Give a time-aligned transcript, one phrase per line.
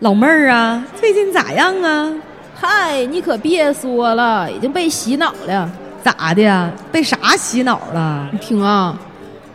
[0.00, 2.10] 老妹儿啊，最近咋样啊？
[2.54, 5.70] 嗨，你可别说了，已经被洗脑了。
[6.02, 6.70] 咋的呀？
[6.90, 8.26] 被啥洗脑了？
[8.32, 8.98] 你听啊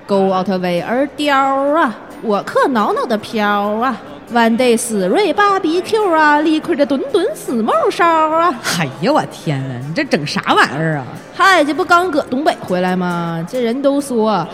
[0.06, 3.44] ，，Go out way 儿雕啊，我可挠挠的飘
[3.78, 4.00] 啊，
[4.34, 8.54] 万代思锐 BBQ 啊，理亏的墩墩死帽烧啊。
[8.78, 11.06] 哎呀，我天呐，你这整啥玩意儿啊？
[11.34, 13.44] 嗨，这不刚搁东北回来吗？
[13.50, 14.48] 这人都说，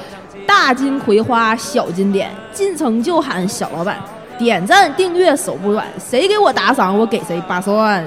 [0.47, 3.97] 大金葵花小金点，进城就喊小老板。
[4.43, 8.03] 点赞订阅手不软，谁给我打赏，我给谁扒蒜。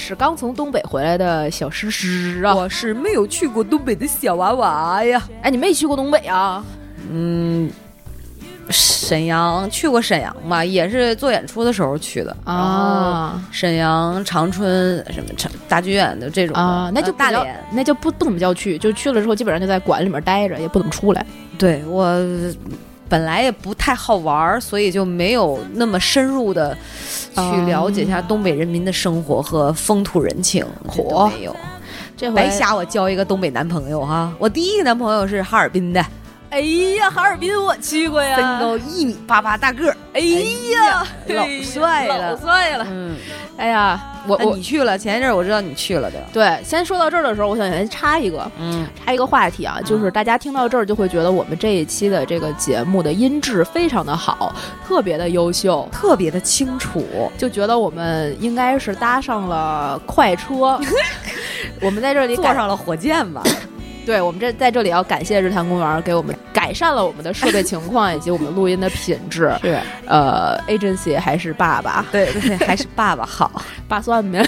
[0.00, 2.54] 是刚从东北回来的小诗诗啊。
[2.54, 5.22] 我是没有去过东北的小娃娃呀。
[5.42, 6.64] 哎，你没去过东北啊？
[7.10, 7.70] 嗯，
[8.70, 13.40] 沈阳去过沈阳吧，也是做演出的时候去的啊。
[13.52, 21.24] 沈阳、长春什么长大剧院的这种啊，那就大连，那就不不怎么叫去，就去了之后基本上就在馆里面待着，也不怎么出来。
[21.58, 22.02] 对我。
[23.10, 26.74] 本来也不太好玩儿，所以就没有那么深入的
[27.34, 30.64] 去了解一下东北人民的生活和风土人情。
[30.86, 31.56] 火没有，
[32.16, 34.32] 这白瞎我交一个东北男朋友哈！
[34.38, 36.02] 我第一个男朋友是哈尔滨的。
[36.50, 36.60] 哎
[36.98, 39.96] 呀，哈尔滨我去过呀，身高一米八八，大个儿。
[40.12, 42.84] 哎呀，老帅了，老帅了。
[42.90, 43.16] 嗯，
[43.56, 46.18] 哎呀，我我你去了，前一阵我知道你去了的。
[46.32, 54.52] 对，先说到这儿的时候，我想先插一个，嗯，插一个话题啊，就是大家听到这儿就会觉得我们这一期的这个节目的音质非常的好，
[54.84, 60.80] 特别的优秀，特别的清楚，就觉得我们应该是搭上了快车，
[61.80, 63.40] 我们在这里坐上了火箭吧。
[64.10, 69.56] 对我们这在这里要感谢日坛公园给我们改善了我们的设备情况 以及我们录音的品质。
[69.62, 73.62] 是，呃，agency 还是爸爸，对对，还是爸爸好。
[73.86, 74.44] 扒蒜面，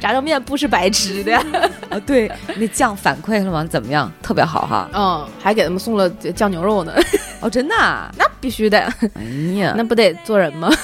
[0.00, 1.36] 炸酱面不是白吃的。
[1.88, 3.64] 啊，对，那酱反馈了吗？
[3.70, 4.10] 怎么样？
[4.20, 4.90] 特别好哈。
[4.92, 6.92] 嗯，还给他们送了酱牛肉呢。
[7.40, 7.74] 哦，真的？
[8.16, 8.78] 那必须的。
[9.14, 9.22] 哎
[9.58, 10.70] 呀， 那不得做人吗？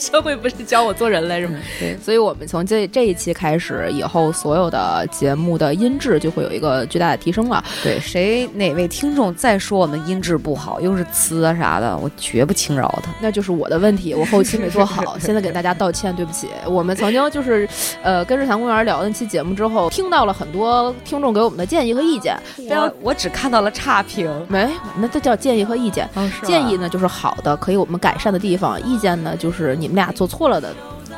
[0.00, 1.56] 社会不是教我做人来着吗？
[1.78, 7.62] 对，所以我们从这这一期开始，以后所有的节目的音质就会有一个巨大的提升了。
[7.80, 13.12] 对，谁哪位听众再说我们音质不好，又是呲啊啥的，我绝不轻饶他。
[13.20, 16.48] 那就是我的问题，我后期没做好， 现在给大家道歉，对不起。
[16.66, 17.68] 我们曾经就是，
[18.02, 22.36] 呃，跟日坛公园聊那期节目之后，听到了很多听众给我们的建议和意见。
[22.68, 26.08] 我我只看到了差评，没，那这叫建议和意见。
[26.14, 30.74] 哦、建议呢就是好的，可以我们改善的地方；意见呢就是你们俩做错了的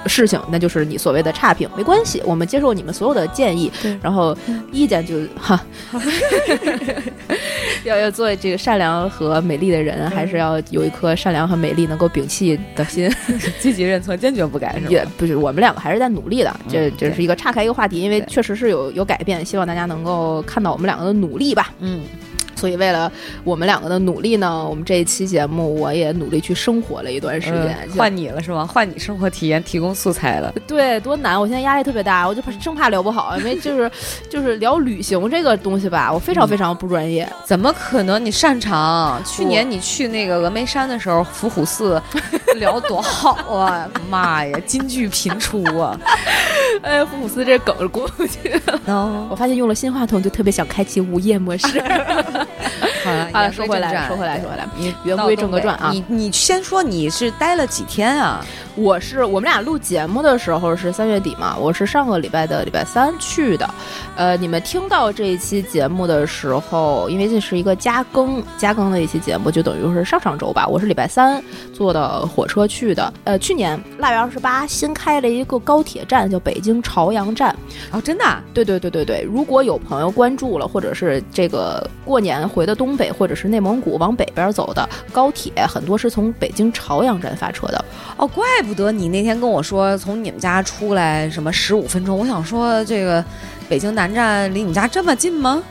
[0.07, 3.71] 事情，那就是你所谓的差评，没关系，我们接受你们所有的建议，
[4.03, 4.37] 然后
[4.73, 5.63] 意见就哈，
[7.87, 13.09] 要要做这个善良和美丽的人，还是要有一颗善良和美丽能够摒弃的心，
[13.63, 14.81] 积极认错，坚决不改？
[14.89, 22.03] 也不是，我们两个还是在努力的，这这是一个岔开一个话题，因为确实是有有改变，希望大家能够看到我们两个的努力吧，嗯。
[22.57, 23.11] 所以，为了
[23.45, 27.79] 我们两个的努力呢，我们这一期节目我也努力去生活了一段时间。
[27.87, 28.67] 嗯、换你了是吗？
[28.67, 30.53] 换你生活体验提供素材了。
[30.67, 31.41] 对，多难！
[31.41, 33.91] 我现在压力特别大，我就怕生怕聊不好，因为就是
[34.29, 37.29] 就是聊旅行这个东西吧，我非常非常不专业。
[37.45, 38.25] 怎么可能？
[38.25, 39.23] 你擅长？
[39.25, 42.03] 去年你去那个峨眉山的时候，伏虎寺
[42.57, 43.89] 聊多好啊！
[44.09, 45.99] 妈呀，金句频出啊！
[46.83, 48.61] 哎，伏虎寺这梗是过不去。
[48.87, 49.27] No.
[49.31, 51.83] 我发现用了新话筒，就特别想开启午夜模式。
[53.05, 55.91] 好了，啊，说回来，说回来，说回来，你言归正传啊！
[55.93, 58.45] 你你先说你是待了几天啊？
[58.77, 63.67] 我是我们俩录节目的时候是三月底嘛，我是上个礼拜的礼拜三去的。
[64.15, 70.67] 呃，你们听到这一期节目的时候，因为这是一个加更加更的一期节目，就等于是上上周吧。
[70.67, 71.43] 我是礼拜三
[71.73, 73.11] 坐的火车去的。
[73.25, 77.57] 呃，去年腊月二十八新开了一个高铁站，叫北京朝阳站。
[77.91, 78.43] 哦，真的、啊？
[78.53, 79.23] 对对对对对。
[79.23, 87.83] 如果有朋友关注了，或者是这个过年回的东北，或者是内蒙古往北边走的高铁，很多是从北京朝阳站发车的。
[88.19, 93.25] 哦，怪不得你那天跟我说从你们家出来什么十五分钟，我想说这个
[93.69, 95.63] 北京南站离你家这么近吗？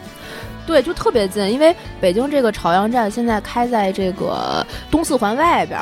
[0.65, 5.79] 对，就特别近，因为北京这个朝阳站现在开在这个东四环外边，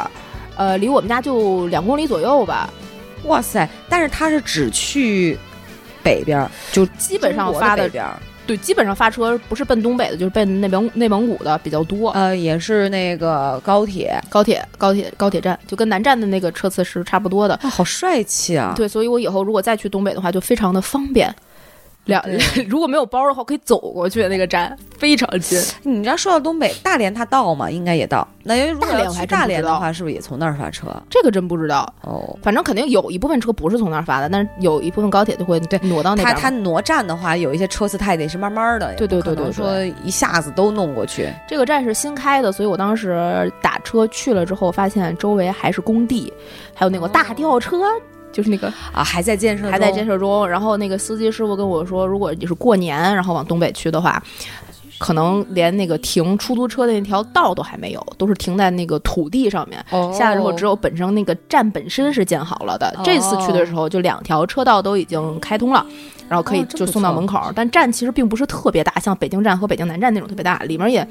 [0.58, 2.70] 呃，离我们家就两公里左右吧。
[3.26, 3.70] 哇塞！
[3.88, 5.38] 但是它是只去
[6.04, 8.06] 北边，就基本上发的边。
[8.46, 12.10] 对，基本上发车不是奔东北的，就是奔内蒙内蒙古的比较多。
[12.12, 17.56] 呃，也是那个高铁，高铁，高铁，高铁站，就跟南站的那个车次是差不多的。
[17.56, 18.74] 啊，好帅气啊！
[18.76, 21.34] 对，所以我以后如果再去东北的话，就非常的方便。
[22.06, 22.22] 两
[22.68, 25.58] 如果没有包的话，可以走过去那个站，非常近。
[25.84, 27.72] 你知道说到东北，大连它到吗？
[27.72, 28.28] 应该也到。
[28.44, 30.88] 那因为如果大连去大连的话，是不是也从那儿发车？
[31.10, 36.36] 这个真不知道，哦，反正肯定有一部分车不是从那儿发的，但是有一部分高铁就会对挪到那边。
[36.36, 41.30] 它它挪站的话，有一些车次它也得是慢慢的，对对对对说一下子都弄过去。
[41.48, 46.32] 这个站是新开的，所以我当时打车去了之后，发现周围还是工地，
[46.74, 47.86] 还有那个大吊车。
[48.34, 50.04] 就是那个啊，还在建设，还在建。
[50.04, 54.22] 设中，然后那个司机师傅跟我说，如果你是过年然后往东北去的话，
[55.00, 59.82] 可能连那个停出租车的那条道都还没有，都是停在那个土地上面。
[59.92, 62.94] 哦下来之后，只有本身那个站本身是建好了的。
[63.02, 65.86] 这次去的时候，就两条车道都已经开通了，
[66.28, 67.40] 然后可以就送到门口。
[67.56, 71.08] 但站其实并不是特别大，像北京站和北京南站那种特别大，里面也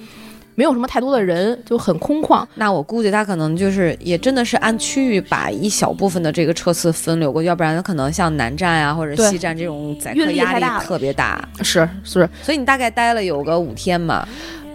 [0.55, 2.45] 没有什么太多的人，就很空旷。
[2.55, 11.49] 那我估计他可能就是也真的是按区域把一小部分的这个车次分流过去，要不然可能像南站啊或者西站这种载运客压力特别大。
[11.63, 14.27] 是是，所以你大概待了有个五天嘛？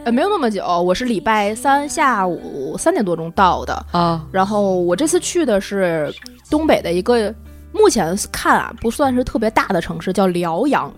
[0.03, 3.85] 呃，没有那么久，我是礼拜三下午三点多钟到的。
[3.91, 6.13] 啊，然后我这次去的是
[6.49, 7.33] 东北的一个，
[7.71, 10.91] 目前看啊不算是特别大的城市，叫辽阳。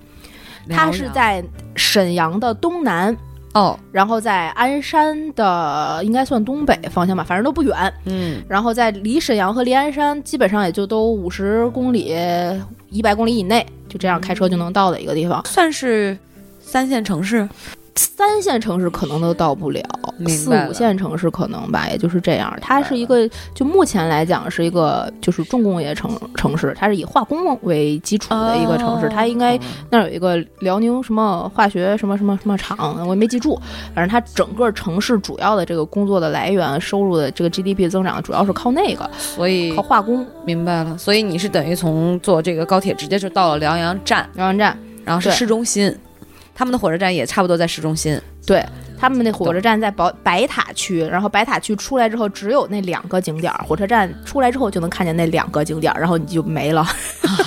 [0.70, 1.44] 它是在
[1.76, 3.16] 沈阳的东南，
[3.54, 7.94] 哦，然后在鞍山的应该算东北方向吧，反正都不远。
[8.06, 12.16] 嗯，然后在离沈阳和离鞍山基本上也就都五十公里、
[12.90, 15.44] 一百公里以内，就这样开车就能到的一个地方。
[15.46, 16.18] 算是
[16.60, 17.48] 三线城市。
[18.00, 19.84] 三线城市可能都到不了，
[20.18, 22.58] 明四五线城市可能吧，也就是这样。
[22.62, 29.08] 它是一个，就目前来讲是一个就是重工业城城市，它是以化工为基础的一个城市。
[29.08, 29.60] 哦它应该
[29.90, 33.60] 那儿有一个辽宁什么化学什么什么什么厂，我也没记住。
[33.94, 40.26] 反正它整个城市主要的这个工作的来源、收入的这个 GDP 增长，主要是靠那个，所以靠化工。
[40.46, 45.94] 明白了，所以你是等于从坐这个高铁直接就到了辽阳站，辽阳站，然后是市中心，
[46.60, 48.20] 他们的火车站也差不多在市中心。
[48.46, 48.62] 对
[49.00, 56.82] 他们那火车站在白白塔区，然后白塔区出来之后只有那两个景点儿，火车站出来之后就能看见那两个景点儿，然后你就没了。
[56.82, 56.92] 啊，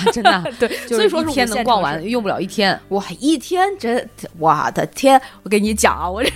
[0.11, 2.77] 真的 啊，对，就所以说是一天能逛完，用不了一天。
[2.89, 4.09] 哇，一天真，
[4.39, 5.21] 我的天！
[5.43, 6.29] 我跟你讲啊，我这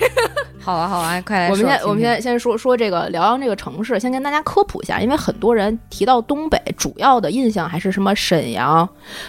[0.60, 1.50] 好啊，好啊，快来。
[1.50, 8.88] 我们先我们先先说说这个辽阳这个城市，先跟大家科普一下，因为很多人提到东北，主要的印象还是什么沈阳、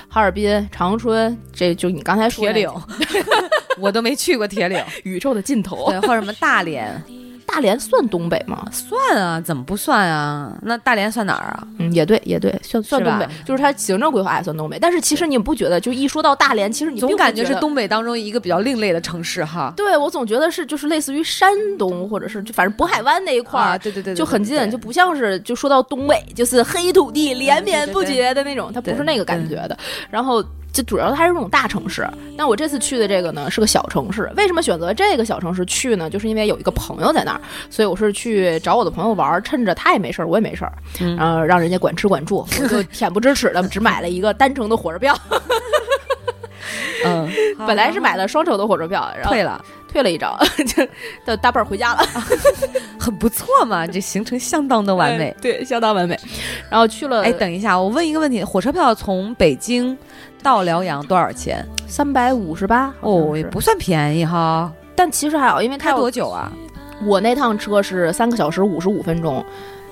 [0.08, 2.72] 哈尔滨、长春，这就你刚才说的铁岭，
[3.80, 4.82] 我都没去过铁岭。
[5.04, 5.90] 宇宙的尽头。
[5.90, 7.02] 对，或者什么大连，
[7.46, 8.68] 大连算东北吗？
[8.70, 10.52] 算啊，怎么不算啊？
[10.62, 11.66] 那大连算哪儿啊？
[11.78, 14.78] 嗯，也对，也对，算算东北，就是它行政规划也算东北。
[14.78, 17.44] 但是其实你不觉得，就一说到大连，其实你总感觉。
[17.44, 19.72] 是东北当中一个比较另类的城市哈。
[19.74, 29.78] 对我总觉得是就是类似于山东，或者是就反正渤海湾那一块儿、啊，对对对，对就很近，就不像是就说到东北就是黑土地连绵不绝的那种，它不是那个感觉的。
[30.10, 30.44] 然后
[30.78, 32.08] 就主要它是那种大城市。
[32.36, 36.08] 那我这次去的这个呢是个小城市，为什么选择这个小城市去呢？
[36.08, 45.18] 就是因为有一个朋友在那儿，所以我是去找我的朋友玩儿，趁着他也没事儿，我也没事儿，嗯然后让人家管吃管住，我就 恬不知耻的只买了一个单程的火车票，
[47.04, 47.28] 嗯，
[47.66, 50.86] 本来是买了双程的火车票，然后退了，退了一张， 就
[51.26, 52.02] 的大伴儿回家了。
[53.00, 55.36] 很不错嘛，这行程相当的完美哎。
[55.40, 56.18] 对，相当完美。
[56.68, 59.96] 然后去了，哎，等一下，我问一个问题：火车票从北京
[60.42, 61.66] 到辽阳多少钱？
[61.86, 64.72] 三百五十八哦，也不算便宜哈。
[64.94, 66.52] 但其实还好，因为它开多久啊？
[67.04, 69.44] 我那趟车是三个小时五十五分钟，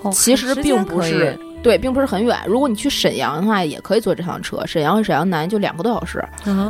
[0.02, 2.38] 哦其实并不是对，并不是很远。
[2.46, 4.64] 如果你去沈阳的话，也可以坐这趟车。
[4.66, 6.24] 沈阳和沈阳南就两个多小时，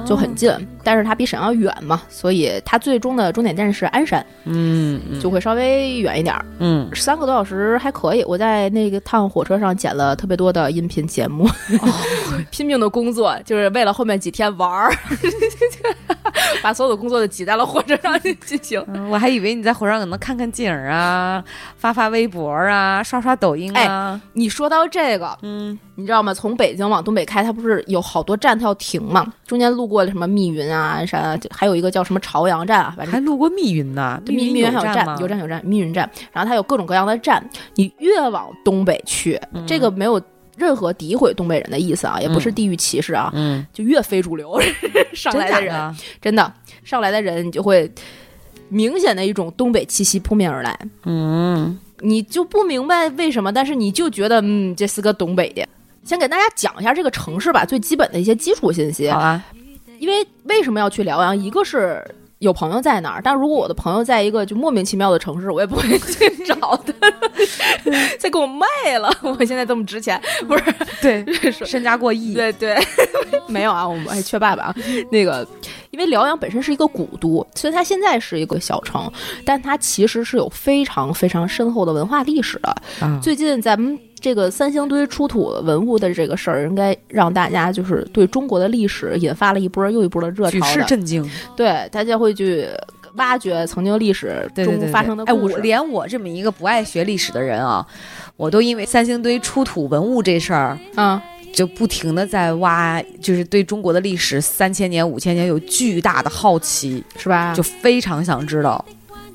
[0.07, 0.51] 就很近。
[0.83, 6.45] 但是它比沈阳远嘛，所以它最终的终点站是鞍山，嗯嗯就会稍微远一点儿。
[6.61, 8.25] 嗯，三个多小时还可以。
[8.25, 11.49] 我在那个趟火车上剪了特别多的音频节目，
[12.51, 14.93] 拼命的工作，就是为了后面几天玩儿，
[16.63, 18.83] 把所有的工作都挤在了火车上去进行。
[18.89, 21.43] 嗯我还以为你在火车上可能看看景儿啊，
[21.77, 24.21] 发发微博啊，刷刷抖音啊。
[24.33, 26.35] 你说到这个，嗯，你知道吗？
[26.35, 29.33] 从北京往东北开，它不是有好多站它要停嘛？
[29.47, 35.17] 中间路过了什么密云啊、鞍山啊，还有一个叫什么朝阳站啊，反正还路过密云呢，密密云云还有站，吗？
[35.21, 36.11] 有站有站，密云站。
[36.33, 40.21] 然后它有各种各样的站，你越往东北去，嗯这个没有
[40.57, 44.59] 任何诋毁东北人的意思啊，也不是地域歧视啊，嗯，就越非主流
[45.15, 45.97] 上来的人？
[46.21, 46.53] 真的
[46.83, 47.91] 上来的人，你就会
[48.69, 50.79] 明显的一种东北气息扑面而来。
[51.05, 55.67] 嗯，你就不明白为什么，但是你就觉得，嗯，这是个东北的。
[56.05, 59.11] 先给大家讲一下这个城市吧，最基本的一些基础信息。
[59.11, 59.45] 好啊，
[59.99, 61.37] 因为为什么要去辽阳？
[61.37, 62.05] 一个是
[62.39, 66.93] 有朋友在哪儿，但如果我的朋友在一个就莫名其妙的城市，我也不会去找他，
[68.21, 69.11] 再给我卖了。
[69.23, 70.65] 我现在这么值钱，不是？
[71.01, 71.25] 对，
[71.65, 72.35] 身家过亿。
[72.35, 72.77] 对对，
[73.49, 74.75] 没有啊，我们还缺爸爸啊。
[75.11, 75.47] 那个，
[75.91, 79.11] 因为辽阳本身是一个古都，所以它现在是一个小城，
[79.45, 82.77] 但它其实是有非常非常深厚的文化历史的。
[83.23, 83.99] 最近咱们。
[84.27, 91.25] 这个三星堆出土文物的这个事儿，应该让大家就是对中国的历史引发了一波又一波的热潮，举世震惊。
[91.55, 92.67] 对，大家会去
[93.15, 95.55] 挖掘曾经历史中发生的故事。
[95.55, 97.87] 哎，我连我这么一个不爱学历史的人啊，
[98.37, 101.21] 我都因为三星堆出土文物这事儿，嗯，
[101.53, 107.55] 就不停的在挖，就是对中国的历史三千年、五千年有巨大的好奇，是吧？
[107.55, 108.85] 就非常想知道。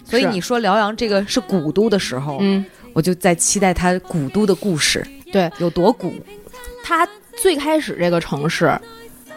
[0.03, 2.65] 所以你说辽阳这个是古都的时候，嗯。
[2.93, 6.13] 我就在期待它古都的故事，对，有多古？
[6.83, 7.07] 它
[7.37, 8.71] 最开始这个城市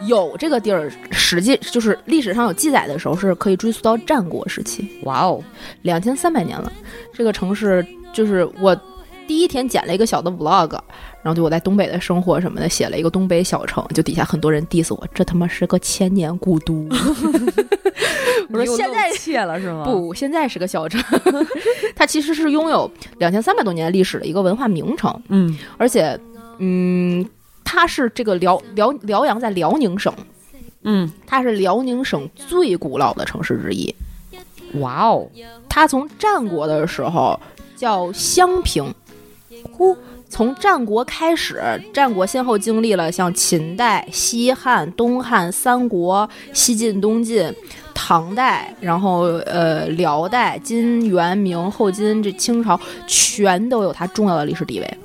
[0.06, 4.88] 有这个地儿，实际就是历史上有记载的时候，是可以追溯到战国时期。
[5.04, 5.42] 哇哦，
[5.82, 6.73] 两千三百年了！
[7.12, 8.75] 这个城市就是我
[9.26, 10.78] 第一天剪了一个小的 vlog，
[11.24, 16.86] 然后就我在东北的生活什么的，写了一个东北小城，就底下很多人 diss 我，这他妈是个千年古都。
[18.50, 19.84] 我说现在切了是吗？
[19.84, 21.02] 不，现在是个小城。
[21.96, 25.22] 它其实是拥有两千三百多年历史的一个文化名城。
[25.28, 26.20] 嗯，而且，
[26.58, 27.26] 嗯，
[27.64, 30.12] 它是这个辽辽辽阳在辽宁省。
[30.82, 33.92] 嗯，它是辽宁省最古老的城市之一。
[34.74, 35.26] 哇哦，
[35.70, 37.40] 它从战国的时候
[37.74, 38.94] 叫襄平。
[39.72, 39.96] 呼。
[40.34, 41.62] 从战国开始，
[41.92, 47.54] 战国先后经历了像秦代、西汉、东汉、三国、西晋、东晋、
[47.94, 54.98] 唐代，然后呃辽代、金元明、后金，这清朝全都有它重要的历史地位。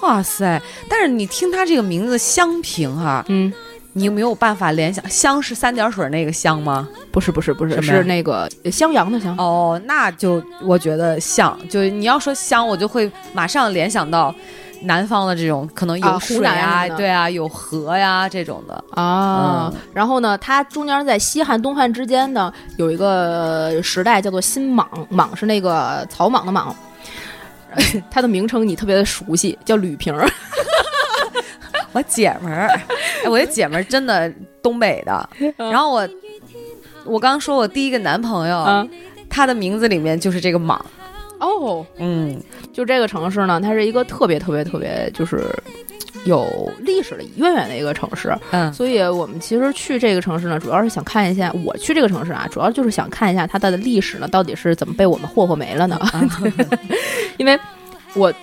[0.00, 0.60] 哇塞！
[0.90, 3.52] 但是你听它这个名字襄平哈，嗯，
[3.98, 5.06] 你有没有办法联想？
[5.08, 6.88] 香是三点水那个香吗？
[7.10, 9.36] 不是，不是，不是，是那个襄阳的襄。
[9.36, 14.34] 哦，那就我觉得像，就你要说襄，我就会马上联想到。
[14.82, 19.74] 南方的这种可能有水啊，对啊，有河呀这种的啊。
[19.92, 26.72] 然后呢，它中间在西汉、东汉之间呢，有一个时代叫做新莽，莽是那个草莽的莽。
[28.08, 30.14] 它的名称你特别的熟悉，叫吕平。
[31.92, 32.68] 我姐们儿，
[33.24, 35.28] 哎，我的姐们儿真的东北的。
[35.56, 36.08] 然后我，
[37.04, 38.88] 我刚说我第一个男朋友，
[39.28, 40.84] 他的名字里面就是这个莽。
[41.40, 42.36] 哦，嗯，
[42.72, 45.44] 就这个城市呢，它是一个特别特别特别就是
[46.24, 46.44] 有
[46.80, 55.96] 历史的渊源的一个城市，嗯，所以我们其实去这个城市呢，主要是想看一下，我去这个城市啊，主要就是想看一下它的历史呢，到底是怎么被我们霍霍没了呢？
[57.38, 57.56] 因为
[58.14, 58.34] 我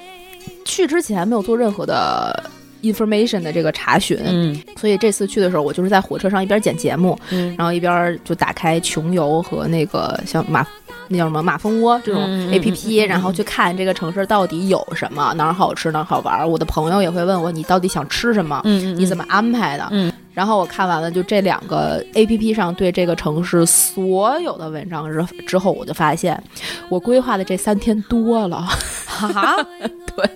[0.63, 2.49] 去之前没有做任何的
[2.91, 10.65] information 的这个查询，嗯，所以这次去的时候，我就是在火车上一边剪节目，嗯，然后一边就打开穷游和那个像马。
[11.07, 12.19] 那叫什么马蜂窝这种
[12.51, 16.49] A P P，然后去看这个城市到底有什么，哪儿好吃哪儿好玩。
[16.49, 18.59] 我的朋友也会问我，你到底想吃什么？
[18.63, 19.87] 嗯你怎么安排的？
[20.35, 26.41] 嗯，然后我看完了就这两个 A P P 上对这个城市所有的文章之之后，我就发现
[26.89, 28.67] 我规划的这三天多了。
[29.05, 30.29] 哈， 对，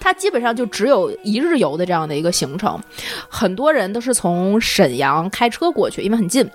[0.00, 2.80] 它基本上就只有一日游的这样的一个行程，
[3.28, 6.48] 很多人都是从沈阳开车过去，因为很近。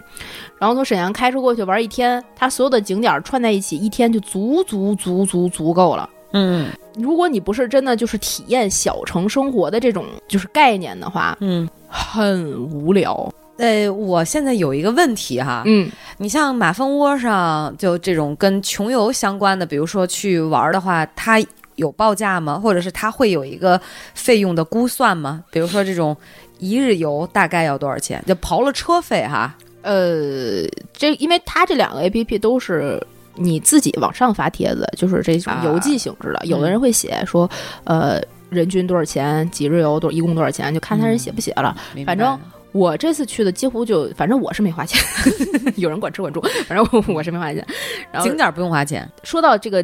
[0.57, 6.09] 然后从沈阳开车过去玩一天，它所有的景点串在一起，一天就足足足足足够了。
[6.33, 13.31] 嗯，如果你不是真的就是体验小城生活的这种就是概念的话，嗯，很无聊。
[13.57, 21.39] 呃，我现在有一个问题哈，嗯，你像马蜂窝上就这种跟穷游相关的，比如说去玩的话，它
[21.75, 22.57] 有报价吗？
[22.57, 23.79] 或者是它会有一个
[24.15, 25.43] 费用的估算吗？
[25.51, 26.15] 比如说这种
[26.57, 28.23] 一日游大概要多少钱？
[28.25, 29.55] 就刨了车费哈。
[29.83, 32.99] 呃，这因为它这两个 A P P 都是
[33.35, 36.45] 你自己往上发帖子，就是这种邮寄性质的。
[36.45, 37.49] 有的人会写说，
[37.83, 38.19] 呃，
[38.51, 41.75] 人均多少钱，几日游多，一共多少钱，就看他人写不写了。
[42.05, 42.39] 反正
[42.71, 45.01] 我这次去的几乎就，反正我是没花钱，
[45.77, 47.65] 有人管吃管住，反正我我是没花钱。
[48.11, 49.09] 然后景点不用花钱。
[49.23, 49.83] 说到这个。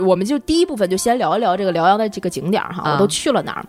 [0.00, 3.64] 我们就第一部分就先聊一聊这个辽阳的这个景点儿哈，我都去了哪儿？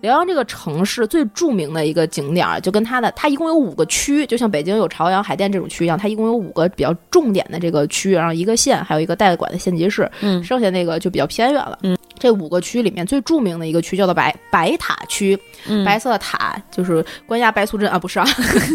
[0.00, 15.38] 辽阳这个城市最著名的一个景点儿，就跟它的它一共有五个区，就像北京有朝阳、海淀这种区一样，它一共有五个比较重点的这个区，然后一个县，还有一个代管的县级市，嗯，剩下那个就比较偏远了，嗯，这五个区里面最著名的一个区叫做白白塔区，
[15.84, 18.26] 白色的塔就是关押白素贞啊，不是啊，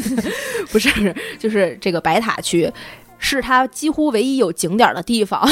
[0.72, 2.72] 不是，就是这个白塔区，
[3.18, 5.48] 是它几乎唯一有景点的地方。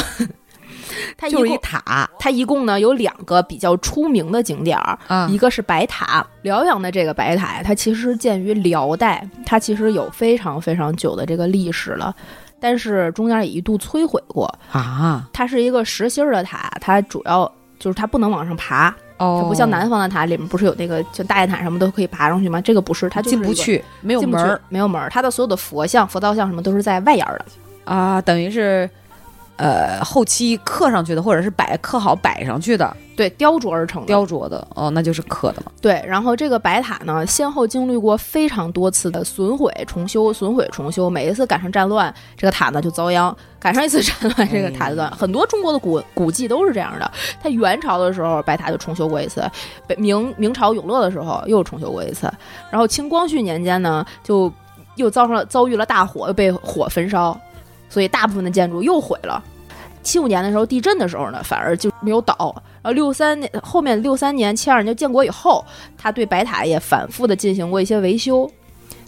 [1.18, 6.26] 它就是一塔，它一共呢有两个比较出名的景点儿，一个是白塔。
[6.42, 12.16] 辽阳的这个白塔，它其实建于辽代，它其实有非常非常久的这个历史了。
[12.60, 14.46] 但是中间也一度摧毁过。
[14.72, 22.62] 啊，它是一个实心儿的塔，它主要就是它不能往上爬，哦它不像南方的塔里面不是有那个就大雁塔什么都可以爬上去吗？
[22.62, 23.36] 这个不是，它就是。
[23.36, 27.46] 进不去，没有门儿，没有门儿，它的所有的佛像、佛道像什么都是在外沿儿的。
[27.92, 28.90] 啊，等于是。
[29.58, 34.08] 呃，后期刻上去的，或者是摆刻好摆上去的，对，雕琢而成的。
[34.08, 35.72] 雕琢的，哦，那就是刻的嘛。
[35.82, 45.12] 对，然后这个白塔呢，先后经历过非常多次的损毁、重修、损毁、重修，每一次赶上战乱，这个塔呢就遭殃；赶上一次战乱，这个塔就遭殃。
[45.18, 47.10] 很多中国的古古迹都是这样的。
[47.42, 49.42] 它元朝的时候，白塔就重修过一次；
[49.88, 52.30] 北明明朝永乐的时候又重修过一次。
[52.70, 54.52] 然后清光绪年间呢，就
[54.96, 57.38] 又遭上了遭遇了大火，又被火焚烧，
[57.90, 59.44] 所以大部分的建筑又毁了。
[60.04, 62.54] 七五年的时候地震的时候呢，反而就没有倒。
[62.84, 65.66] 然后六三年后面六三年七二年建国以后，
[65.98, 68.48] 他对白塔也反复的进行过一些维修，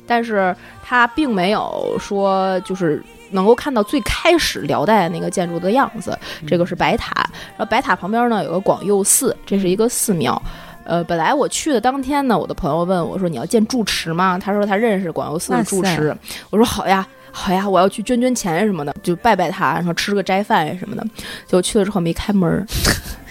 [0.07, 6.17] 但是他并没有说就是能够看到最开始辽代那个建筑的样子。
[6.47, 7.13] 这个是白塔，
[7.55, 10.41] 然后白塔旁边呢有个广佑寺，这是一个寺庙。
[10.83, 16.17] 呃，本来我去的当天呢，我的朋友问我说：“你要建住持吗？”他说他认识广佑寺的住持。
[16.49, 21.03] 我说：“好呀。”好呀，我要去捐捐钱什么的，就拜拜他，然后吃个斋饭什么的。
[21.45, 22.65] 结果去了之后没开门儿。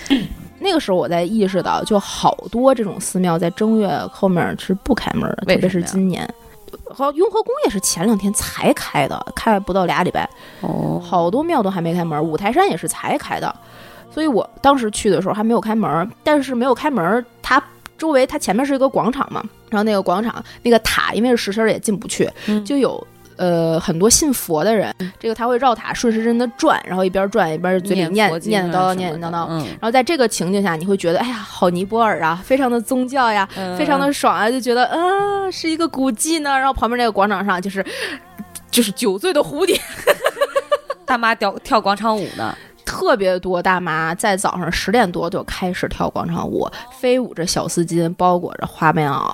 [0.58, 6.28] 那个时候我才意识到，就好多这种寺庙在正月后面是不开门的，特别是今年。
[6.90, 10.28] 好，雍和宫也是前两天才开的，开不到俩礼拜。
[10.62, 13.54] 哦，好多庙都还没开门，五台山也是才开的。
[14.12, 17.62] 所以我当时去的时候还没有开门，但是没有开门，它
[17.98, 22.28] 周围它前面是一个广场嘛，然后那个广场那个塔因为是实心也进不去，
[22.64, 23.06] 就有。
[23.36, 29.48] 呃，很多信佛的人，这个他会绕塔顺时针的转，然后一边转一边嘴里念念叨叨念念叨叨。
[29.48, 36.50] 然后在这个情境下，你会觉得哎呀，好尼泊尔啊，非常的宗教呀，非常的爽啊，就觉得啊，是一个古迹呢。
[36.56, 37.84] 然后旁边那个广场上就是
[38.70, 39.78] 就是酒醉的蝴蝶，
[41.04, 49.30] 大妈跳跳广场舞呢，特别多大妈在早上十点多就开始跳广场舞，飞舞着小丝巾，包裹着花棉袄。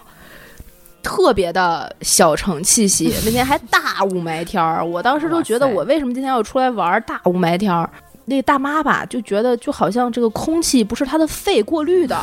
[1.02, 7.88] 特别的小城气息， 那天还大雾霾天儿，我当时都觉得我为什么今天要出来玩大雾霾天儿？
[8.26, 12.16] 那大妈吧就觉得就好像这个空气不是她的肺过滤的，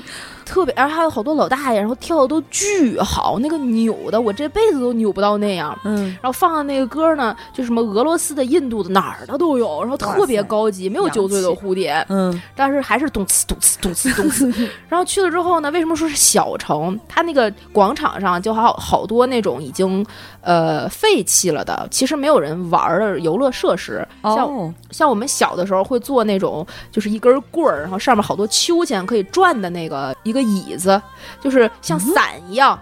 [0.46, 5.76] 特别，然后还有好多老大爷，然后跳的都巨好，那个扭的我这辈子都扭不到那样。
[5.84, 12.04] 嗯，然后放的那个歌呢，就什么俄罗斯的、印度的哪儿的都有，然后特别高级，没有酒醉的蝴蝶。
[12.10, 14.68] 嗯，但是还是咚呲咚呲咚呲咚呲。
[14.88, 17.00] 然后去了之后呢，为什么说是小城？
[17.08, 20.04] 它那个广场上就好好多那种已经
[20.42, 25.46] 呃废弃了的，其实没有人玩的游乐设施，像像我们小。
[25.46, 31.00] 小的时候会做那种，就是一根棍儿，然后上面好多秋千可以转的那个一个椅子，
[31.40, 32.78] 就是像伞一样。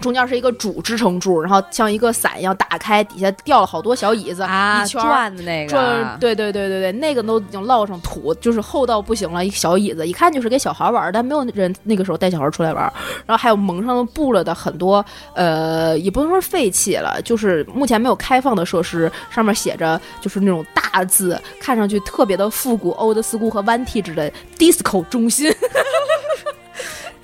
[0.00, 9.44] 中间是一个主支撑柱，然后像一个伞一样打开，底下掉了好多小椅子啊，一圈转的那个，转，对对对对对，那个都已经落上土，就是厚到不行了。
[9.46, 12.92] 一个小椅子，一看就是给小孩玩，但没有人那个时候带小孩出来玩。
[13.24, 25.54] 然后还有蒙上布了的很多，呃，也不能说废弃了，就是目前没有开放的设施，上面写着就是那种大字，看上去特别的复古，old school 和 vintage 的 disco 中心。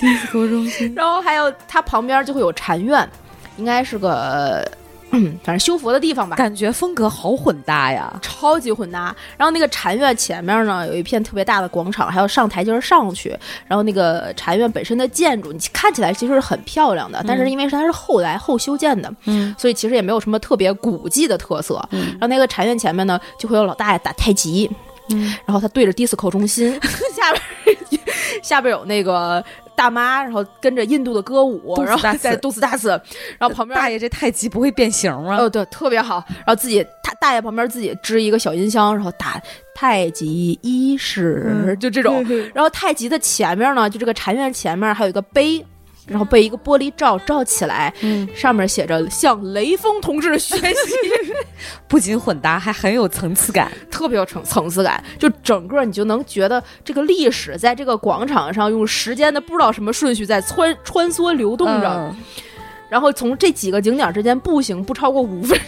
[0.00, 3.08] disco 中心，然后还有它旁边就会有禅院，
[3.56, 4.66] 应该是个，
[5.12, 6.36] 嗯反正修佛的地方吧。
[6.36, 9.14] 感觉风格好混搭呀，超级混搭。
[9.36, 13.36] 然后那个禅院前面呢，有一片特别大的广场，还要上台阶上去。
[13.66, 21.86] 然后那个禅院本身的建筑，你看起来其实是很漂亮的，但是因为是它是后来后修建的，嗯，所以其实也没有什么特别古迹的特色。
[21.90, 24.70] 然后那个禅院前面呢，就会有老大爷打太极，
[25.10, 26.72] 嗯，然后他对着 disco 中心，
[27.14, 27.76] 下边
[28.42, 29.44] 下边有那个。
[29.80, 32.90] 大妈，然后跟着印度的歌舞，然后在杜斯大寺，
[33.38, 35.38] 然后旁边大爷这太极不会变形吗？
[35.38, 36.22] 哦，对，特别好。
[36.28, 39.40] 然后自己他大爷旁边自己支一个小音箱，然后打
[39.74, 42.22] 太极一式，就这种。
[42.52, 45.64] 然后太极的前面呢，就这个禅院前面还有一个碑。
[46.10, 50.94] 然后被一个玻璃罩罩起来，嗯，上面写着向雷锋同志学习，
[51.86, 55.02] 不仅混搭，还很有层次感，特别有层层次感。
[55.18, 62.14] 就整个你就能觉得这个历史在这个广场上用时间的不知道什么顺序在穿穿梭流动着。
[62.90, 65.58] 然后从这几个景点之间步行不超过五分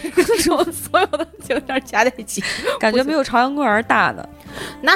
[0.43, 2.43] 钟， 所有的景点加在一起，
[2.79, 4.27] 感觉没有朝阳公园大呢。
[4.81, 4.93] 那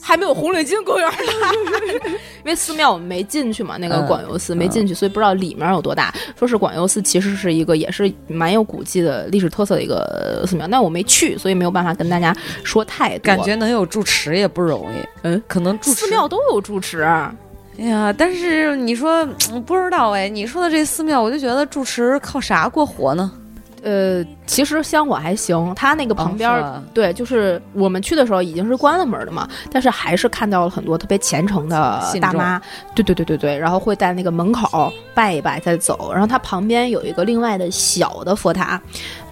[0.00, 1.52] 还没有红领巾公园大，
[2.42, 6.12] 因为寺庙我们没进去嘛，那个广游寺没进去，所以不知道里面有多大。
[6.36, 12.34] 说是广游寺其实是一个也是蛮有古迹的历史特色的一个寺庙，但我没去，所以没有办法跟大家
[12.64, 13.24] 说太多。
[13.24, 17.06] 感觉能有住持也不容易，嗯，可能住寺庙都有住持。
[17.78, 19.24] 哎呀，但是你说
[19.66, 23.30] 不知道哎，你说的这寺庙，我就觉得住持靠啥过活呢？
[23.82, 32.60] 呃，其实香火还行，它那个旁边儿、哦对，就是我们去的时候已经是关了门的嘛，但是还是看到了很多特别虔诚的大妈，
[32.94, 38.80] 对对对对对，然后会在那个门口拜一拜再走，然后它旁边有一个另外的小的佛塔。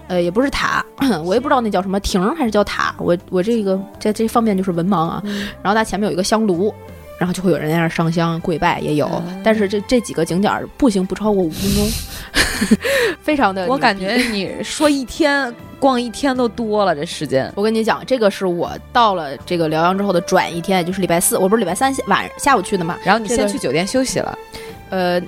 [0.07, 0.85] 呃，也不是塔，
[1.25, 5.23] 我也不知道那叫什么亭儿还是叫塔，我我这个在这方面就是文盲啊。
[5.63, 6.73] 然后它前面有一个香炉，
[7.19, 9.07] 然后就会有人在那儿上香跪拜，也有。
[9.27, 11.89] 嗯但是这这几个景点儿步行不超过五分钟，
[13.23, 13.67] 非常的。
[13.67, 17.53] 我感觉你说一天逛一天都多了，这时间。
[17.55, 22.97] 我跟你讲，这个是我到了这个辽阳之后的转一天，也就是礼拜四，我不是礼拜三晚下午去的嘛。
[23.05, 24.39] 然后你先去酒店休息了，
[24.89, 25.21] 呃，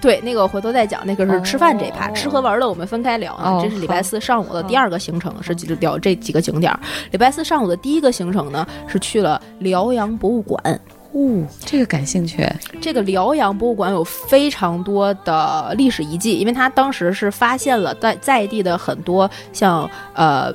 [0.00, 3.50] 对，那个回头再讲，那个是吃饭这一趴，哦吃喝玩乐我们分开聊啊。
[3.50, 6.80] 哦这是礼拜四上午的第二个行程，是聊这几个景点儿。
[7.10, 10.80] 礼拜四上午的第一个行程呢，是去了辽阳博物馆。
[11.12, 12.46] 哦，这个感兴趣。
[12.80, 20.52] 这个辽阳博物馆有非常多的历史遗迹，因为它当时是发现了在在地的很多像呃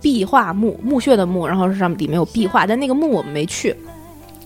[0.00, 3.76] 壁画墓墓穴的墓，然后是上面里面有壁画，但那个墓我们没去。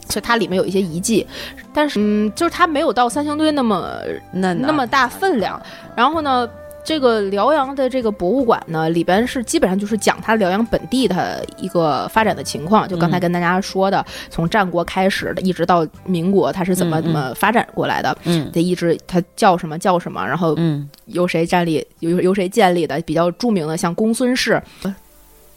[0.09, 1.26] 所以它里面有一些遗迹，
[1.74, 3.98] 但是嗯，就是它没有到三星堆那么
[4.30, 5.61] 那那么大分量。
[5.96, 6.48] 然后呢，
[6.87, 12.87] 这个辽阳的这个博物馆呢，里边是基本上就是讲它辽阳本地的一个发展的情况。
[12.87, 18.16] 就刚才嗯跟大家说的，从战国开始的，一直到民国，它是怎么怎么发展过来的。
[18.22, 24.62] 嗯它一直它叫什么叫什么，然后嗯由谁建立，由由谁建立的，比较著名的像公孙氏。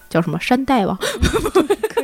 [0.09, 0.97] 叫什么山大王，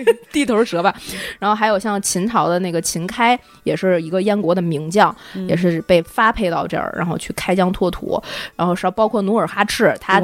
[0.31, 0.93] 地头蛇吧。
[1.39, 8.21] 然后还有像秦朝的那个秦开，也是一个燕国的名将，嗯也是被发配到这儿，然后去开疆拓土。
[8.55, 10.19] 然后是包括努尔哈赤，他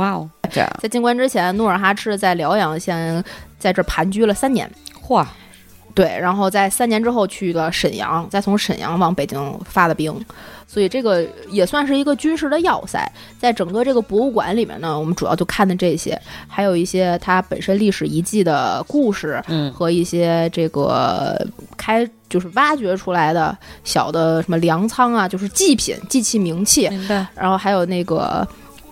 [0.80, 3.24] 在进关之前，努尔哈赤在辽阳先
[3.58, 4.70] 在这儿盘踞了三年。
[5.02, 5.26] 嚯，
[5.94, 10.14] 对，然后在三年之后去了沈阳，再从沈阳往北京发的兵，
[10.68, 13.12] 所以这个也算是一个军事的要塞。
[13.40, 21.46] 在整个这个博物馆里面呢，我们主要就看的这些，还有一些它本身历史遗迹的故事嗯和一些这个
[21.78, 27.28] 开就是挖掘出来的小的什么粮仓啊，就是祭品、祭器、名器，明白。
[27.36, 28.48] 然后还有那个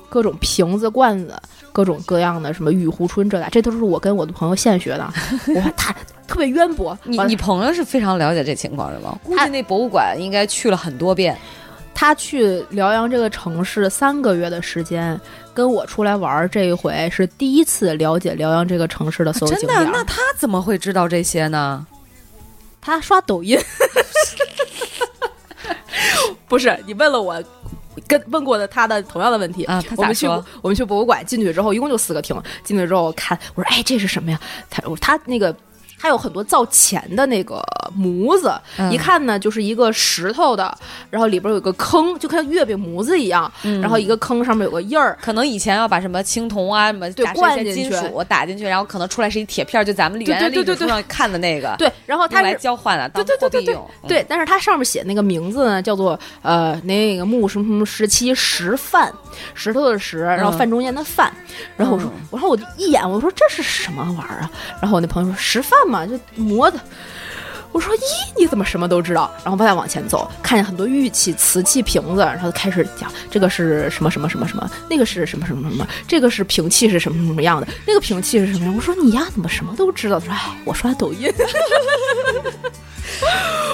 [0.10, 1.40] 各种瓶子、罐子，
[1.72, 5.04] 各种各样的什么玉壶春这俩，这都是我跟我的朋友现学的。
[5.56, 5.96] 哇，他
[6.30, 6.98] 特别渊博。
[7.04, 9.18] 你你朋友是非常了解这情况是吗？
[9.24, 11.36] 估计那博物馆应该去了很多遍。
[11.94, 15.20] 他去辽阳这个城市三个月的时间，
[15.54, 19.74] 跟我出来玩儿这一回是第一次了解辽阳这个城市的所有真的？
[19.74, 19.92] 景点儿。
[19.92, 21.86] 那他怎么会知道这些呢？
[22.80, 23.60] 他刷抖音，
[26.48, 27.44] 不是你问了我。
[28.08, 30.26] 跟问过的他的同样的问题啊他我们去
[30.62, 32.42] 我们去博物馆进去之后，一共就四个厅。
[32.63, 34.39] 进去之后看，我说哎这是什么呀？
[34.70, 35.54] 他我他那个
[36.00, 37.62] 他有很多造钱的那个
[37.94, 38.92] 模子，嗯。
[38.92, 40.76] 一看呢就是一个石头的，
[41.10, 43.82] 然后里边有个坑，就跟月饼模子一样，嗯。
[43.82, 47.90] 然后一个坑上面有个印儿，可能以前要把什么青铜啊、什么对灌进去。
[47.90, 53.80] 金属打进去，然后可能出来是一铁片，就咱们对原来对对对历史书上看的那个，对，然后它来交换了，当对对对对对。
[54.08, 59.12] 对，但是它上面写那个名字呢，叫做呃那个木什么什么时期石范，
[59.54, 61.32] 石头的石，然后嗯范中间的范。
[61.76, 62.28] 然后我说，嗯。
[62.32, 64.52] 然后我就一眼，我说这是什么玩意儿啊？
[64.82, 66.80] 然后我那朋友说石范嘛，就磨的。
[67.71, 67.99] 我说：“咦，
[68.36, 78.75] 你怎么什么都知道？”然后再往前走，看见很多玉器、瓷器、瓶子，然后开始讲这个是什么什么什么什么，那个是什么什么什么，这个是瓶器是什么什么样的，那个瓶器是什么样。
[78.75, 80.19] 我说你呀，怎么什么都知道？
[80.19, 81.32] 他说：“哎，我刷抖音。”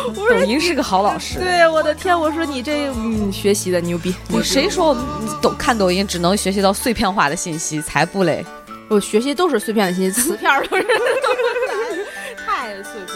[0.08, 1.40] 我说抖音是个好老师。
[1.40, 2.20] 对，我的天！
[2.20, 4.10] 我说你这嗯，学习的牛逼。
[4.28, 5.04] 牛我谁说我们
[5.42, 7.82] 抖看抖音只能学习到碎片化的信息？
[7.82, 8.46] 才不嘞！
[8.90, 10.84] 我学习都是碎片的信息， 瓷片儿都是
[12.76, 13.15] 都是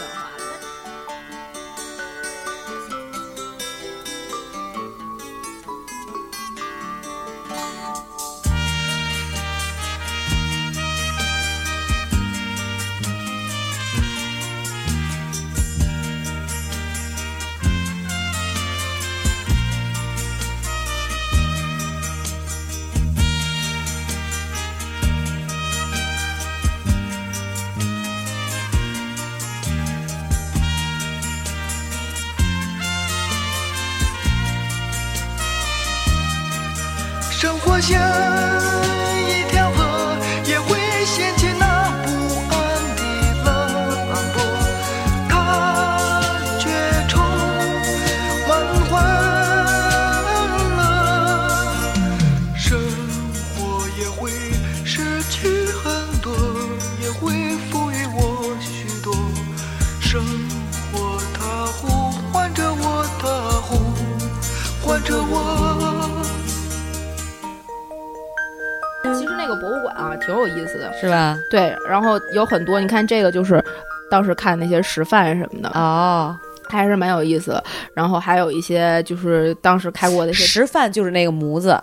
[71.00, 71.36] 是吧？
[71.50, 73.64] 对，然后有很多，你看这个就是
[74.10, 76.36] 当时看那些食饭什么的，哦，
[76.68, 77.64] 还是蛮有意思的。
[77.94, 81.82] 然后还有一些就是当时开过的一些石饭就是那个模子，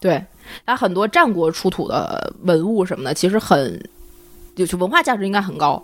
[0.00, 0.24] 对，
[0.66, 3.82] 它很多战国出土的文物什么的，其实很
[4.54, 5.82] 就是文化价值应该很高。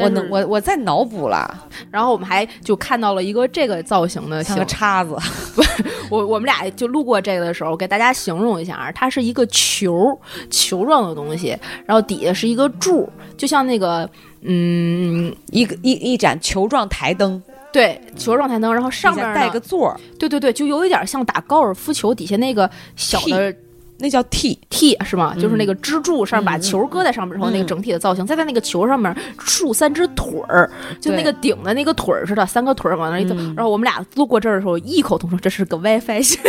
[0.00, 5.16] 我能我我在脑补了， 然后我们还就看到了一个这个造型的形像个，叉子，
[6.10, 10.18] 我我们俩就路过这个的时候，给大家形容一下啊，它是一个球
[10.50, 14.08] 球状的东西，然后底下是一个柱，就像那个
[14.42, 23.54] 嗯，一个一一盏球状台灯，对，球状台灯，然后上面带个座儿，对对对，就有一点像打高尔夫球底下那个小的
[24.00, 25.34] 那叫 T，T 是吗？
[25.38, 33.34] 就是那个支柱上嗯把球搁在上面之后，嗯那个整体的造型，再在那个球上面竖三只腿儿，就那个顶的那个腿儿似的，三个腿儿往那儿一走。
[33.38, 36.40] 嗯然后我们俩路过这儿的时候，异口同声，这是个 WiFi 线，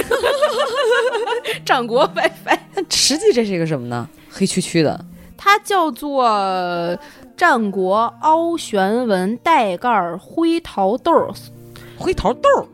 [1.65, 4.07] 战国 WiFi，那实际这是一个什么呢？
[4.29, 5.03] 黑黢黢的，
[5.37, 6.97] 它叫做
[7.35, 11.29] 战国凹旋纹带盖儿灰桃豆儿。
[11.97, 12.65] 灰桃豆儿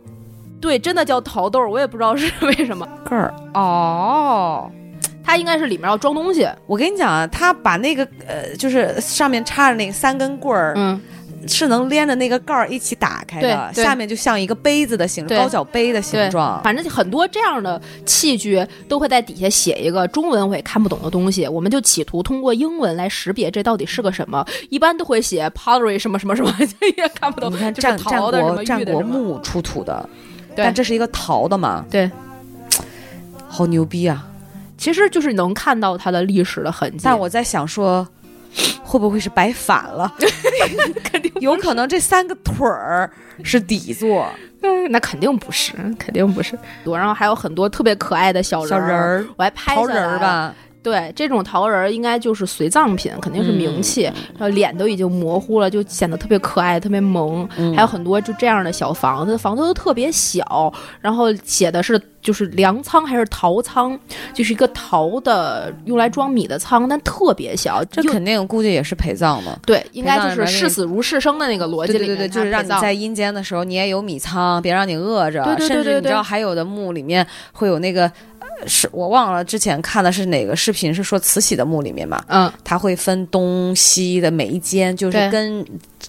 [0.60, 2.88] 对，真的叫桃豆儿，我也不知道是 为什么。
[3.10, 3.34] 盖儿。
[3.54, 4.70] 哦，
[5.24, 6.48] 它应该是里面要装东西。
[6.66, 11.00] 我跟你讲啊，它把那个呃，就是上面插着那三根棍儿，嗯，
[11.48, 16.62] 是能连着那个盖儿一起打开的，下面就像一个杯子的形对高脚杯的形状。
[16.64, 24.46] 反正很多这样的器具都会在底下写一个中文我也看不懂的东西，我们就企图通过英文来识别这到底是个什么。
[24.70, 26.52] 一般都会写 pottery 什么什么什么，
[26.98, 27.52] 也看不懂。
[27.52, 30.27] 你看战战国战国墓出土的，对
[30.64, 32.10] 但这是一个陶的嘛，对，
[33.48, 34.26] 好牛逼啊！
[34.78, 37.02] 其实就是能看到它的历史的痕迹。
[37.04, 38.08] 但我在想说，
[38.84, 40.14] 会不会是摆反了？
[41.04, 43.10] 肯定有可能这三个腿儿
[43.44, 44.30] 是底座，
[44.62, 46.58] 嗯 那肯定不是，肯定不是。
[46.86, 50.20] 然后还有很多特别可爱的小人小人儿、我还拍下陶人儿来。
[50.20, 50.56] 吧？
[50.88, 57.46] 对，这种陶人儿应该就是随葬品，肯定是名器，然后脸都已经模糊了，就显得特别可爱、特别萌。
[57.58, 64.00] 嗯还有很多就这样的小房子，房子都特别小，然后写的是就是粮仓还是陶仓，
[64.34, 67.84] 就是一个陶的用来装米的仓，但特别小。
[67.92, 69.60] 这肯定估计也是陪葬的。
[69.66, 75.44] 对，应该就是视死如是生的那个逻辑里面，对对对对，就是让你在阴间的时候，你也有米仓，别让你饿着。
[75.44, 78.12] 对对对甚至你知道还有的墓里面会有那个，呃
[78.66, 85.64] 是我忘了之前看的是哪个视频，是说慈禧的墓里面嘛，嗯，它会分东西的每一间，就是跟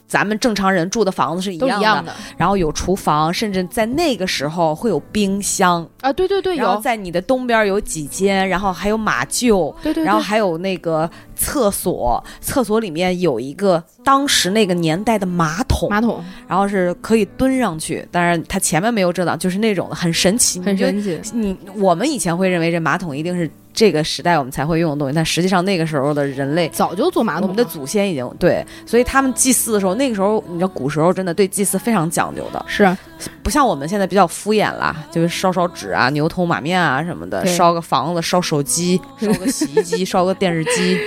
[0.06, 1.84] 咱们正常人住的房子是一样的。
[1.84, 2.14] 样的。
[2.36, 16.22] 然后有厨房，甚至在那个时候会有冰箱，啊，对对对，然后有，在你的东边有几间，然后还有马厩，对对对，然后还有那个厕所，厕所里面有一个当时那个年代的马桶，马桶。
[16.46, 21.20] 然后是可以蹲上去，当然它前面没有遮挡，就是那种的很神奇，很神奇。
[21.32, 26.68] 你我们以前会认为这马桶一定是这个时代我们才会用的东西，但实际上那个时候的人类。
[26.70, 32.84] 早就做马桶，我们的祖先已经对，所以他们祭祀的时候，那个时候你知道，古时候真的对祭祀非常讲究的，是
[33.40, 40.98] 不像我们现在比较敷衍啦，就是烧烧纸啊、牛头马面啊什么的，烧个房子、烧手机、烧个洗衣机、 烧个电视机，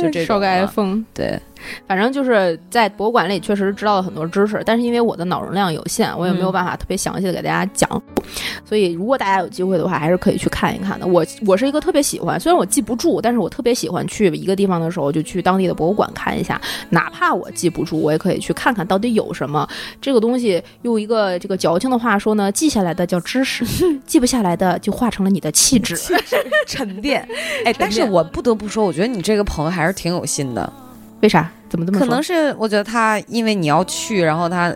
[0.00, 1.04] 就这种烧个 iPhone。
[1.14, 1.40] 对，
[1.86, 7.88] 反正就是在博物馆里确实知道了很多知识，但是因为我的脑容量有限，我也没有办法特别详细的给大家讲，
[8.64, 11.06] 所以如果大家有机会的话，还是可以去看一看的。
[11.06, 19.68] 我我是一个特别喜欢，虽然我记不住，但是我特别喜欢去一个地方的时候就去当地的博物馆看一下，哪怕我记不住，我也可以去看看到底有什么。
[20.00, 23.64] 这个东西用一个这个矫情的话说呢，记下来的叫知识，
[24.06, 25.96] 记不下来的就化成了你的气质。
[26.66, 27.26] 沉淀。
[27.64, 30.72] 哎，但是我不得不说，我觉得你这个朋友还是挺有心的。
[31.20, 31.50] 为啥？
[31.68, 32.06] 怎么这么说？
[32.06, 34.74] 可能是我觉得他因为你要去，然后他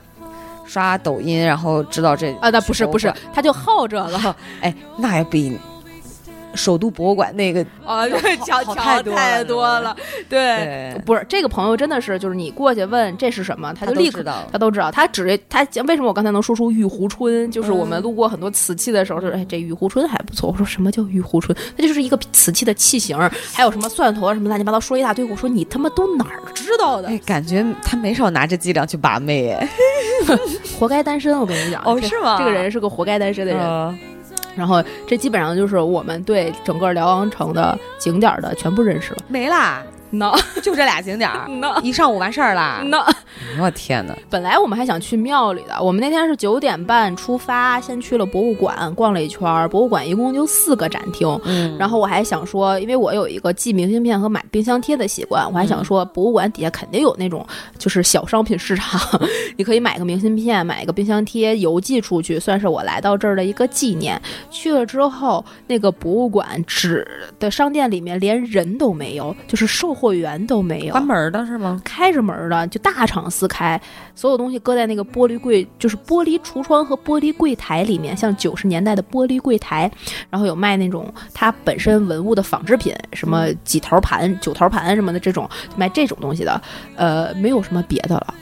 [0.66, 4.34] 刷抖音，然后知道这啊，那不是不是，他就好这个。
[4.60, 5.58] 哎，那也比
[6.54, 8.08] 首都博物馆那个啊，
[8.44, 9.96] 强好强太多了太多了，
[10.28, 14.44] 对，不是这个朋友真的是，就是你过去问这是什么，他就立刻知道。
[14.50, 17.50] 他都知道，他只他为什么我刚才能说出玉壶春？
[17.50, 20.50] 就是我们路过很多瓷器的时候，就是哎，这玉壶春还不错。
[20.50, 21.56] 我说什么叫玉壶春？
[21.76, 23.16] 它就是一个瓷器的器型，
[23.52, 25.24] 还有什么蒜头啊什么乱七八糟说一大堆。
[25.24, 27.08] 我说你他妈都哪儿知道的？
[27.08, 29.68] 哎，感觉他没少拿这伎俩去把妹哎。
[30.78, 31.82] 活该单身，我跟你讲。
[31.84, 33.98] 哦是吗这个人是个活该单身的人。
[34.56, 39.18] 然后这基本上就是我们对整个辽阳城的景点的全部认识了。
[39.28, 42.82] 没啦，那 就这俩景点儿，那一上午完事儿啦。
[42.86, 42.98] 那，
[43.60, 44.16] 我天哪！
[44.28, 49.68] 本来我们还想去庙里的，我们那天是九点半出发，先去了博物馆逛了一圈儿。
[49.68, 57.46] 博物馆一共就四个展厅，嗯然后我还想说，因为我有一个寄明信片和买冰箱贴的习惯，我还想说，博物馆底下肯定有那种
[57.78, 59.00] 就是小商品市场，
[59.56, 64.20] 你可以买个明信片，买一个冰箱贴，邮寄出去，算是我来到这儿的一个纪念。
[64.50, 67.06] 去了之后，那个博物馆只
[67.38, 71.78] 的商店里面连人都没有，就是售货源都没有，关门儿的是吗？
[71.84, 73.78] 开着门儿的，就大敞四开，
[74.14, 79.90] 所有东西搁在那个玻璃柜，就是玻璃橱窗和玻璃柜台里面，像九十年代的玻璃柜台，
[80.30, 86.62] 然后有卖那种它本身文物的仿制品，什么几头盘、九头盘什么的这种，卖这种东西的，
[86.96, 88.34] 呃，没有什么别的了。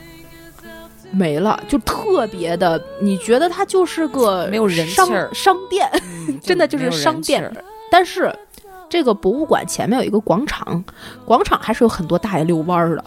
[1.11, 5.89] 没了，就特别的，你觉得它就是个没有人气商儿商店，
[6.39, 7.51] 真的就是商店
[7.91, 8.31] 但是
[8.89, 10.83] 这个博物馆前面有一个广场，
[11.25, 13.05] 广场还是有很多大爷遛弯儿的，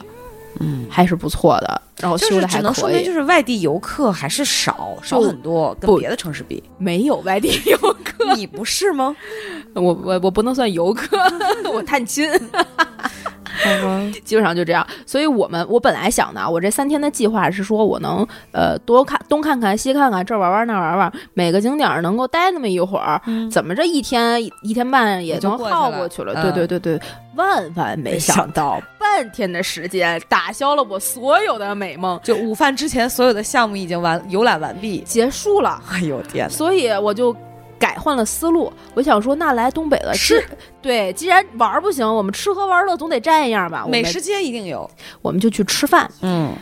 [0.60, 3.04] 嗯，还是不错的，然后就是修的还可只能说明，以。
[3.04, 6.62] 就是外地游客还是少，少很多，跟别的城市比。
[6.78, 9.14] 没有外地游客，你不是吗？
[9.74, 11.18] 我我我不能算游客，
[11.72, 12.30] 我探亲，
[14.24, 14.86] 基本上就这样。
[15.06, 23.20] 所以我们我本来想的，我这三天的计划是说我能呃多看东看看西看看，这儿玩玩那儿玩玩，每个景点儿能够待那么一会儿，
[23.50, 26.32] 怎么着一天一一天半也也就能过去了耗过去了。
[26.34, 27.00] 嗯对对对对，
[27.36, 35.00] 万万没想到，半天的时间打消了我所有的美梦，就午饭之前，所有的项目已经完游览完毕。
[35.06, 35.82] 结束了。
[35.90, 36.52] 哎呦天哪！
[36.52, 37.34] 所以我就
[37.82, 40.40] 改换了思路，我想说，那来东北了，吃
[40.80, 43.84] 对，既然玩儿不行，我们吃喝玩乐总得占一样吧。
[43.88, 44.88] 美食街一定有。
[45.20, 46.08] 我们就去吃饭。
[46.20, 46.52] 嗯，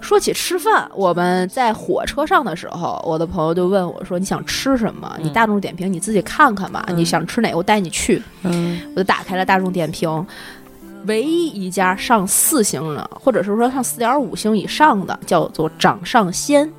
[0.00, 5.18] 说起吃饭，我们在火车上的时候，我的朋友就问我说：“你想吃什么？
[5.20, 10.26] 你大众点评你自己看看吧，你想吃哪个我带你去。”嗯，我就打开了大众点评。
[11.06, 16.72] 唯一一家上四星的，或者是说上四点五星以上的，叫做掌上鲜。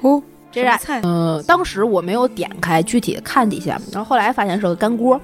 [0.00, 0.20] 哦，
[0.56, 1.00] 这家什么菜？
[1.02, 5.20] 呃，当时我没有点开具体的看底下，然后后来发现是个干锅，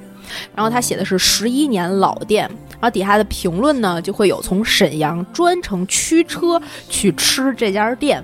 [0.55, 8.23] 然后他写的是十一年老店，然后底下的评论呢就会有从沈阳专程驱车去吃这家店。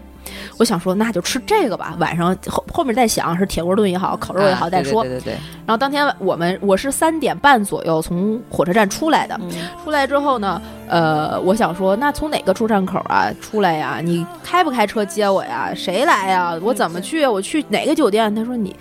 [0.58, 1.94] 我想说，那就吃这个吧。
[1.98, 5.02] 晚上后后面再想是铁锅炖也好，烤肉也好啊再说。
[5.02, 14.00] 对对对对然后当天我们我是三点半左右从火车站出来的，对，出来之后呢，呃，我想说，那从哪个出站口啊出来呀？
[14.02, 15.72] 你开不开车接我呀？
[15.74, 16.58] 谁来呀？
[16.62, 17.30] 我怎么去啊？
[17.30, 18.34] 我去哪个酒店？
[18.34, 18.74] 他说你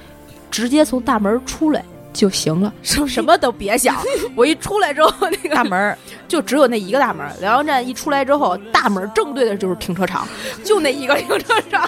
[0.49, 1.83] 直接从大门出来
[2.17, 3.95] 就行了， 什什么都别想。
[4.35, 7.25] 我一出来之后， 那个大门儿就只有那一个大门。
[7.39, 10.27] 辽阳站一出来之后，大门正对的就是停车场，
[10.63, 11.87] 就那一个停车场，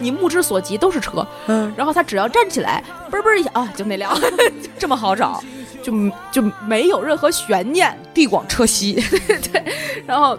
[0.00, 1.26] 你目之所及都是车。
[1.46, 4.18] 嗯，然后他只要站起来，嘣嘣一下啊，就那辆，
[4.78, 5.42] 这么好找，
[5.82, 5.92] 就
[6.30, 7.96] 就没有任何悬念。
[8.14, 8.94] 地广车稀。
[9.52, 9.64] 对
[10.06, 10.38] 然后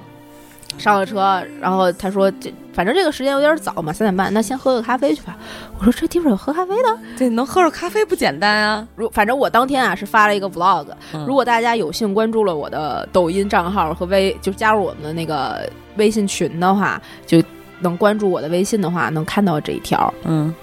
[0.77, 5.37] 上了车，然后他说这反正这个时间有点早嘛，三点半，那先喝个咖啡去吧。
[5.79, 6.97] 我说这地方有喝咖啡的？
[7.17, 8.87] 对，能喝着咖啡不简单啊。
[8.95, 17.41] 如反正我当天啊是发了一个 vlog，、嗯如果大家有幸关注了我的抖音账号和微，就加入我们的那个微信群的话，就
[17.79, 20.11] 能关注我的微信的话，能看到这一条。
[20.23, 20.53] 嗯，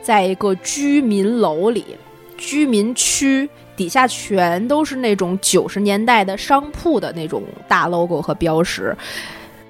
[0.00, 1.84] 在一个居民楼里，
[2.36, 8.96] 居民区底下全都是那种九十年代的商铺的那种大 logo 和标识，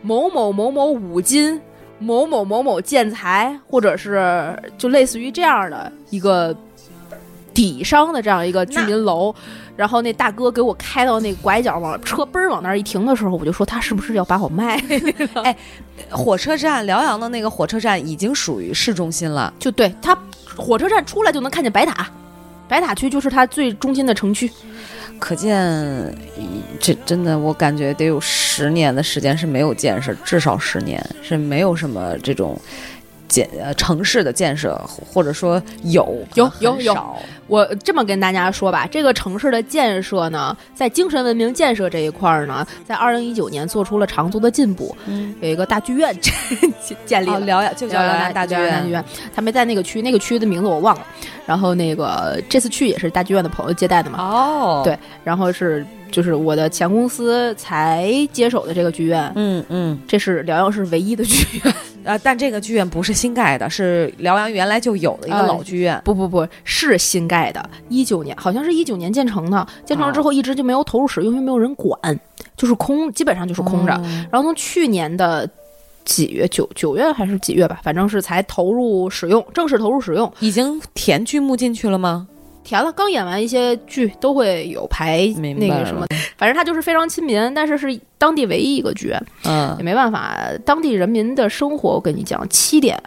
[0.03, 1.61] 某某某某五金，
[1.99, 6.55] 某某某某建材，或者是就类似于这样的一个
[7.55, 9.35] 底商的这样一个居民楼。
[9.77, 14.77] 然后那大哥给我开到那拐角，往车嘣儿往那儿一停的时候，我就说他是不是要把我卖
[15.35, 15.55] 了？
[16.11, 19.53] 火车站辽阳的那个火车站已经属于市中心了。
[19.59, 20.17] 就对他
[20.57, 22.09] 火车站出来就能看见白塔，
[22.67, 24.51] 白塔区就是它最中心的城区。
[25.19, 26.15] 可见，
[26.79, 32.59] 这真的我感觉得有十年的时间是没有见识，至少十年是没有什么这种
[33.29, 34.75] 建呃城市的建设，
[35.13, 36.97] 或者说有有有有
[37.47, 44.97] 我这么跟大家说吧，这个城市的建设呢，在精神文明建设这一块儿呢，在二零一九年做出了长足的进步。
[45.07, 46.35] 嗯，有一个大剧院 建
[47.05, 47.41] 建立哦，了。
[47.41, 51.07] 辽阳就叫辽阳大剧院，辽阳大剧院，他没在那个区，那个区的名字我忘了。
[51.47, 61.75] 然后那个这次去也是大剧院的朋友接待的嘛，哦，对，然后是就是我的前公司才接手的这个剧院，嗯嗯，这是辽阳市唯一的剧院。
[62.07, 66.01] 啊，但这个剧院不是新盖的，是辽阳原来就有的一个啊老剧院。
[66.05, 71.99] 不不不是新盖的，一九年好像是一九年建成的，建成了之后一直就没有投入使用，因为没有人管，
[72.57, 73.93] 就是空，基本上就是空着。
[73.95, 75.49] 哦然后从去年的
[76.05, 80.33] 几月九九月还是几月吧，反正是才投入使用，正式投入使用。
[80.39, 82.29] 已经填剧目进去了吗？
[82.67, 82.91] 填了。
[82.93, 86.05] 刚演完一些剧都会有排那个什么，
[86.37, 89.15] 反正他就是非常亲民，但是是当地唯一一个剧，
[89.45, 93.01] 嗯也没办法，当地人民的生活，我跟你讲，七点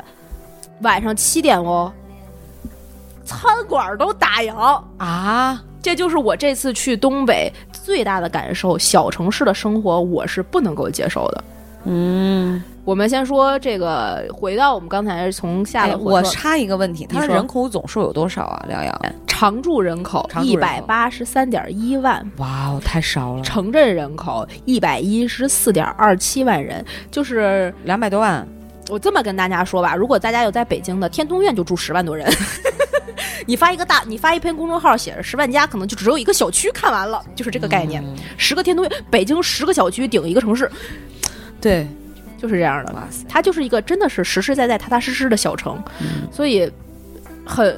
[0.82, 1.92] 晚上七点哦，
[3.26, 4.82] 餐馆都打烊。
[4.98, 11.44] 啊，这就是我这次去东北最大的感受，小城市的生活我是不能够接受的。
[11.86, 18.66] 嗯，我们先说这个，回到我们刚才从下我插一个问题，它的人口总数有多少啊？
[18.68, 19.02] 辽阳？
[19.40, 28.46] 常住人口一百八十三点一万，哇哦，太少了，城镇人口一百一十四点二七万人，就是两百多万。
[28.90, 32.30] 我这么跟大家说吧，如果大家有在北京的，天通苑就住十万多人。
[33.48, 38.04] 你发一个大，你发一篇公众号，写着十万加，可能就只有一个小区看完了，就是这个概念。
[38.04, 38.18] 嗯。
[38.36, 40.70] 十个天通苑，北京十个小区顶一个城市，
[41.62, 41.88] 对，
[42.38, 42.92] 就是这样的。
[42.92, 45.82] 哇塞，它就是一个真的是实实在在、踏踏实实的小城，
[46.30, 46.70] 所以
[47.46, 47.74] 很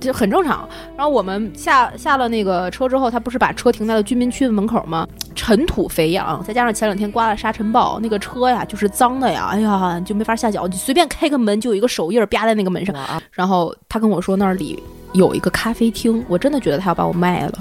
[0.00, 0.68] 就很正常。
[0.96, 5.06] 然后我们下下了那个车之后，他不是把车停在了居民区的门口吗？
[5.34, 12.94] 尘土飞扬，再加上前两天刮了沙尘暴，那个车呀就是脏的呀，哎呀就没法下脚，你随便开个门就有一个手印儿啪在那个门上。
[13.30, 14.82] 然后他跟我说那里
[15.12, 17.58] 有一个咖啡厅，我真的觉得他要把我卖了。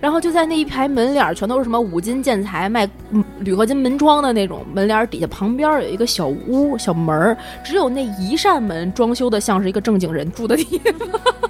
[0.00, 10.94] 然后就在那一排门脸儿，全都是什么五金建材卖嗯铝合金门窗的那种门脸儿底下，旁边有一个小屋小门儿，只有那一扇门装修的像是一个正经人住的地方。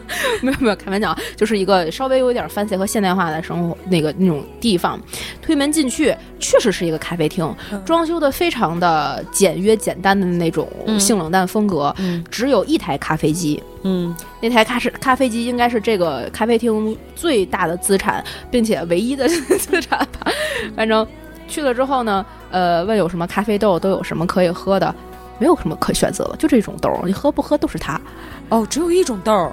[0.43, 4.99] 没有没有开玩笑，就是一个稍微有一点 fancy 和现代化的生活那个那种地方。
[5.41, 13.63] 推门进去，确实是一个咖啡厅，装修的非常的简约简单的那种嗯性冷淡风格，嗯只有一台咖啡机。
[13.83, 20.31] 嗯，那台咖是咖啡机应该是这个咖啡厅最大的资产，并且唯一的资产吧。
[20.77, 21.07] 反正
[21.49, 24.95] 去了之后呢，呃，问有什么咖啡豆，都有什么可以喝的，
[25.39, 28.01] 没有什么可选择了，就这种豆儿，你喝不喝都是它。
[28.51, 29.53] 哦，只有一种豆儿，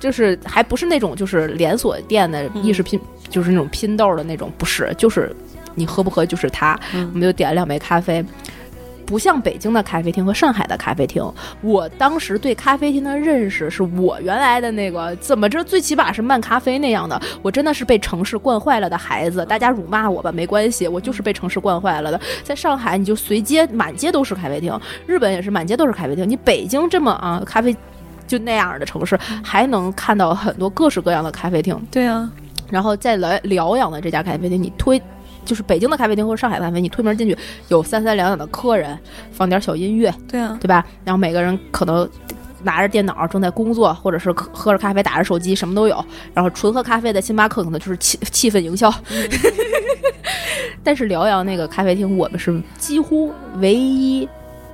[0.00, 2.98] 就是还不是那种就是连锁店的意式拼，
[3.28, 5.34] 就是那种拼豆的那种，不是，就是
[5.74, 6.78] 你喝不喝就是它。
[6.94, 8.24] 嗯我们就点了两杯咖啡。
[9.06, 11.22] 不像北京的咖啡厅和上海的咖啡厅，
[11.62, 17.18] 我当时对咖啡厅的认识是我原来的那个怎么着，最起码是漫咖啡那样的。
[17.40, 22.20] 我真的是被城市惯坏了的孩子，大家辱骂我吧，没关系，我就是被城市惯坏了的。
[22.42, 24.76] 在上海，你就随街满街都是咖啡厅；
[25.06, 26.28] 日本也是满街都是咖啡厅。
[26.28, 27.74] 你北京这么啊，咖啡
[28.26, 31.80] 就那样的城市，还能看到很多各式各样的咖啡厅。
[31.92, 32.28] 对啊，
[32.68, 35.00] 然后在辽辽阳的这家咖啡厅，你推
[35.46, 37.38] 就是北京的咖啡厅或者上海的咖啡，你推门进去
[37.68, 38.98] 有三三两两的客人，
[39.32, 40.84] 放点小音乐，对啊，对吧？
[41.04, 42.06] 然后每个人可能。
[42.62, 46.04] 拿着电脑正在工作，或者是喝喝着咖啡打着手机，什么都有。
[46.34, 48.92] 然后纯喝咖啡的星巴克可能就是气气氛营销，
[50.82, 54.28] 但是辽阳那个咖啡厅，我们是几乎唯一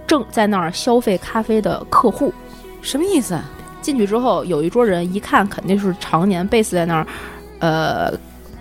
[0.07, 2.33] 正在那儿消费咖啡的客户。
[2.81, 3.45] 什么意思啊？
[3.83, 7.07] 进去之后，有一桌人，一看肯定是常年 base 在那儿，
[7.59, 8.15] 呃，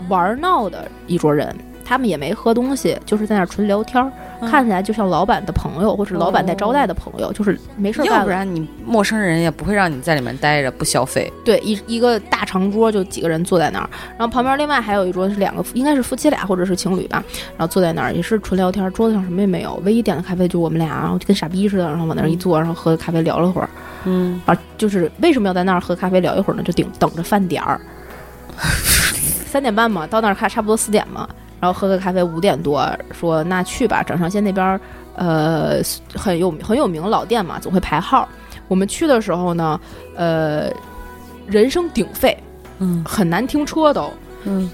[0.09, 1.55] 玩闹的一桌人。
[1.91, 8.23] 他们也没喝东西，就是在那儿纯聊天儿，嗯看起来就像老板的朋友，或者老板在招待的朋友，就是没事儿要。
[8.23, 11.29] 不然你陌生人也不会让你在里面待着不消费。
[11.43, 17.21] 对，一一个大长桌就几个人坐在那儿，然后旁边另外还有一桌是两个，应该是夫妻俩或者是情侣吧，
[17.57, 23.69] 然后坐在那儿也是纯聊天，桌子上什么也没有，唯一点的咖啡就我们俩，然后就跟傻逼似的，然后往那儿一坐，然后喝咖啡聊了会儿，
[24.05, 26.63] 嗯，啊，就是为什么要在那儿喝咖啡聊一会儿呢？
[26.63, 27.81] 就顶等着饭点儿，
[29.45, 31.27] 三点半嘛，到那儿看差不多四点嘛，
[31.61, 34.81] 然后喝个咖啡，五点多说那去吧，掌上线那边儿
[35.15, 35.79] 呃
[36.15, 38.27] 很有很有名老店嘛，总会排号。
[38.67, 39.79] 我们去的时候呢，
[40.15, 40.69] 呃，
[41.45, 42.35] 人声鼎沸，
[42.79, 44.11] 嗯很难停车都。
[44.43, 44.69] 嗯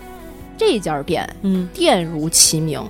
[0.57, 2.81] 这家店嗯，店如其名。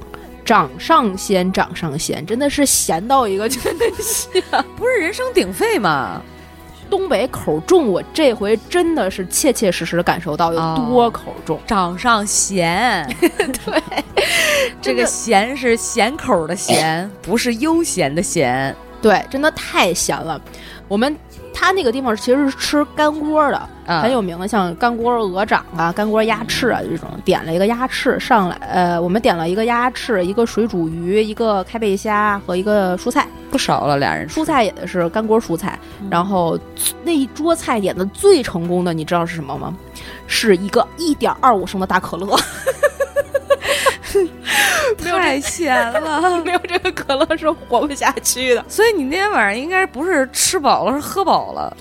[0.45, 4.30] 掌上鲜，掌上鲜，真的是闲到一个 真的是
[4.78, 6.22] 不是人声鼎沸吗？
[6.90, 11.60] 东北口重，我这回真的是切切实实的感受到有多口重。
[11.68, 13.82] 掌上咸， 对，
[14.82, 18.76] 这个咸是咸口的咸， 不是悠闲的闲。
[19.02, 20.40] 对，真的太咸了。
[20.88, 21.16] 我们
[21.60, 27.10] 他那个地方其实是吃干锅的，啊很有名的，像干锅鹅掌啊、干锅鸭翅啊这种。
[27.26, 33.28] 点了一个鸭翅上来，呃，我们点了一个鸭翅、一个水煮鱼、一个开背虾和一个蔬菜。
[33.49, 35.80] 不少了，俩人蔬菜也是干锅蔬菜，
[36.12, 36.60] 然后
[37.03, 39.76] 那一桌菜点的最成功的，你知道是什么吗？
[40.28, 42.38] 是一个一点二五升的大可乐，
[44.97, 46.39] 太咸了。
[46.45, 48.66] 没有这个可乐是活不下去的。
[48.68, 51.76] 所以你那天晚上应该不是吃饱了，是喝饱了，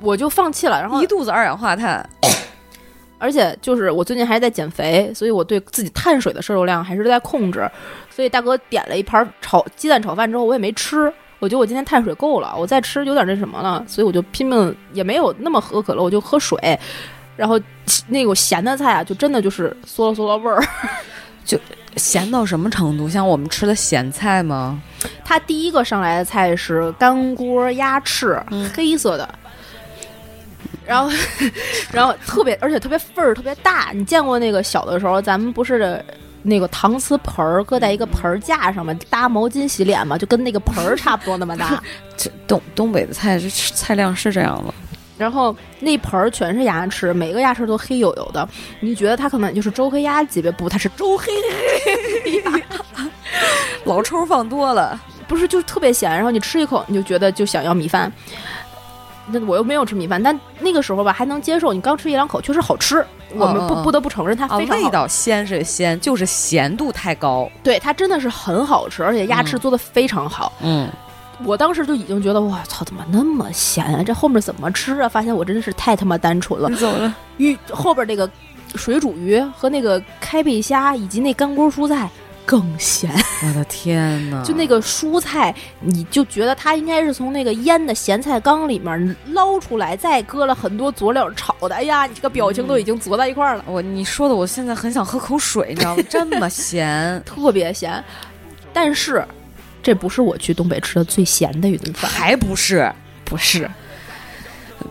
[0.00, 2.08] 我就放弃了，然后一肚子二氧化碳。
[3.18, 7.70] 而且就是我最近还在减肥，所以我对自己碳水的摄入量还是在控制。
[8.08, 11.12] 所以大哥点了一盘炒鸡蛋炒饭之后，我也没吃。
[11.38, 16.58] 我觉得我今天碳水够了，我再吃有点那什么了，所以我就拼命也没有那么喝可乐，我就喝水。
[17.40, 17.58] 然后
[18.08, 20.62] 那个咸的菜啊，就真的就是嗦了嗦了味儿。
[21.42, 21.58] 就
[21.96, 23.08] 咸到什么程度？
[23.08, 24.78] 像我们吃的咸菜吗？
[25.24, 29.26] 它第一个上来的菜是干锅鸭翅，嗯黑色的，
[30.84, 31.10] 然后
[31.90, 33.90] 然后特别，而且特别份儿特别大。
[33.94, 36.04] 你见过那个小的时候，咱们不是
[36.42, 41.82] 那个搪瓷盆儿搁在一个盆儿架上面搭毛巾洗脸嘛，就跟那个盆儿差不多那么大。
[42.18, 44.74] 这东东北的菜，这菜量是这样吗？
[45.20, 48.48] 然后那盆儿全是鸭翅，每个鸭翅都黑黝黝的，
[48.80, 50.50] 你觉得它可能就是周黑鸭级别？
[50.50, 51.26] 不，它是周黑
[52.24, 52.42] 黑
[53.84, 54.98] 老抽放多了，
[55.28, 56.10] 不是，就特别咸。
[56.10, 58.10] 然后你吃一口，你就觉得就想要米饭。
[59.26, 61.70] 那我又没有吃米饭，但那个时候吧还能接受。
[61.70, 63.04] 你刚吃一两口，确实好吃。
[63.34, 67.46] 我们不不得不承认它，非常，味道鲜是鲜，就是咸度太高。
[67.62, 70.50] 对它真的是很好吃，而且鸭翅做的非常好。
[70.62, 70.88] 嗯，
[71.44, 74.02] 我当时就已经觉得，我操，怎么那么咸啊？
[74.02, 75.08] 这后面怎么吃啊？
[75.08, 76.68] 发现我真的是太他妈单纯了。
[76.68, 77.14] 你怎么了？
[77.38, 78.28] 鱼后边那个
[78.74, 82.10] 水煮鱼和那个开背虾以及那干锅蔬菜
[82.44, 83.10] 更咸。
[83.42, 84.42] 我的天哪！
[84.44, 91.74] 就那个蔬菜，你就觉得它应该是从那个腌的咸菜缸里面捞出来，再搁了很多佐料炒的。
[91.74, 96.02] 哎呀，你这个表情都已经佐在一块儿了，我你说的，我现在很想喝口水，你知道吗？
[96.10, 98.04] 这么咸， 特别咸。
[98.72, 99.24] 但是，
[99.82, 102.92] 这不是我去东北吃的最咸的一顿饭，还不是？
[103.24, 103.70] 不是。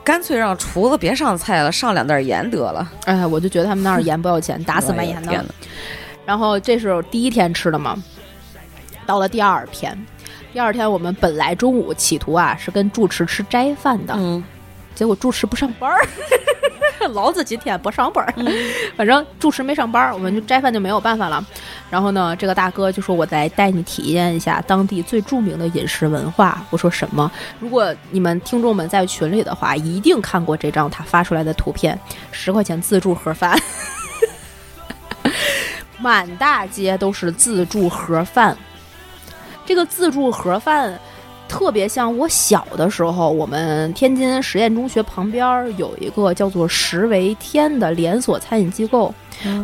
[0.03, 2.91] 干脆让厨子别上菜了，上两袋盐得了。
[3.05, 5.43] 哎，我就觉得他们那儿盐不要钱，打死 卖盐的！
[6.25, 7.97] 然后这是第一天吃的嘛，
[9.05, 9.97] 到了第二天，
[10.53, 14.43] 第二天我们本来中午企图啊是跟住持吃斋饭的，嗯，
[14.93, 16.07] 结果住持不上班儿，
[17.13, 18.33] 老子今天不上班儿，
[18.97, 21.43] 反正住持没上班儿，我们就斋饭就没有办法了。
[21.89, 27.31] 然后呢，这个大哥就说：“我再带你体验一下当地最著名的饮食文化。”我说：“什么？
[27.59, 31.99] 如果你们听众们在群里的话，一定看过这张他发出来的图片，
[32.31, 33.57] 十块钱自助盒饭。
[35.97, 38.55] ”满大街都是自助盒饭，
[39.65, 40.97] 这个自助盒饭
[41.49, 49.13] 特别像我小的时候，我们天津实验中学旁边儿有一个叫做十维天的连锁餐饮机构。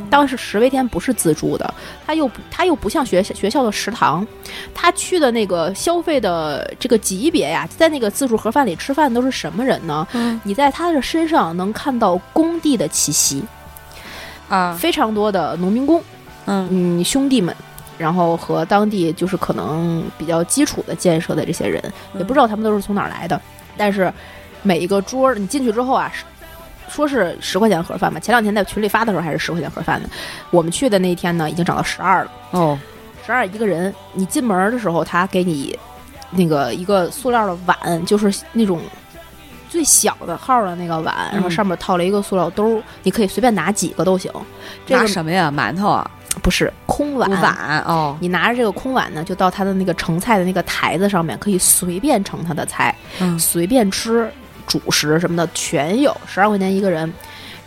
[0.10, 1.74] 当时十维天不是自助的，
[2.08, 4.26] 他又不它又不像学学校的食堂，
[4.74, 10.08] 他去的那个消费的这个级别呀，在那个自助盒饭里吃饭都是什么人呢？
[10.14, 13.44] 嗯你在他的身上能看到工地的气息，
[14.48, 16.02] 啊，非常多的农民工。
[16.46, 17.54] 嗯嗯，兄弟们，
[17.98, 21.82] 然后和当地就是可能比较基础的建设的这些人，
[22.18, 23.40] 也不知道他们都是从哪儿来的，
[23.78, 24.12] 但是
[24.62, 26.12] 每一个桌儿你进去之后啊，
[26.90, 30.10] 说是十块钱盒饭嘛，前两天在群里发的时候还是十块钱盒饭呢，
[30.52, 32.78] 我们去的那一天呢已经涨到十二了，哦，
[33.26, 35.78] 十二一个人，你进门的时候他给你
[36.32, 38.80] 那个一个塑料的碗，就是那种。
[39.68, 44.32] 最小的号的那个碗，然后嗯上面套了一个塑料兜儿，你可以随便拿几个都行。
[44.86, 45.52] 这拿什么呀？
[45.52, 46.10] 馒头啊？
[46.42, 54.32] 不是空碗，碗哦，你拿着这个空碗呢，就到他的那个盛菜的那个台子上面，可以随便盛他的菜，嗯随便吃，
[54.68, 57.12] 主食什么的全有，十二块钱一个人。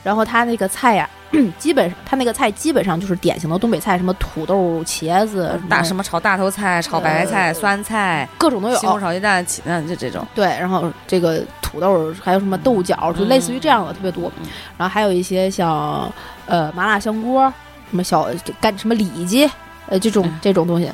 [0.05, 1.11] 然后他那个菜呀、
[1.59, 8.87] 基本他那个菜基本上就是典型的东北菜，什么土豆、茄子、大什么炒大头菜、炒白菜、酸菜、各种都有西。
[8.87, 10.27] 红柿炒鸡蛋、起蛋，就这种。
[10.35, 14.33] 对，然后这个土豆还有什么豆角，就类似于这样的特别多。
[14.79, 16.11] 然后还有一些像
[16.47, 17.53] 呃麻辣香锅，
[17.91, 18.29] 什么小
[18.61, 19.49] 干什么里脊，
[19.89, 20.91] 呃这种嗯这种东西，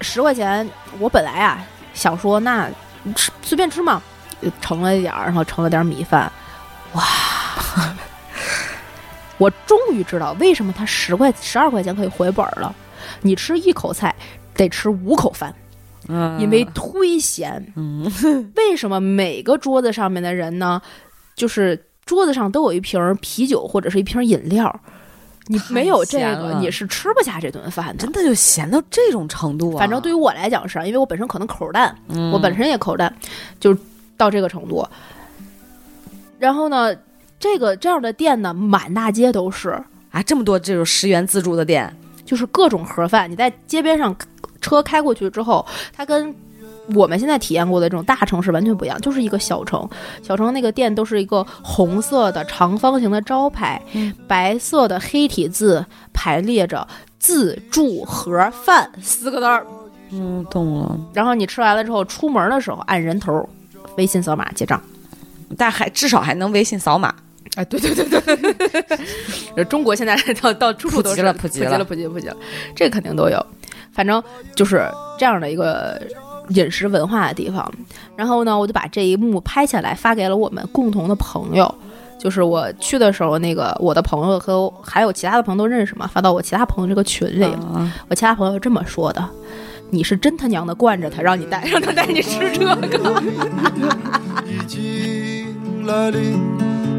[0.00, 0.68] 十块钱。
[0.98, 1.64] 我本来啊
[1.94, 2.70] 想说那
[3.14, 4.02] 吃随便吃嘛，
[4.40, 6.30] 就盛了一点儿，然后盛了点儿米饭，
[6.92, 7.02] 哇！
[9.38, 12.74] 我终于知道为什么他十块十二块钱可以回本儿了。
[13.20, 14.14] 你吃一口菜
[14.54, 15.54] 得吃五口饭，
[16.08, 17.72] 嗯因为忒咸。
[17.76, 18.10] 嗯，
[18.56, 20.80] 为什么每个桌子上面的人呢，
[21.34, 24.80] 就是桌子上都有一瓶啤酒或者是一瓶饮料？
[25.48, 28.12] 你没有这个，你是吃不下这顿饭的真。
[28.12, 29.78] 的就咸到这种程度啊！
[29.78, 33.14] 反正对于我来讲是，因为我本身可能口淡，嗯我本身也口淡，
[33.60, 33.76] 就
[34.16, 34.86] 到这个程度。
[36.38, 36.94] 然后呢，
[37.38, 39.70] 这个这样的店呢，满大街都是，
[40.10, 41.94] 啊，这么多这种十元自助的店，
[42.24, 43.30] 就是各种盒饭。
[43.30, 44.16] 你在街边上
[44.60, 46.34] 车开过去之后，它跟
[46.94, 49.88] 我们现在体验过的这种大城市完全不一样，就是一个小城。
[50.22, 56.86] 小城那个店都是一个红色的长方形的招牌，嗯白色的黑体字排列着
[57.18, 59.66] “自助盒饭”四个字儿。
[60.10, 60.98] 嗯，懂了。
[61.12, 63.48] 然后你吃完了之后，出门的时候按人头，
[63.96, 64.80] 微信扫码结账。
[65.56, 67.14] 但还至少还能微信扫码，
[67.54, 68.36] 哎，对对对对
[69.54, 72.36] 对，中国现在到到处处都是普及了普及了，普及了，普及了，
[72.74, 73.46] 这肯定都有。
[73.92, 74.22] 反正
[74.56, 76.02] 就是这样的一个
[76.48, 77.70] 饮食文化的地方。
[78.16, 81.72] 然后呢，我就把这一幕拍下来，发给了我们共同的朋友。
[82.18, 89.22] 就是我去的时候，那个我的朋友和还有其他的朋友都认识嘛，发到我其他朋友这个群里，啊我其他朋友这么说的
[89.92, 93.22] ：“你是真他娘的惯着他，让你带，让他带你吃这个。
[94.46, 96.40] 已经来临，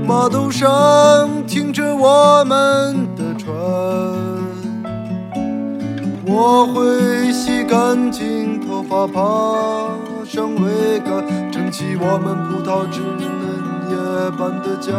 [0.06, 4.37] 码头上停着我们的船。
[6.30, 9.22] 我会洗干净头发，爬
[10.26, 13.26] 上桅杆，撑起我们葡萄枝嫩
[13.90, 13.96] 叶
[14.38, 14.92] 般的家。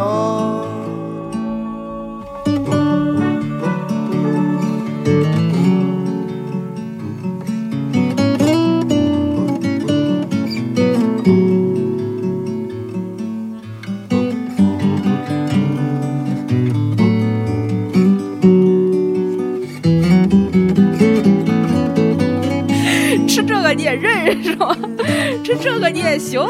[23.79, 24.77] 你也认是吧？
[25.45, 26.41] 吃这个你也行。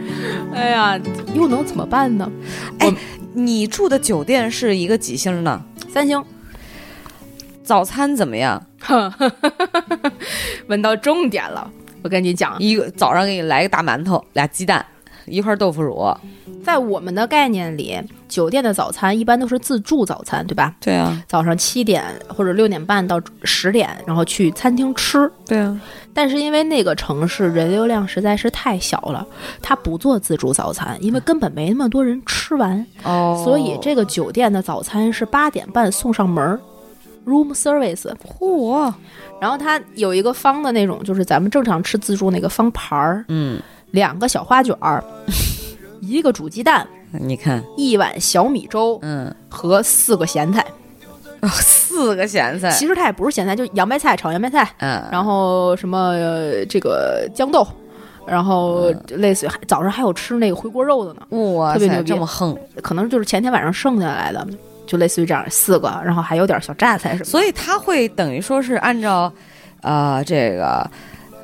[0.54, 0.98] 哎呀，
[1.34, 2.30] 又能怎么办呢？
[2.80, 2.90] 哎
[3.34, 5.62] 你住的酒店是一个几星呢？
[5.92, 6.24] 三星，
[7.62, 8.64] 早餐怎么样？
[10.66, 11.70] 问到重点了。
[12.02, 14.84] 我跟你讲，一个早上给你来个大馒头，俩鸡蛋，
[15.26, 16.10] 一块豆腐乳。
[16.64, 20.74] 在我们的概念里，酒店的早餐一般都是自助早餐，对吧？
[20.80, 25.30] 对啊，早上七点或者六点半到十点，然后去餐厅吃。
[25.46, 25.80] 对啊，
[26.12, 29.26] 但是因为那个城市人流量实在是太小了，
[29.62, 36.60] 他不做自助早餐，因为根本没那么多人吃完，哦所以这个酒店的早餐是八点半送上门儿
[37.26, 38.10] ，room service。
[38.38, 38.92] 嚯，
[39.40, 43.60] 然后它有一个方的那种，就是咱们正常吃自助那个方盘儿，嗯，
[43.92, 45.02] 两个小花卷儿，
[46.00, 50.64] 一个煮鸡蛋，你看，一碗小米粥嗯，和四个咸菜。
[51.60, 57.64] 四个咸菜，其实它也不是咸菜，就洋白菜炒洋白菜，嗯，然后什么、呃这个豇豆，
[58.26, 61.22] 然后类似于还早上还有吃那个回锅肉的呢，
[61.54, 64.44] 哇塞，特别牛逼这么横，可能就是前天晚上剩下来的，
[64.84, 67.24] 就类似于这样四个，然后还有点小榨菜什么。
[67.24, 69.32] 所以他会等于说是按照，
[69.82, 70.90] 呃，这个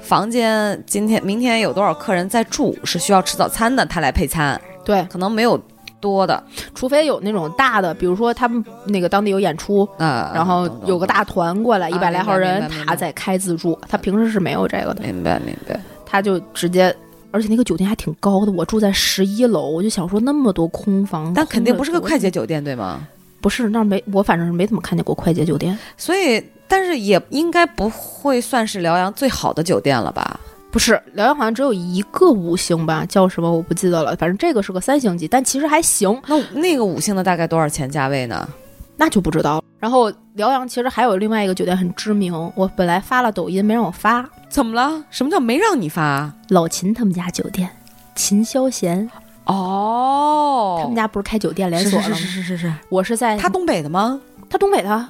[0.00, 5.60] 房间今天明天有多少客人在住，是需要吃早餐的，他来配餐，对，可能没有
[6.00, 6.42] 多的，
[6.74, 16.94] 除非有那种大的，比如说他们那个当地有演出，呃，然后有个大团过来，啊一百来号人他在开自助，他平时是没有这个的，明白明白，他就直接。
[17.30, 23.00] 而且那个酒店还挺高的，我住在十一楼，我就想说那么多空房，但肯定不是个快捷酒店，对吗？
[23.40, 25.76] 不是那儿没，我反正是没怎么看见过快捷酒店。
[25.96, 30.38] 所以，但是也应该不会算是辽阳最好的酒店了吧？
[30.74, 34.16] 不是，辽阳好像只有一个五星吧，叫什么我不记得了。
[34.16, 38.48] 反正这个是个三星级，但其实还行，那那个五星的大概多少钱价位呢？
[38.96, 39.62] 那就不知道了。
[39.78, 45.04] 然后辽阳其实还有另外一个酒店很知名，我本来发了抖音没让我发，怎么了？
[45.10, 46.28] 什么叫没让你发？
[46.48, 47.70] 老秦他们家酒店，
[48.16, 49.08] 秦霄贤，
[49.44, 52.16] 哦，他们家不是开酒店连锁了吗？
[52.16, 54.20] 是是是是是，我是在他东北的吗？
[54.50, 55.06] 他东北的，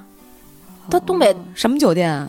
[0.91, 2.29] 他东北什么酒店啊？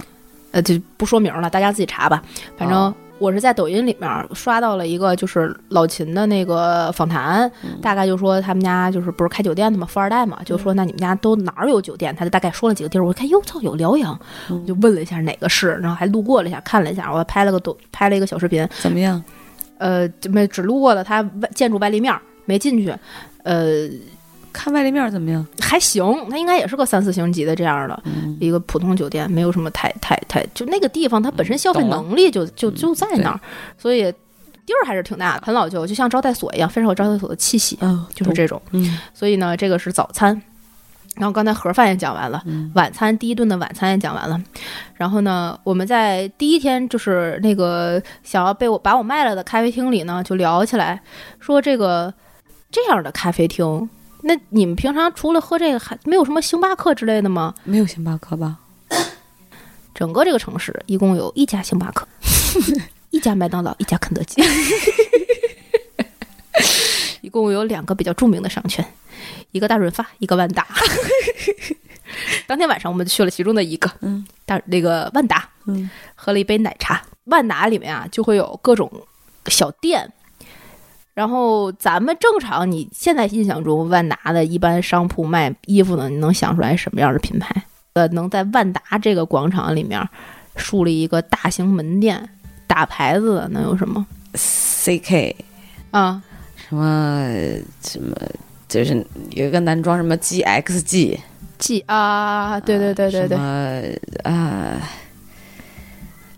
[0.52, 2.24] 呃就不说名了，大家自己查吧。
[2.58, 12.14] 反正哦我是在抖音里面刷到了一个就是老秦的那个访谈，嗯大概就说他们家就是不是开酒店的嘛，富二代嘛，就说那你们家都哪儿有酒店？
[12.16, 19.24] 他就大概说了几个地儿，我一看哟操有辽阳，嗯我就问了一下哪个是，然后还路过了一下看了一下，我还拍了个抖拍了一个小视频，怎么样？
[19.78, 22.94] 呃，就没只路过了它外建筑外立面儿，没进去，
[23.44, 23.90] 呃。
[24.56, 25.46] 看外立面怎么样？
[25.60, 33.40] 还行，它应该也是个三四星级的这样的、嗯一个普通酒店，没有什么太太太，就那个地方它本身消费能力就就嗯就在那儿，
[33.78, 34.04] 所以
[34.66, 38.62] 地儿还是挺大的，很老旧，就像招待所一样，非常有招待所的气息，嗯，就是这种。
[38.72, 40.42] 嗯所以呢，这个是早餐。
[41.16, 44.38] 然后刚才盒饭也讲完了，嗯晚餐第一顿的晚餐也讲完了，
[44.96, 51.02] 然后呢，我们在第一天就是那个想要被我把我卖了的咖啡厅里呢，就聊起来，
[51.40, 52.14] 说这个
[52.70, 53.90] 这样的咖啡厅，
[54.28, 57.54] 那你们平常除了喝这个，还没有什么星巴克之类的吗？
[57.64, 58.58] 没有星巴克吧？
[59.94, 62.08] 整个这个城市一共有一家星巴克，
[63.12, 64.42] 一家麦当劳，一家肯德基，
[67.22, 68.84] 一共有两个比较著名的商圈，
[69.52, 70.68] 一个大润发，一个万达。
[72.48, 77.00] 当天晚上我们去了其中的一个，嗯，大那个万达，嗯，喝了一杯奶茶。
[77.26, 78.92] 万达里面啊，就会有各种
[79.48, 80.12] 小店。
[81.16, 87.56] 然后咱们正常，你现在印象中万达的一般商铺卖衣服呢，你能想出来什么样的品牌？
[87.94, 90.06] 呃，能在万达这个广场里面
[90.58, 92.30] 树立一个大型门店，
[92.68, 95.34] 打牌子的能有什么 CK
[95.92, 96.22] 啊？
[96.58, 97.26] 什么
[97.82, 98.14] 什么，
[98.68, 98.96] 就是
[99.32, 101.18] 有一个男装什么 GXG
[101.58, 104.82] G 啊，对对对对对，啊，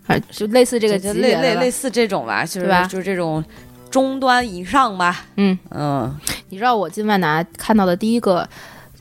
[0.06, 3.44] 啊，就类似这个就类类类似这种吧，就是吧就是这种
[3.90, 6.14] 中端以上吧，嗯，嗯，
[6.48, 8.48] 你知道我进万达看到的第一个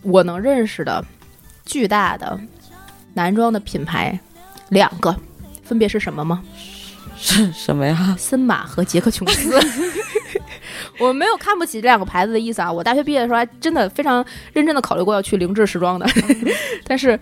[0.01, 1.03] 我能认识的
[1.65, 2.39] 巨大的
[3.13, 4.19] 男装的品牌
[4.69, 5.15] 两个，
[5.63, 6.41] 分别是什么吗？
[7.17, 8.15] 是什么呀？
[8.17, 9.59] 森马和杰克琼斯。
[10.99, 12.71] 我没有看不起这两个牌子的意思啊！
[12.71, 14.23] 我大学毕业的时候还真的非常
[14.53, 16.07] 认真的考虑过要去凌志时装的，
[16.85, 17.19] 但是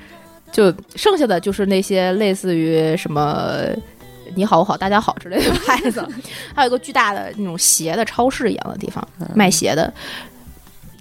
[0.52, 3.64] 就剩下的就是那些类似于什么
[4.36, 6.06] “你好，我好，大家好”之类的牌子，
[6.54, 9.92] 还有一个巨大的那种鞋的超市一样的地方卖鞋的。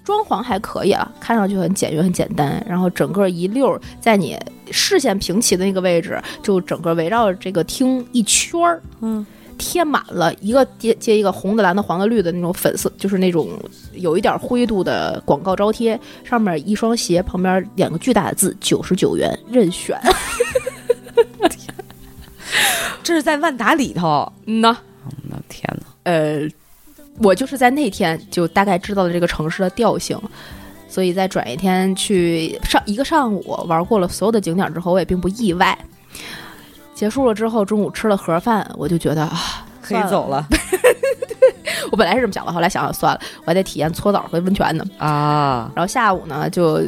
[0.03, 4.37] 装潢还可以啊，看上去很简约、很简单，然后整个一溜儿在你
[4.69, 9.25] 视线平齐的那个位置，就整个围绕着这个厅一圈儿，嗯，
[9.57, 13.49] 贴满了一个接接一个红的、蓝的、黄的、绿的那种粉色，就是那种
[13.93, 19.99] 有一点灰度的广告招贴，上面一双鞋，旁边两个巨大的字：九十九元任选。
[23.05, 24.29] 这是在万达里头。
[24.47, 24.75] 嗯呐，
[25.29, 25.85] 我的天呐！
[26.03, 26.41] 呃，
[27.19, 30.19] 我就是在那天就大概知道了这个城市的调性，
[30.89, 35.77] 所以在转一天去上一个上午玩过了所有的景点之后，我也并不意外。
[36.95, 40.43] 结束了之后，中午吃了盒饭，我就觉得啊，可以走了
[41.91, 44.83] 我本来是这么想的，后来想想算了，我还得体验搓澡和温泉呢。
[44.97, 45.71] 啊！
[45.75, 46.81] 然后下午呢就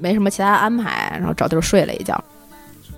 [0.00, 2.22] 没什么其他安排，然后找地儿睡了一觉，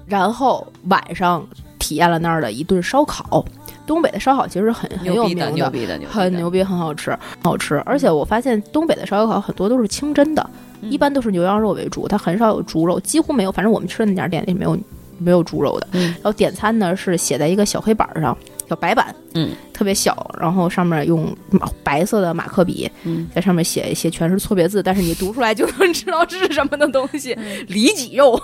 [0.06, 1.44] 然后晚上
[1.78, 3.44] 体验了那儿的一顿烧烤。
[3.86, 7.76] 东北的烧烤其实很很有名牛逼的，牛逼的，牛逼的很牛逼，很好吃，很好吃。
[7.86, 10.50] 而且我发现东北的烧烤很多都是清真的，
[10.80, 13.52] 嗯一般都是牛羊肉为主，它很少有猪肉，几乎没有。
[13.52, 14.76] 反正我们吃的那家店里没有
[15.18, 15.86] 没有猪肉的。
[15.92, 18.36] 嗯然后点餐呢是写在一个小黑板上，
[18.68, 27.32] 小白板，嗯，特别小，然后上面用马白色的马克笔，嗯，在上面写一些全是错别字，但是你读出来就能知道这是什么的东西。
[27.38, 28.40] 嗯里脊肉，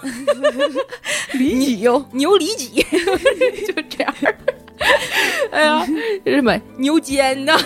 [1.32, 2.84] 里脊肉， 牛里脊，
[3.66, 4.14] 就这样。
[5.52, 5.86] 哎呀，
[6.24, 7.56] 这什么牛肩呐？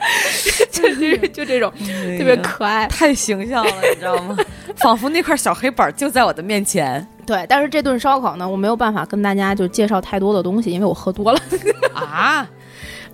[0.72, 1.70] 就就就这种
[2.18, 2.86] 特别可爱。
[2.88, 4.36] 太形象了，你知道吗？
[4.76, 11.40] 仿佛那块小黑板就在我的面前对，但是这顿烧烤呢，我没有办法跟大家就介绍太多的东西，因为我喝多了。
[11.94, 12.48] 啊！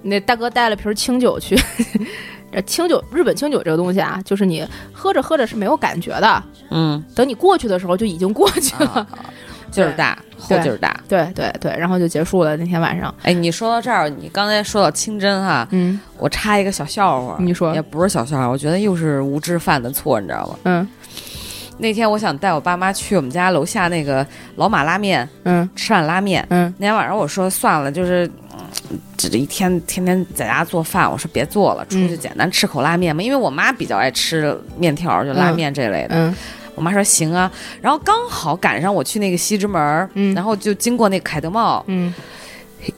[0.02, 1.58] 那大哥带了瓶清酒去，
[2.52, 8.90] 这清酒日本清酒这个东西啊，就是你喝着喝着是没有感觉的，嗯，等你过去的时候就已经过去了。
[8.90, 9.06] 啊
[9.76, 10.98] 劲儿大，后劲儿大。
[11.08, 13.14] 对对对，然后就结束了那天晚上。
[13.22, 20.58] 哎，你说到这儿，你刚才说到清真哈，嗯我插一个小笑话，你说也不是小笑话，我觉得又是无知犯的错，你知道吗？
[20.64, 20.88] 嗯
[21.78, 28.26] 那天我想带我爸妈去我们家楼下那个老马拉面嗯吃碗拉面，嗯那天晚上我说算了，就是。
[28.26, 28.32] 嗯
[29.16, 33.22] 这这一天天天在家做饭，我说别做了，出去嗯简单吃口拉面嘛。
[33.22, 36.14] 因为我妈比较爱吃面条，就拉面这类的。
[36.14, 36.34] 嗯
[36.76, 37.50] 我妈说行啊，
[37.80, 42.14] 然后刚好赶上我去那个西直门然后就经过那凯德茂，嗯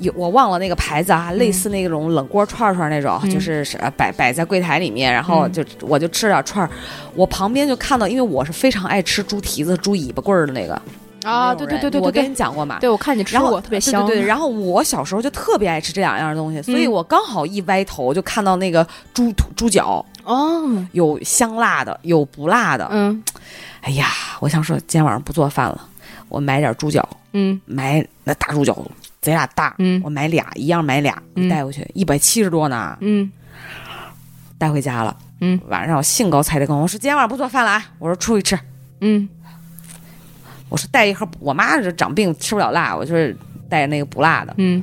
[0.01, 3.67] 有我忘了那个牌子啊，类似那种冷锅串串那种，嗯就是
[3.97, 6.71] 摆摆在柜台里面，然后嗯就、我就吃点串儿，
[7.15, 10.79] 我旁边就看到，因为我是非常爱吃猪蹄子、猪尾巴棍儿的那个
[11.25, 12.79] 啊，对对对对我跟你讲过嘛。
[12.81, 14.05] 对，我看你吃然后过，特别香。
[14.05, 22.87] 对对对，然后我小时候就特别爱吃这两样东西，所以嗯我刚好一歪头就看到那个猪肚猪脚，哦，有香辣的，有不辣的。
[22.91, 23.23] 嗯
[23.83, 24.09] 哎呀，
[24.41, 25.89] 我想说今天晚上不做饭了，
[26.29, 27.61] 我买点猪脚，嗯。
[27.65, 28.77] 买那大猪脚
[29.21, 30.01] 贼俩大，嗯。
[30.05, 31.49] 我买俩，一样买俩，嗯。
[31.49, 33.31] 带回去一百七十多呢，嗯。
[34.59, 35.17] 带回家了。
[35.41, 38.59] 嗯，晚上我兴高采烈跟我说今天晚上不做饭了啊，我说出去吃，
[39.01, 39.29] 嗯。
[40.69, 43.35] 我说带一盒，我妈这长病吃不了辣，我就是
[43.71, 44.83] 带那个不辣的，嗯，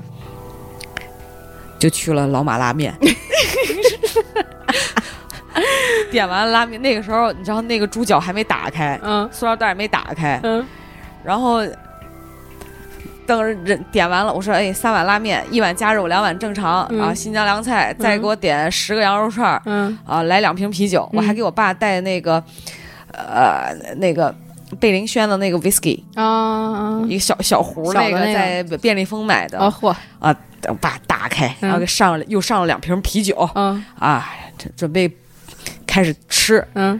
[1.77, 2.97] 就去了老马拉面。
[6.12, 9.28] 点完拉面，那个时候你知道那个猪脚还没打开，嗯。
[9.32, 10.66] 塑料袋没打开，嗯。
[11.24, 11.66] 然后
[13.26, 17.01] 等人点完了，我说哎，三碗拉面，一碗加肉，两碗正常、嗯。
[17.01, 19.97] 啊，新疆凉菜，再给我点十个羊肉串儿、嗯。
[20.06, 22.43] 啊，来两瓶啤酒，嗯我还给我爸带那个
[23.12, 24.34] 呃那个
[24.80, 29.89] 贝林轩的那个 whisky，、啊一个小小壶那个在便利蜂买的啊嚯。
[30.20, 30.36] 啊，
[30.68, 33.84] 我爸打开，然后给上了、又上了两瓶啤酒嗯。
[33.97, 34.28] 啊，
[34.58, 35.12] 这准备
[35.86, 36.65] 开始吃。
[36.73, 36.99] 嗯。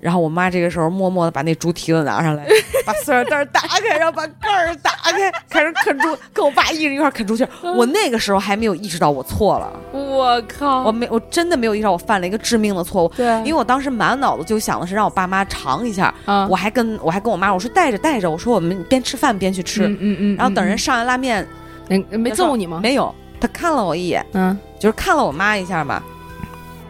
[0.00, 2.46] 然后我妈这个时候默默的把那猪蹄子拿上来，
[2.86, 7.50] 把塑料袋打开，然后把盖儿打开，开始啃猪，跟我爸一人一块啃猪蹄儿。
[7.76, 10.84] 我那个时候还没有意识到我错了，我靠。
[10.84, 13.08] 我没，我真的没有意识到我犯了一个致命的错误。
[13.14, 21.46] 对，因为我当时满脑子就想的是让我爸妈尝一下，啊我还跟我还跟我妈我说带着带着，我说我们边吃饭边去吃，嗯嗯嗯，然后等人上来拉面，
[21.90, 22.80] 嗯没揍你吗？
[22.82, 24.56] 没有，他看了我一眼，嗯。
[24.78, 26.02] 就是看了我妈一下嘛，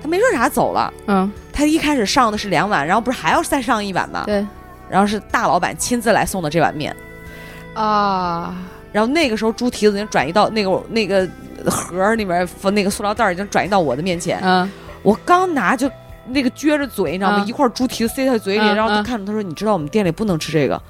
[0.02, 0.92] 他没说啥走了。
[1.06, 4.24] 嗯，他一开始上的是两碗，然后不是还要再上一碗吗？
[4.26, 4.46] 对
[4.88, 6.94] 然后是大老板亲自来送的这碗面，
[7.74, 8.56] 啊，
[8.90, 11.28] 然后那个时候猪蹄子已经转移到那个那个
[11.66, 14.68] 盒儿里面那个塑料袋儿已经转移到我的面前，嗯，
[15.02, 15.88] 我刚拿就
[16.26, 17.44] 那个撅着嘴，你知道吗？
[17.44, 20.80] 嗯一块猪蹄子塞他嘴里，嗯然后他嗯看着他说：“你知道我们店里不能吃这个。”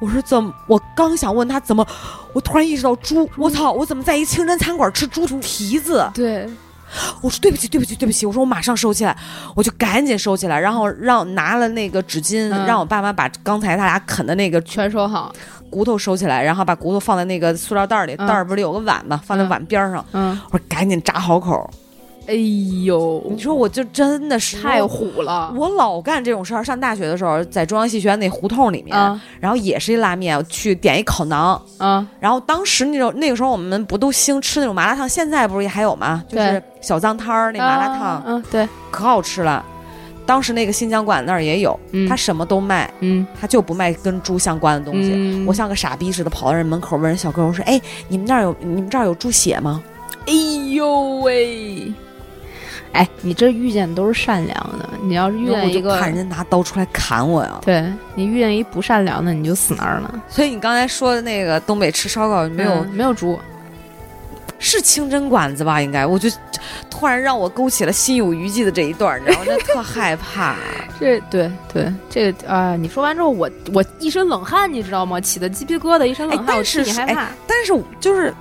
[0.00, 0.54] 我说怎么？
[0.68, 1.84] 我刚想问他怎么，
[2.32, 3.72] 我突然意识到猪，我操！
[3.72, 6.08] 我怎么在一清真餐馆吃猪蹄子？
[6.14, 6.48] 对，
[7.20, 8.24] 我说对不起，对不起，对不起。
[8.26, 9.16] 我说我马上收起来，
[9.54, 15.32] 我就赶紧收起来，然后让拿了那个纸巾，嗯让我爸妈把刚才他俩啃的那个全收好，
[15.70, 19.20] 骨头收起来，然后把骨头放在那个塑料袋里，嗯袋儿不是有个碗嘛？
[19.24, 20.04] 放在嗯碗边上。
[20.12, 21.68] 嗯，我说赶紧扎好口。
[22.28, 22.34] 哎
[22.84, 26.62] 呦，你说我就真的是太虎了，我老干这种事儿。
[26.62, 31.58] 上大学的时候，在中央戏剧院那胡同里面，啊然后也是一拉面，我去点一烤馕。
[31.78, 36.22] 啊，然后当时那种那个时候我们不都兴吃那种麻辣烫，现在不是也还有吗？
[36.28, 39.64] 就是对小脏摊儿那麻辣烫，啊嗯，对，可好吃了。
[40.26, 45.12] 当时那个新疆馆那儿也有，嗯他什么都卖，嗯他就不卖跟猪相关的东西。
[45.14, 49.82] 嗯我像个傻逼似的跑到人门口问人小哥，我说：“哎，你们那儿有你们这儿有猪血吗
[50.26, 50.34] 哎
[50.74, 51.90] 呦喂！
[52.92, 57.58] 哎，你这遇见都是善良的，你要是？”遇见一个，怕人家拿刀出来砍我呀。
[57.64, 57.84] 对
[58.14, 60.22] 你遇见一不善良的，你就死那儿了。
[60.28, 63.38] 所以你刚才说的那个东北吃烧烤没有、嗯没有猪，
[64.58, 65.80] 是清真馆子吧？
[65.80, 66.28] 应该，我就
[66.90, 69.44] 突然让我勾起了心有余悸的这一段，你知道吗？
[69.46, 70.56] 真特害怕。
[70.98, 75.20] 这对对这个啊、你说完之后，我我一身冷汗，你知道吗？
[75.20, 77.28] 起的鸡皮疙瘩，一身冷汗，哎但我替是哎你害怕。
[77.46, 78.34] 但是就是，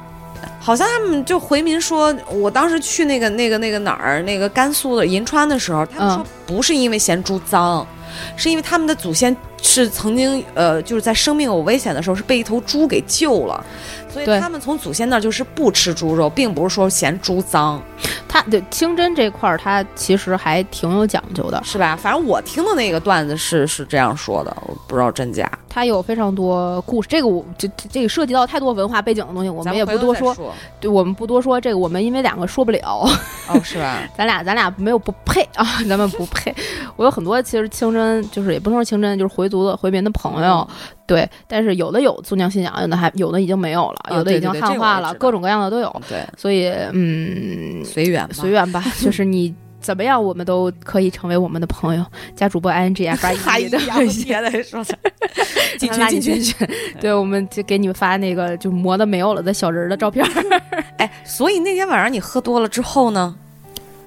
[0.68, 7.88] 好像他们就回民说，我当时去那个那个那个哪儿，那个甘肃的银川的时候，他们嗯说不是因为嫌猪脏，
[8.36, 13.63] 是因为他们的祖先是曾经呃，就是在生命有危险的时候是被一头猪给救了。
[14.09, 17.82] 所以他们从祖先那儿就是不吃猪肉，并不是说嫌猪脏，
[18.28, 21.61] 他对清真这块儿，他其实还挺有讲究的。
[21.63, 21.95] 是吧？
[21.95, 25.49] 反正我听的那个段子是是这样说的，我不知道真假。
[25.70, 30.34] 他有非常多故事，这个我这这这个涉及到太多文化背景的东西，我们也不多说。
[30.34, 33.05] 说对，我们不多说这个，我们因为两个说不了，
[33.47, 34.01] 哦，是吧？
[34.18, 36.53] 咱俩咱俩没有不配啊，咱们不配。
[36.95, 40.68] 我有很多其实清真，就是也不能说清真，就是回族的回民的朋友，
[41.05, 46.01] 对，但是有的有宗教信仰，有的还有的已经没有了，啊有的已经汉化了，各种各样的都有。
[46.10, 49.53] 对，所以嗯，随缘吧，随缘吧，就是你。
[49.80, 52.05] 怎么样，我们都可以成为我们的朋友。
[52.36, 54.86] 加主播 i n g f r 哎 e 的， 微信，别再说了，
[55.78, 56.67] 进群进群。
[56.99, 60.61] 对，我们就给你们发那个就磨的没有了的小人儿的照片儿。
[60.97, 63.36] 哎，所以那天晚上你喝多了之后呢，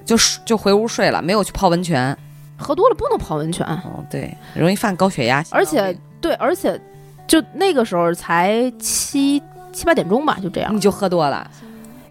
[0.05, 2.17] 就就回屋睡了，没有去泡温泉。
[2.57, 5.43] 喝多了不能泡温泉，哦，对，容易犯高血压。
[5.51, 6.79] 而且对，而且
[7.27, 9.43] 就那个时候才七
[9.73, 10.79] 七八点钟吧，就这样你。
[10.79, 11.51] 就喝多了，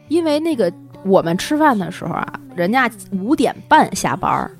[0.07, 0.71] 因为那个
[1.05, 4.51] 我们吃饭的时候啊，人家五点半下班儿。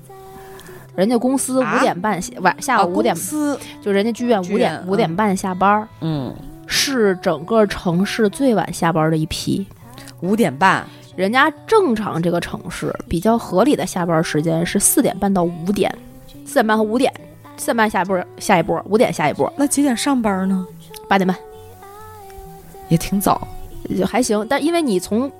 [0.96, 3.18] 人家公司啊五点半下晚下午五点啊
[3.80, 6.34] 就人家剧院五点五点半下班儿，嗯，
[6.66, 9.66] 是整个城市最晚下班的一批。
[10.20, 10.84] 五点半，
[11.16, 15.96] 人家正常这个城市比较合理的下班时间是四点半到五点，
[16.44, 17.10] 四点半和五点，
[17.56, 20.66] 四点半下波下一波，五点下一波，那几点上班呢？
[21.08, 21.34] 八点半
[22.88, 23.46] 也挺早。
[23.88, 24.46] 也还行。
[24.48, 25.30] 但因为你从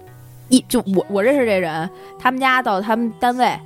[0.51, 1.88] 一就我我认识这人，
[2.18, 3.59] 他们家到他们单位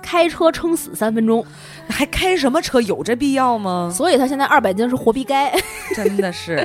[0.00, 1.44] 开车撑死三分钟，
[1.88, 2.80] 还开什么车？
[2.80, 3.92] 有这必要吗？
[3.94, 5.52] 所以他现在二百斤是活逼该。
[5.94, 6.56] 真的是，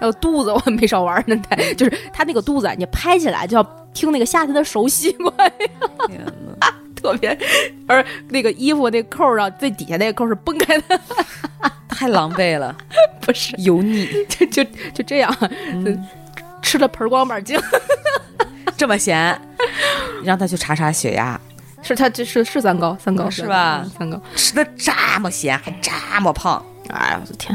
[0.00, 3.62] 还 有肚子我没少玩呢，他 就是他那个肚子啊，你拍起来就要
[3.92, 5.52] 听那个夏天的手吸过来，
[6.06, 6.24] 天
[6.60, 6.74] 哪！
[6.94, 7.36] 特别，
[7.86, 11.00] 而那个衣服那扣儿啊，最底下那个扣儿是崩开的，
[11.88, 12.76] 太狼狈了，
[13.20, 13.54] 不是。
[13.58, 15.32] 油腻就就就这样，
[15.72, 16.04] 嗯
[16.60, 17.56] 吃了盆光板精，
[18.78, 19.38] 这么闲，
[20.24, 21.38] 让他去查查血压，
[21.82, 23.80] 是他这是是三高，三高是吧？
[23.84, 27.54] 嗯三高，吃的这么咸还这么胖，哎呀我的天，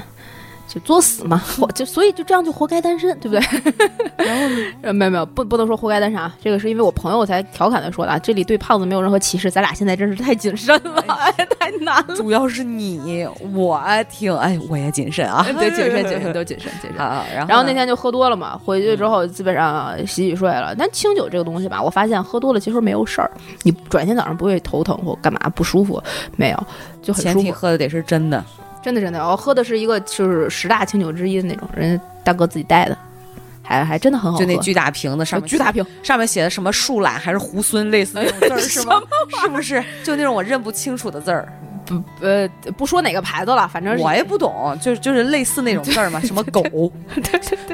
[0.74, 3.86] 就作死嘛，活就所以就这样就活该单身，对不对？
[4.26, 12.16] 然后呃没有没有，不不能说活该单身啊，这个是因为我朋友才调侃的说的啊，这里对胖子没有任何歧视，咱俩现在真是太谨慎了，哎，太难了。
[12.16, 17.00] 主要是你，我挺哎，我也谨慎啊，对，谨慎谨 慎都谨慎谨慎。
[17.00, 17.24] 啊。
[17.32, 20.74] 然后然后那天就喝多了嘛，回去之后基本上洗洗睡了。
[20.76, 23.30] 但清酒这个东西吧，我发现喝多了其实没有事儿，
[23.62, 26.02] 你转天早上不会头疼或干嘛不舒服，
[26.36, 26.64] 没有，
[27.04, 27.46] 就很前舒服。
[27.46, 28.44] 提喝的得是真的，
[28.84, 32.98] 真的真的，我喝的是一个就是十大清酒之一的那种，人家大哥自己带的，
[33.64, 34.44] 还还真的很好喝。
[34.44, 39.02] 就那巨大瓶子上面巨大瓶，上面写的什么树懒还是猢狲，类似那种字儿 是吗？
[39.42, 39.84] 是不是？
[40.04, 41.48] 就那种我认不清楚的字儿。
[41.86, 46.64] 不呃不说哪个牌子了，反正我也不懂，就是就是类似那种字儿嘛，什么狗，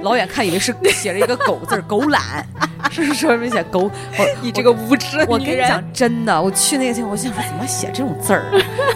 [0.01, 2.45] 老远看以为是写着一个狗字儿，狗懒，
[2.91, 3.89] 是不是说明写狗？
[4.17, 8.45] 我你这个无知的女人我跟你讲，真的，我去那个地方，我想说怎么写这种字儿，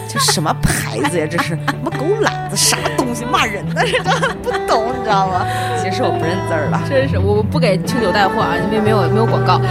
[0.07, 1.28] 这什么牌子呀？
[1.30, 2.55] 这是什么狗懒子？
[2.55, 3.24] 啥东西？
[3.26, 3.86] 骂人的？
[3.86, 4.11] 这都
[4.41, 5.45] 不懂，你知道吗？
[5.82, 6.82] 其实我不认字儿了。
[6.89, 9.61] 真是我不给清酒带货啊，因为没有没有广告。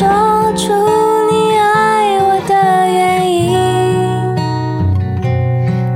[0.00, 0.08] 说
[0.56, 0.72] 出
[1.30, 2.54] 你爱我的
[2.90, 4.34] 原因，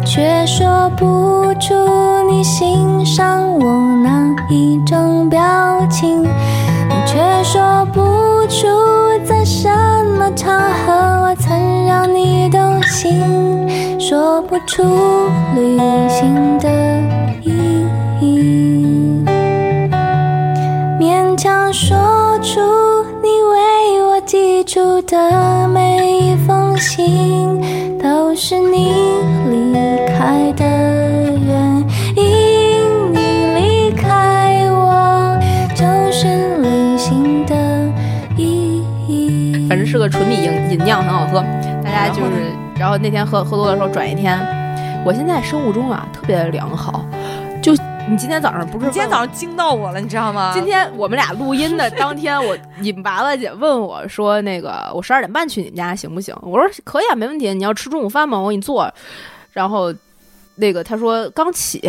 [0.04, 1.72] 却说不出
[2.28, 5.40] 你欣赏我哪一种表
[5.88, 6.22] 情，
[7.06, 8.66] 却说不出
[9.24, 9.70] 在什
[10.18, 10.92] 么场合
[11.22, 14.82] 我曾让你动心，说不出
[15.54, 15.78] 旅
[16.10, 16.68] 行的
[17.40, 17.86] 意
[18.20, 19.24] 义。
[21.00, 22.60] 勉强说出
[24.26, 27.60] 寄出的每一封信，
[27.98, 28.90] 都是你
[29.50, 29.74] 离
[30.16, 33.12] 开的原因。
[33.12, 33.20] 你
[33.54, 35.38] 离开我，
[35.74, 37.54] 就是旅行的
[38.36, 39.66] 意义。
[39.68, 41.44] 反正是个纯米饮饮料，很好喝。
[41.84, 44.40] 大家就是，然后那天喝喝多的时候转一天。
[45.04, 47.04] 我现在生物钟啊特别良好，
[47.62, 47.74] 就
[48.06, 50.52] 你今天早上不是今天早上惊到我了，你知道吗？
[50.52, 57.52] 今天我们俩录音的当天，我你们娃娃姐问我说：“那个我十二点半去你们家行不行？”我说：“可以啊，没问题。
[57.54, 58.38] 你要吃中午饭吗？
[58.38, 58.92] 我给你做。”
[59.52, 59.92] 然后
[60.56, 61.80] 那个他说刚起，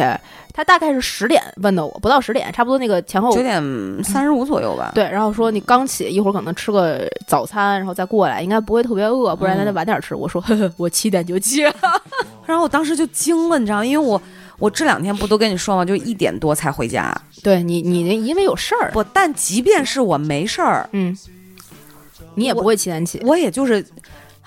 [0.54, 3.62] 他大概是十点问的我，不到十点，差不多那个前后九点
[4.02, 4.94] 三十五左右吧。
[4.96, 10.16] 对，然后说你刚起，一会儿可能吃个早餐，然后再过来，应该不会特别饿，不然咱得晚点吃。
[10.16, 11.74] 我说呵呵，我七点就起了。
[12.48, 13.86] 然后我当时就惊了，你知道吗？
[13.86, 14.22] 因为我
[14.60, 15.86] 我这两天不都跟你说吗？
[15.86, 17.16] 就一点多才回家。
[17.44, 21.18] 对你，你那因为有事儿，不，但即便是我没事儿，嗯，
[22.36, 23.22] 你也不会七点起。
[23.24, 23.86] 我也就是。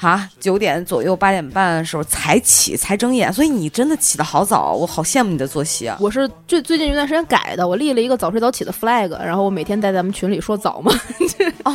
[0.01, 5.97] 啊，九点左右、八点半的时候才起，才睁眼，所以你真的起得好早，我好羡慕你的作息啊！
[6.01, 10.93] 我是最最近一段时间改的，我立了一个早睡早起的 flag，然后我每天在咱们群里说早嘛。
[11.65, 11.75] 哦，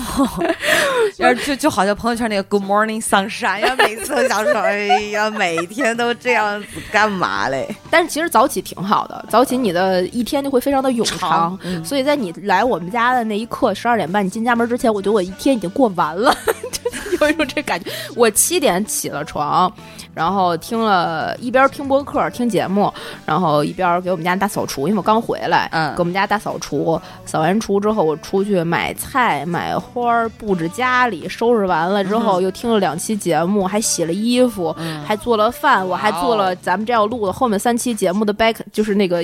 [1.17, 7.67] 然后就就好像朋友圈那个 Good Morning Sunshine 呀，每次都想说，哎呀，每天都这样子干嘛嘞？
[7.91, 11.59] 但是其实早起挺好的，早起你的一天就会非常的永长。
[11.83, 16.35] 所以在你来我们家的那一刻，十二点半你进家门之前，我觉得我一天已经过完了，
[17.11, 17.91] 就有一种这感觉。
[18.15, 19.71] 我七点起了床，
[20.13, 22.91] 然后听了一边听播客听节目，
[23.25, 26.99] 然后一边给我们家大扫除，因为我刚回来，嗯给我们家大扫除。
[27.25, 39.17] 扫完除之后，我出去买菜、买花儿，布置家里，收拾完了之后，又听了两期节目，还洗了衣服，嗯还做了饭，我还做了咱们这要录的后面三期节目的 back，就是那个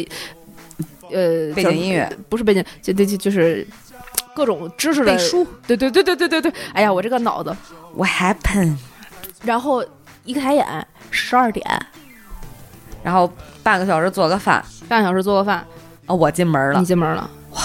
[1.12, 3.68] 呃背景音乐，不是背景，就就就就是
[4.40, 5.46] 各种知识的背书。
[5.68, 7.54] 对对对对对对对，哎呀，我这个脑子
[7.94, 8.78] ，What happened？
[9.44, 9.84] 然后
[10.24, 10.66] 一开眼
[11.12, 11.66] 十二点，
[13.04, 13.30] 然后
[13.62, 15.66] 半个小时做个饭，半个小时做个饭，
[16.06, 17.30] 哦，我进门了你，进门了。
[17.52, 17.62] 哇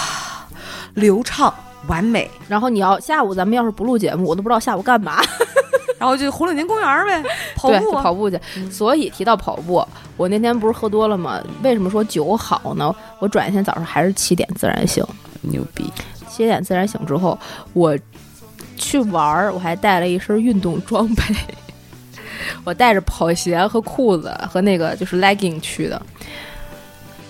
[0.95, 1.53] 流畅
[1.87, 5.23] 完美，然后你要下午咱们要是不录节目，我都不知道下午干嘛。
[5.97, 7.25] 然后就红领巾公园呗，
[7.57, 8.39] 跑，步跑步去。
[8.71, 11.41] 所以提到跑步，我那天不是喝多了吗？
[11.63, 12.95] 为什么说酒好呢？
[13.21, 15.03] 我转一天早上还是七点自然醒，
[15.41, 15.91] 牛逼！
[16.35, 17.39] 七点自然醒之后，
[17.73, 17.97] 我
[18.77, 21.23] 去玩儿，我还带了一身运动装备，
[22.65, 26.01] 我带着跑鞋和裤子和那个就是 legging 去的。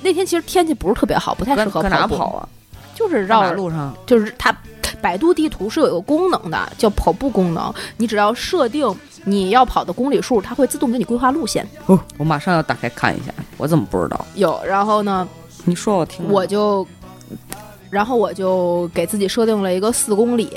[0.02, 2.48] 那天其实天气不是特别好，不太适合搁搁哪，跑啊？
[2.94, 3.94] 就是绕绕马路上。
[4.06, 4.54] 就是它，
[5.00, 7.72] 百度地图是有一个功能的，叫跑步功能。
[7.96, 8.94] 你只要设定
[9.24, 11.66] 你要跑的公里数，它会自动给你规划路线。
[11.86, 14.24] 哦，我马上要打开看一下，我怎么不知道？
[14.34, 15.26] 有，然后呢，
[15.64, 16.26] 你说我听。
[16.28, 16.86] 我就，
[17.94, 20.50] 然后我就给自己设定了一个四公里。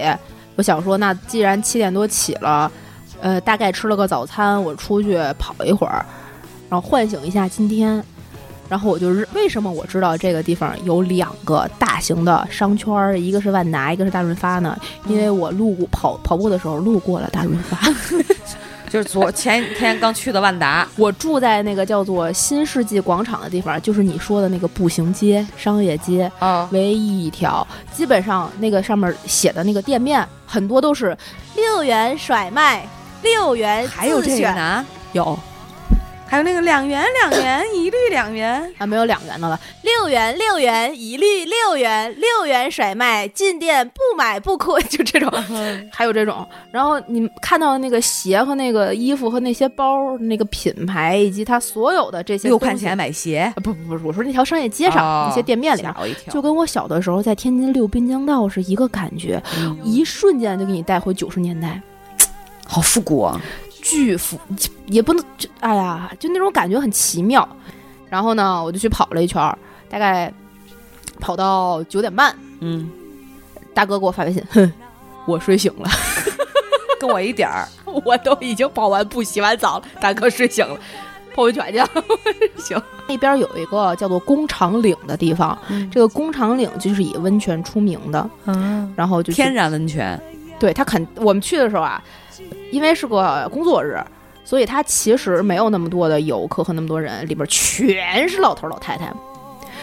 [0.55, 2.71] 我想说，那既然七点多起了，
[3.21, 6.03] 呃，大概吃了个早餐，我出去跑一会儿，
[6.67, 8.03] 然后唤醒一下今天。
[8.67, 14.75] 然后我就是为什么我知道这个地方有两个大型的商圈，一个是万达，一个是大润发呢？
[15.07, 17.77] 因为我路过跑跑步的时候路过了大润发。
[18.89, 26.31] 就是昨前天刚去的万达，我住在那个叫做新世纪广场的地方，就是你说的那个步行街、商业街。
[26.39, 31.17] 啊，唯一一条，基本上那个上面写的那个店面很多都是
[31.55, 32.87] 六元甩卖，
[33.21, 34.85] 六元还有这个呢？
[35.13, 35.37] 有，
[36.29, 45.31] 还有那个两元两元一律两元， 啊，没有两元的了，六元六元一律六元，六元甩卖，进店不买不亏，就这种，
[45.91, 46.45] 还有这种。
[46.69, 55.83] 然后你看到那个鞋和那个衣服和那些包，那个品牌以及它所有的这些六块钱买鞋，啊不不不，我说那条商业街上、哦那些店面里
[56.29, 59.77] 就跟我小的时候在天津溜滨江道是一个感觉，嗯。
[59.83, 61.81] 一瞬间就给你带回九十年代。
[62.69, 63.41] 好复古啊！
[63.89, 64.37] 巨富，
[64.87, 67.47] 也不能，就哎呀，就那种感觉很奇妙。
[68.09, 69.57] 然后呢，我就去跑了一圈儿，
[69.89, 70.31] 大概
[71.19, 72.89] 跑到九点半，嗯，
[73.73, 74.71] 大哥给我发微信，哼，
[75.25, 75.89] 我睡醒了，
[76.99, 77.67] 跟我一点儿，
[78.03, 80.77] 我都已经跑完步、洗完澡了，大哥睡醒了，
[81.33, 81.89] 泡温泉去了，
[82.57, 82.81] 行。
[83.09, 85.57] 那边有一个叫做工厂岭的地方，
[85.89, 90.21] 这个工厂岭就是以温泉出名的，嗯，然后就天然温泉，
[90.59, 92.03] 对他肯，我们去的时候啊，
[92.71, 93.99] 因为是个工作日，
[94.43, 99.11] 所以他其实没有那么多的游客和那么多人，里边全是老头老太太，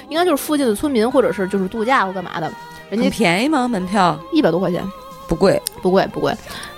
[0.08, 2.46] 应该就是附近的村民或者是就是度假或干嘛的，
[2.90, 3.66] 人很家便宜吗？
[3.68, 4.18] 门票？
[4.32, 4.82] 一百多块钱，
[5.28, 6.32] 不贵，不贵不贵。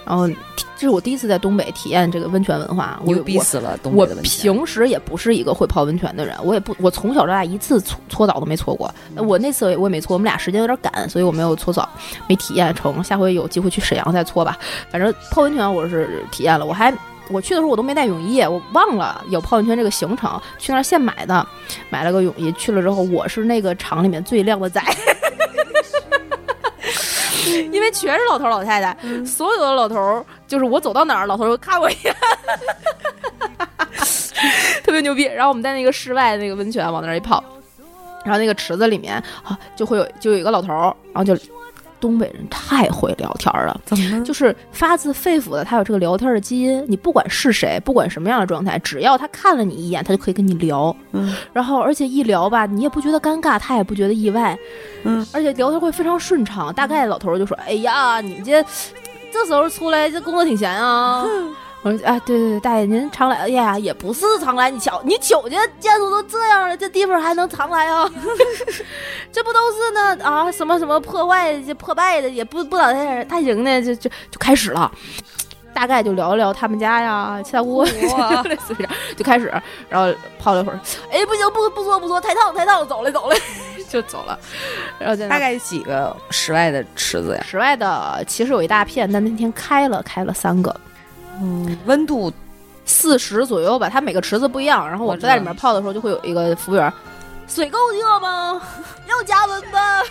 [0.05, 3.77] 然后这是我第一次在东北体验这个温泉文化，我牛逼死了！
[3.83, 8.89] 东我北的温泉，平时也不是一个会泡温泉的人，我也不，我从小到大一次搓搓澡都没搓过。
[9.17, 11.89] 我那次我也没搓，我们俩时间有点赶，所以我没有搓澡，
[12.29, 13.03] 没体验成。
[13.03, 14.57] 下回有机会去沈阳再搓吧。
[14.89, 16.95] 反正泡温泉我是体验了，我还
[17.29, 21.45] 我去的时候我都没带泳衣，我忘了有泡温泉这个行程，去那儿现买的，
[21.91, 22.53] 买了个泳衣。
[22.53, 24.81] 去了之后，我是那个厂里面最靓的仔。
[27.73, 32.15] 因为全是老头老太太，所有的老头儿就是我走到哪儿，老头儿都看我一眼，
[34.85, 35.25] 特别牛逼。
[35.25, 37.43] 然后我们在那个室外那个温泉往那儿一泡，
[38.25, 41.35] 然后那个池子里面啊就会有就有一个老头儿，然后就
[42.07, 43.79] 东北人太会聊天了。
[43.85, 44.25] 怎么了？
[44.25, 46.85] 就是发自肺腑的，他有这个聊天的基因。
[46.87, 50.97] 你不管是谁，不管什么样的状态，只要他看了你一眼，他就可以跟你聊。
[51.13, 54.57] 嗯，然后而且一聊吧，你也不觉得尴尬，他也不觉得意外。
[55.03, 56.73] 嗯，而且聊天会非常顺畅。
[56.73, 58.65] 大概老头就说：“哎呀，你们这
[59.33, 61.25] 这时候出来，这工作挺闲啊。”
[61.87, 63.37] 我说：“啊，对对对，大爷您常来？
[63.37, 68.11] 哎呀，也不是常来，你瞧你瞅见建筑都这样了，这地方还能常来啊？
[69.31, 74.91] 这不都是呢啊什么什么破坏这破败的，也不不咋太太行的，就就就开始了。”
[75.73, 77.85] 大概就聊一聊他们家呀，其他屋
[78.17, 79.53] 哇 类似于这样，就开始，
[79.91, 80.81] 然后泡了一会儿，
[81.13, 83.37] 哎，不行，不不说不说，太烫太烫，走了走了，
[83.87, 84.39] 就走了。
[84.99, 87.45] 然后在大概几个室外的池子呀？
[87.47, 90.75] 室外的其实有一大片，但那天开了开了三个，
[91.41, 92.33] 嗯，温度
[92.85, 93.89] 四十左右吧。
[93.89, 94.89] 它每个池子不一样。
[94.89, 96.93] 然后我在里面泡的时候，就会有一个服务员，
[97.47, 98.61] 水够热吗？
[99.09, 100.03] 要加温吗？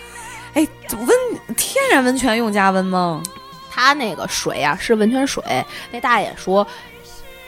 [0.53, 3.21] 哎，温天然温泉用加温吗？
[3.69, 5.43] 它那个水啊是温泉水，
[5.91, 6.65] 那大爷说。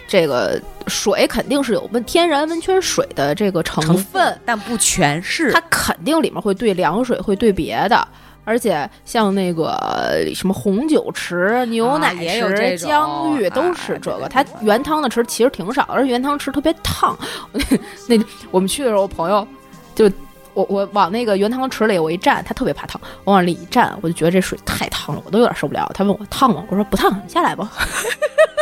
[0.10, 0.58] 这个
[0.88, 5.52] 水肯定是有温天然温泉水的这个成分，但不全是。
[5.52, 8.08] 它肯定里面会兑凉水，会兑别的。
[8.48, 14.30] 而且像那个呃什么红酒池、牛奶啊也有池、姜浴都是这个。
[14.30, 17.18] 它原汤的池其实挺少，而且原汤池特别烫。
[18.08, 18.18] 那
[18.50, 19.46] 我们去的时候，我朋友
[19.94, 20.10] 就
[20.54, 25.92] 我我往那个原汤池里我一站，他特别怕烫，我往里一站，我就觉得这水太烫了，我都有点受不了。
[25.94, 26.64] 他问我烫吗？
[26.70, 27.70] 我说不烫，你下来吧。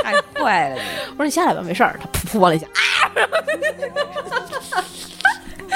[0.04, 0.82] 太坏了你！
[1.12, 2.00] 我说你下来吧，没事儿。
[2.02, 2.66] 他噗噗往里下，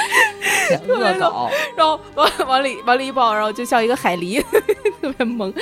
[0.88, 4.42] 恶搞，然后往往里往里一抱，然后就像一个海狸，
[5.02, 5.54] 特别萌。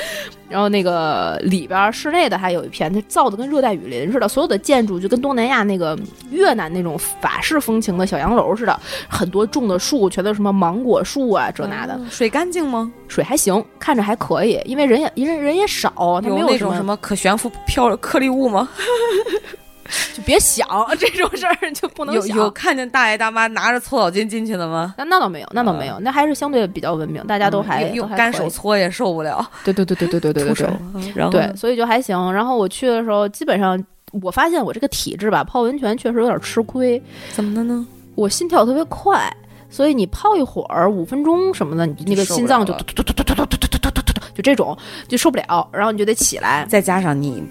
[0.50, 5.98] 然后那个里边室内的还有一片，它造的跟热带雨林似的，所有的建筑就跟东南亚那个
[6.30, 8.80] 越南那种法式风情的小洋楼似的，
[9.10, 12.92] 很多种的树，全都是什么芒果树啊这那的，嗯水干净吗？
[13.08, 18.70] 水还行，看着还可以，因为人也人人也少，它没什有那种什么可悬浮漂颗粒物吗？
[20.16, 20.68] 就别想
[21.00, 22.38] 这种事儿就不能有想。
[22.38, 24.94] 有看见大爷大妈拿着搓澡巾进去的吗？
[24.98, 27.84] 那那倒没有，那倒没有，那还是相对比较文明，大家都还、
[28.16, 30.68] 干手搓也受不了，对对对对对对对对。
[31.16, 32.32] 然后对，所以就还行。
[32.34, 33.82] 然后我去的时候，基本上
[34.22, 37.02] 我发现我这个体质吧，泡温泉确实有点吃亏。
[37.34, 37.86] 怎么的呢？
[38.16, 39.32] 我心跳特别快，
[39.70, 44.76] 所以你泡一会儿五分钟什么的，你那个心脏就了了突突突突突突突突突突突，就这种
[45.08, 46.66] 就受不了，然后你就得起来。
[46.68, 47.44] 再加上你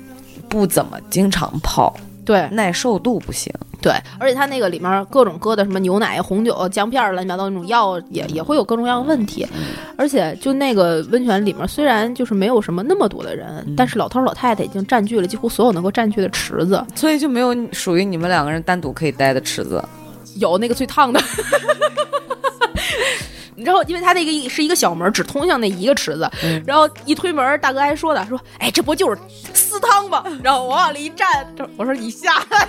[0.48, 1.94] 不怎么经常泡，
[2.26, 3.50] 对耐受度不行。
[3.80, 9.46] 对，而且它那个里面各种搁的什么牛奶、红酒、姜片儿乱七八糟那种药，也也会有各种各样的问题。
[9.96, 16.84] 而且就那个温泉里面，虽然就是没有什么那么多的人，但是老头儿老太太已经占据了几乎所有能够占据的池子。
[16.96, 19.80] 所以就没有属于你们两个人单独可以待的池子。
[20.34, 21.20] 有那个最烫的。
[23.56, 26.30] 然后，因为它那个是一个小门，只通向那一个池子。
[26.42, 29.20] 嗯然后一推门，大哥还说的说：“哎，这不就是
[29.54, 31.26] 私汤吗？”然后我往里一站，
[31.76, 32.68] 我说：“你下来。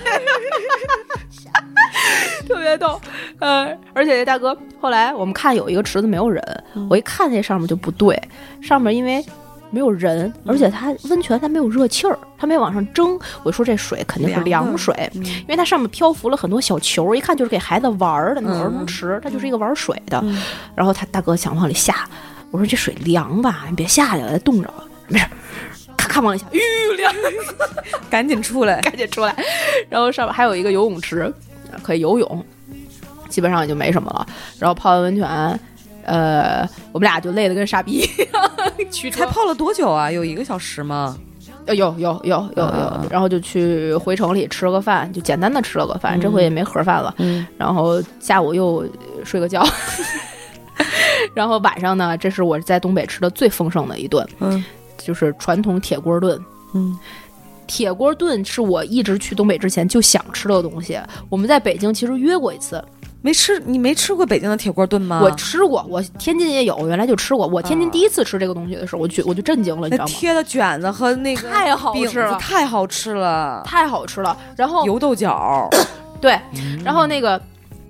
[2.48, 3.00] 特别逗。
[3.38, 8.20] 呃，而且大哥后来我们看有一个池子没有人，我一看那上面就不对，
[8.62, 9.24] 上面因为。
[9.70, 13.18] 没有人，而且它温泉它没有热气儿，它没往上蒸。
[13.42, 20.24] 我说这水肯定是凉水，因为它上面漂浮了很多小球，一看就是给孩子玩儿的那种儿童池，它就是一个玩水的。
[20.74, 22.08] 然后他大哥想往里下，
[22.50, 24.84] 我说这水凉吧，你别下去了，冻着了。
[25.06, 25.26] 没事，
[25.96, 26.60] 咔咔往里下，吁
[26.96, 27.14] 凉，
[28.08, 29.34] 赶紧出来， 赶紧出来。
[29.88, 31.32] 然后上面还有一个游泳池，
[31.82, 32.44] 可以游泳，
[33.28, 34.26] 基本上也就没什么了。
[34.58, 35.60] 然后泡完温泉。
[36.08, 38.50] 呃，我们俩就累得跟傻逼一样，
[38.90, 40.10] 驱车才泡了多久啊？
[40.10, 41.16] 有一个小时吗？
[41.66, 47.14] 呃，有有有有有，然后就去回城里吃了个饭，就简单的吃了个饭，这回也没盒饭了。
[47.18, 48.86] 嗯，然后下午又
[49.22, 49.62] 睡个觉，
[51.34, 54.64] 然后晚上呢，这是我在东北吃的最丰盛的一顿，嗯，
[54.96, 56.42] 就是传统铁锅炖。
[56.72, 56.98] 嗯，
[57.66, 60.98] 铁锅炖是我一直去东北之前就想吃的东西。
[61.28, 62.82] 我们在北京其实约过一次。
[63.20, 65.20] 没吃，你没吃过北京的铁锅炖吗？
[65.22, 67.46] 我吃过，我天津也有，原来就吃过。
[67.46, 70.10] 我天津第一次吃这个东西的时候，我就我就震惊了，你知道吗？
[70.10, 74.36] 贴的卷子和那个太好吃了，太好吃了，太好吃了。
[74.56, 75.68] 然后油豆角，
[76.20, 76.38] 对，
[76.84, 77.40] 然后那个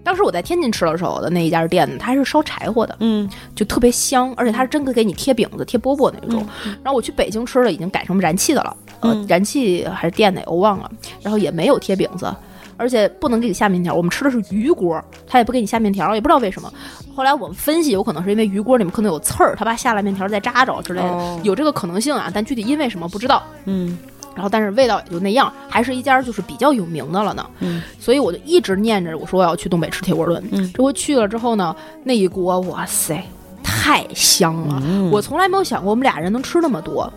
[0.02, 6.44] 当时我在天津吃的时候的那一家店，它是烧柴火的，嗯，就特别香，而且它是真的给你贴饼子、贴饽饽那种。
[6.82, 10.90] 然后我去北京吃了已经改成燃气的了，呃，燃气还是电的，我忘了。
[11.20, 12.34] 然后也没有贴饼子。
[12.78, 16.72] 而且不能给你下面条，我们吃的是鱼锅，他也不给你下面条，也不知道为什么。
[17.14, 22.30] 后来我们分析，有可能是因为鱼锅里面可能有刺儿，他怕下了面条再扎着之类的，有这个可能性啊。
[22.32, 23.42] 但具体因为什么不知道。
[23.66, 23.98] 嗯。
[24.34, 27.44] 然后，但是味道也就那样，还是一家就是比较有名的了呢。
[27.58, 27.82] 嗯。
[27.98, 30.40] 所以我就一直念着，我说我要去东北吃铁锅炖。
[30.52, 30.70] 嗯。
[30.72, 31.74] 这回去了之后呢，
[32.04, 33.20] 那一锅，哇塞，
[33.64, 34.80] 太香了！
[35.10, 37.12] 我从来没有想过我们俩人能吃那么多。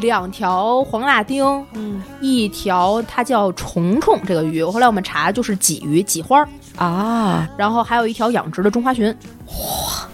[0.00, 1.44] 两条黄辣丁，
[1.74, 6.44] 嗯，一条它叫虫虫这个鱼，后来我们查就是鲫鱼鲫花
[6.76, 9.14] 啊，然后还有一条养殖的中华鲟，
[9.46, 10.08] 哇，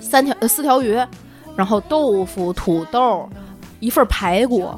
[0.00, 0.98] 三条呃四条鱼，
[1.56, 3.28] 然后豆腐土豆，
[3.80, 4.68] 一份排骨，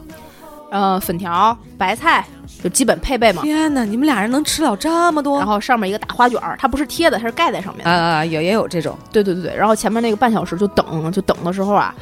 [0.71, 2.25] 呃粉条白菜，
[2.63, 3.43] 就基本配备嘛。
[3.43, 5.39] 天哪，你们俩人能吃了这么多？
[5.39, 7.87] 然后上面一个大花卷儿，它不是贴的，它是盖在上面。
[7.87, 8.97] 啊啊，有也有这种。
[9.11, 11.95] 对对对对，然后前面那个半小时就等，就等的时候啊。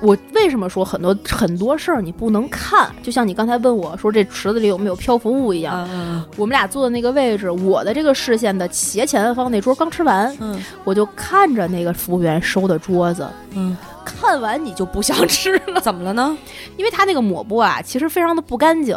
[0.00, 2.90] 我为什么说很多很多事儿你不能看？
[3.02, 5.88] 就像你刚才问我说这池子里有没有漂浮物一样。
[6.36, 15.80] 我们俩坐的那个位置，我的这个视线的斜前方那桌刚吃完，嗯，我就看着那个服务员收的桌子，嗯，看完你就不想吃了。
[15.80, 16.36] 怎么了呢？
[16.76, 18.96] 因为他那个抹布啊，其实非常的不干净，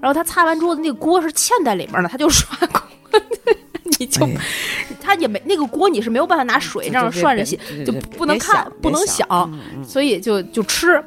[0.00, 2.82] 然后他擦完桌子那个锅是嵌在里面的，他就刷锅。
[3.98, 4.28] 你就，
[5.00, 9.26] 他也没那个锅，你是没有办法拿水这样涮着洗，就不能看，不能想，
[9.86, 11.02] 所以就就吃，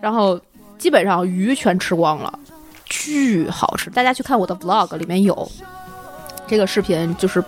[0.00, 0.40] 然后
[0.78, 2.38] 基本上鱼全吃光了，
[2.86, 3.90] 巨好吃。
[3.90, 5.50] 大家去看我的 vlog 里面有
[6.46, 7.42] 这个视频，就是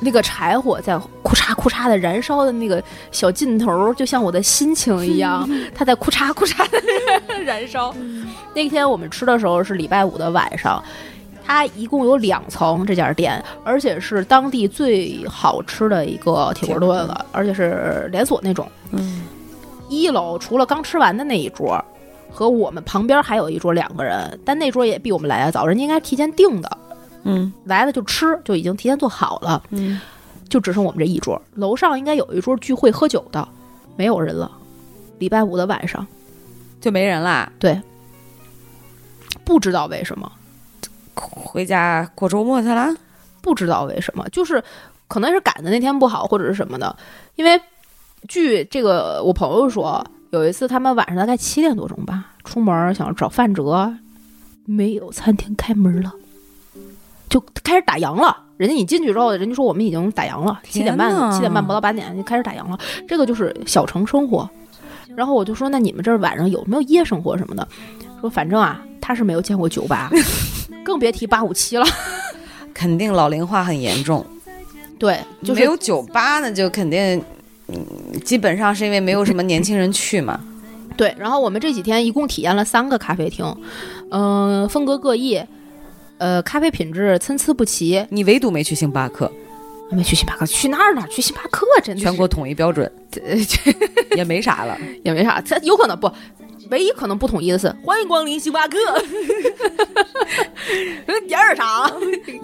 [0.00, 6.80] 那个柴火在库嚓库嚓的燃烧的那个小劲头，就像我的心情一样， 它在库嚓库嚓的
[7.42, 7.94] 燃烧。
[8.54, 10.82] 那天我们吃的时候是礼拜五的晚上。
[11.44, 18.66] 它一共有两层，这家店，而且是当地最好吃的一个铁锅炖了，而且是连锁那种。
[18.90, 19.22] 嗯，
[19.88, 21.82] 一楼除了刚吃完的那一桌，
[22.30, 26.78] 和我们旁边还有一桌两个人，但那桌也比我们来的早，人家应该提前订的。
[27.24, 29.62] 嗯，来了就吃，就已经提前做好了。
[29.70, 30.00] 嗯，
[30.48, 33.46] 就只剩我们这一桌，楼上应该有一桌聚会喝酒的，
[33.96, 34.50] 没有人了。
[35.18, 36.04] 礼拜五的晚上
[36.80, 37.52] 就没人啦？
[37.60, 37.80] 对，
[39.44, 40.30] 不知道为什么。
[41.14, 42.94] 回家过周末去了，
[43.40, 44.62] 不知道为什么，就是
[45.08, 46.94] 可能是赶的那天不好，或者是什么的。
[47.36, 47.60] 因为
[48.28, 53.94] 据这个我朋友说，有一次他们晚上大概七点多钟吧，出门想找饭辙，
[54.64, 56.12] 没有餐厅开门了，
[57.28, 58.36] 就开始打烊了。
[58.56, 62.78] 人家你进去之后，人家说我们已经打烊了，七点半七点半不到八点就开始打烊了。
[63.08, 64.48] 这个就是小城生活。
[65.16, 67.66] 然后我就说，那你们这儿晚上有没有夜生活什么的？
[68.20, 70.08] 说反正啊，他是没有见过酒吧。
[70.84, 71.84] 更别提八五七了，
[72.74, 74.24] 肯定老龄化很严重。
[74.98, 77.22] 对，就没有酒吧，那就肯定，
[77.68, 77.76] 嗯，
[78.24, 80.40] 基本上是因为没有什么年轻人去嘛。
[80.96, 83.44] 对，然后我们这几天一共体验了三个咖啡厅，
[84.10, 85.42] 嗯，风格各异，
[86.18, 88.06] 呃，咖啡品质参差不齐。
[88.10, 89.32] 你唯独没去星巴克，
[89.90, 91.02] 没去星巴克，去那儿呢？
[91.10, 92.88] 去星巴克，真的全国统一标准，
[94.14, 96.08] 也没啥了，也没啥，它有可能不。
[96.72, 98.76] 唯一可能不统一的是，欢迎光临星巴克。
[101.28, 101.86] 点儿啥？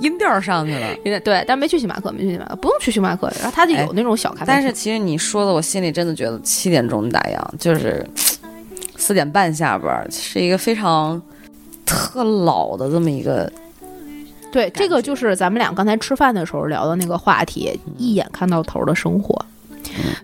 [0.00, 1.20] 音调上去了。
[1.20, 3.32] 对，但没去星巴克，没去星巴克，不用去星巴克。
[3.38, 4.44] 然后他就有那种小咖啡。
[4.46, 8.06] 但是其实你说的，我心里真的觉得七点钟打烊，就是
[8.96, 11.20] 四点半下班，是一个非常
[11.86, 13.50] 特老的这么一个
[14.52, 19.42] 对，这个就是咱们俩刚才吃饭的时候聊的那个话题，一眼看到头的生活。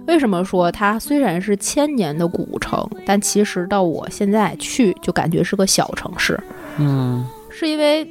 [0.06, 6.38] 为什么说它虽然是千年的古城，但其实到我现在去就感觉是个小城市？
[6.78, 8.06] 嗯是因为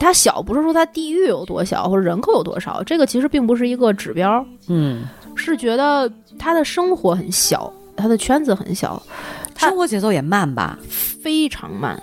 [0.00, 5.04] 它小，不是说它地域有多小或者人口有多少，这个其实并不是一个指标，嗯，
[5.34, 9.02] 是觉得它的生活很小，它的圈子很小，
[9.56, 10.78] 生活节奏也慢吧？
[10.88, 12.00] 非常慢。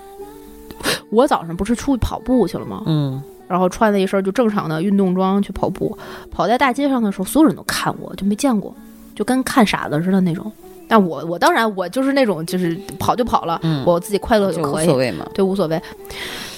[1.09, 2.83] 我早上不是出去跑步去了吗？
[2.85, 5.95] 嗯然后穿了一身就正常的运动装去跑步，
[6.31, 8.75] 跑在大街上的时候，所有人都看我，就没见过，
[9.15, 10.51] 就跟看傻子似的那种。
[10.87, 15.25] 但我我当然我就是那种就是跑就跑了，嗯我自己快乐就可以，所谓嘛。
[15.33, 15.81] 对，无所谓。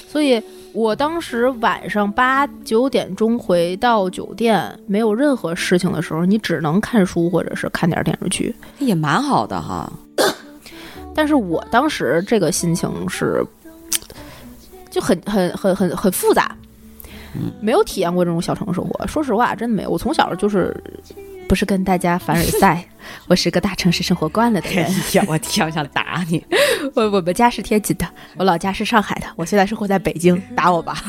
[0.06, 0.42] 所以
[0.74, 8.54] 我当时晚上八九点钟回到酒店，没有任何事情的时候，你只能看书或者是看点电视剧。
[8.78, 9.90] 也蛮好的哈。
[11.14, 13.42] 但是我当时这个心情是，
[14.90, 16.54] 就很很很很很复杂，
[17.60, 19.06] 没有体验过这种小城生活。
[19.06, 19.90] 说实话，真的没有。
[19.90, 20.76] 我从小就是
[21.48, 22.84] 不是跟大家凡尔赛，
[23.26, 24.86] 我是个大城市生活惯了的人。
[25.14, 26.44] 呀，我挺想打你。
[26.94, 28.06] 我我们家是天津的，
[28.36, 31.02] 我老家是上海的，我现在生活在北京，打我吧。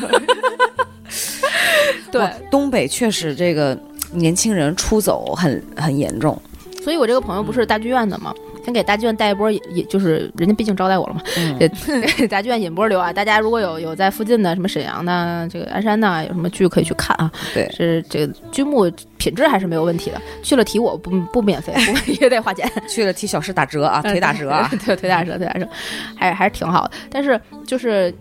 [2.09, 3.77] 对，东北确实这个
[4.13, 6.41] 年轻人出走很很严重。
[6.81, 8.33] 所以我这个朋友不是大剧院的嘛，
[8.69, 11.67] 先给大剧院带一波，也也就是人家毕竟招待我了嘛，嗯 给
[12.15, 13.11] 给大剧院引波流啊！
[13.11, 17.31] 大家如果有有在附近的什么沈阳的、这个鞍山的，有什么剧可以去看啊？
[17.51, 18.87] 对是这个剧目
[19.17, 20.21] 品质还是没有问题的。
[20.43, 21.73] 去了提我不不免费，
[22.05, 24.69] 不也得花钱，去了提小时打折啊，腿打折啊。
[24.85, 25.67] 对，腿打折，腿打折，
[26.15, 26.91] 还还是挺好的。
[27.09, 28.13] 但是就是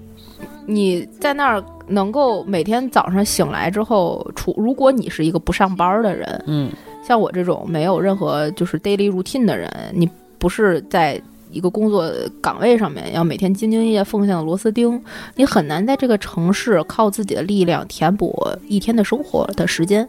[0.64, 6.70] 你在那儿能够每天早上醒来之后，除如果你是一个不上班的人，嗯
[7.04, 10.06] 像我这种没有任何就是 daily routine 的人，你
[10.38, 11.20] 不是在
[11.50, 12.12] 一个工作
[12.42, 15.02] 岗位上面要每天兢兢业业奉献的螺丝钉，
[15.34, 20.06] 你很难在这个城市靠自己的力量填补一天的生活的时间。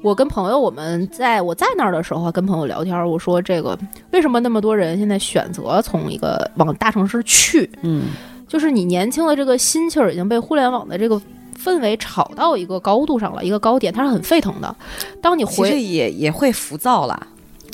[0.00, 3.78] 我跟朋友，我们在我在那儿的时候，跟朋友聊天，我说这个
[4.12, 8.04] 为什么那么多人现在选择从一个往大城市去，嗯
[8.48, 11.20] 就是你年轻的这个心气儿已经被互联网的这个
[11.62, 14.74] 氛围炒到一个高度上了，一个高点，它是很沸腾的。
[15.20, 17.26] 当你回其实也也会浮躁啦。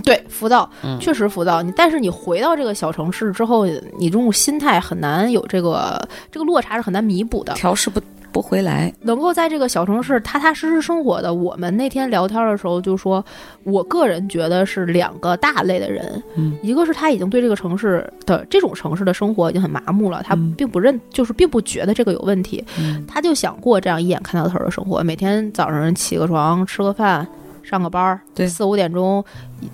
[0.09, 1.60] 对，浮躁，嗯确实浮躁。
[1.60, 3.66] 你但是你回到这个小城市之后，
[3.98, 6.01] 你这种心态很难有这个
[6.32, 7.52] 这个落差是很难弥补的。
[7.52, 8.01] 调试不
[8.32, 8.93] 不回来。
[9.01, 13.24] 能够在这个小城市踏踏实实生活的，我们那天聊天的时候就说，
[13.64, 27.26] 我个人觉得是两个大类的人，嗯一个是他已经对这个城市的这种城市的生活已经很麻木了，他嗯并不认，就是并不觉得这个有问题，嗯他就想过这样一眼看到头的生活，每天早上起个床，吃个饭，
[27.69, 29.23] 上个班儿，对四五点钟，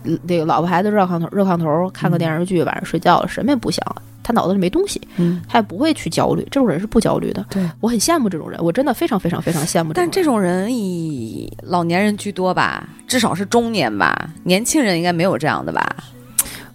[0.03, 3.85] 呃这个老婆孩子热炕头，热炕头看个电视剧，晚上睡觉了，什么也不想，
[4.23, 7.47] 他脑子里没东西，嗯，他也不会去焦虑，这种人是不焦虑的。
[7.49, 15.97] 对我很羡慕这种人，我真的非常非常非常羡慕但这种种人以老年人居多吧，至少是中年吧，年轻人应该没有这样的吧？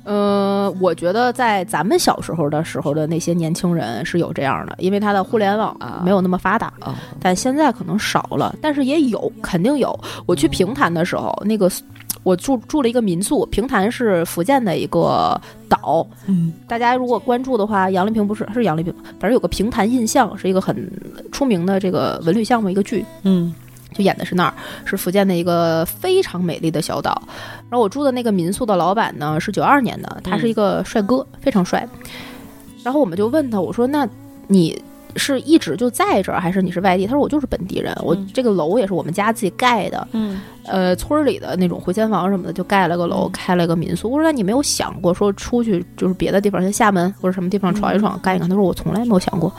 [0.03, 0.13] 人。
[0.13, 6.67] 呃，我觉得在咱们小时候的时候的那些年轻人是有这样的，因为他的互联网啊没有那么发达。
[6.79, 9.97] 啊，但现在可能少了，但是也有，肯定有。
[10.25, 11.69] 我去平潭的时候，那个
[12.23, 16.05] 我住住了一个民宿，平潭是福建的一个岛。
[16.27, 20.91] 嗯，大家如果关注的话，杨丽萍不是是杨丽萍，反正有个平潭印象，是一个很
[21.31, 23.53] 出名的这个文旅项目一个剧，嗯
[23.93, 24.53] 就演的是那儿，
[24.85, 27.21] 是福建的一个非常美丽的小岛。
[27.69, 31.87] 然后我住的那个民宿的老板呢是九二年的，他是一个帅哥，非常帅。
[32.83, 34.07] 然后我们就问他，我说：“那
[34.47, 34.81] 你
[35.15, 49.51] 是一直就在这儿，还是你是外地？”他说：“我就是本地人，我这个楼也是我们家自己盖的，嗯呃，村儿里的那种回迁房什么的，就盖了个楼，开了个民宿。”我说：“那你没有想过说出去就是别的地方，像厦门或者什么地方闯一闯，干一干？”他说：“我从来没有想过，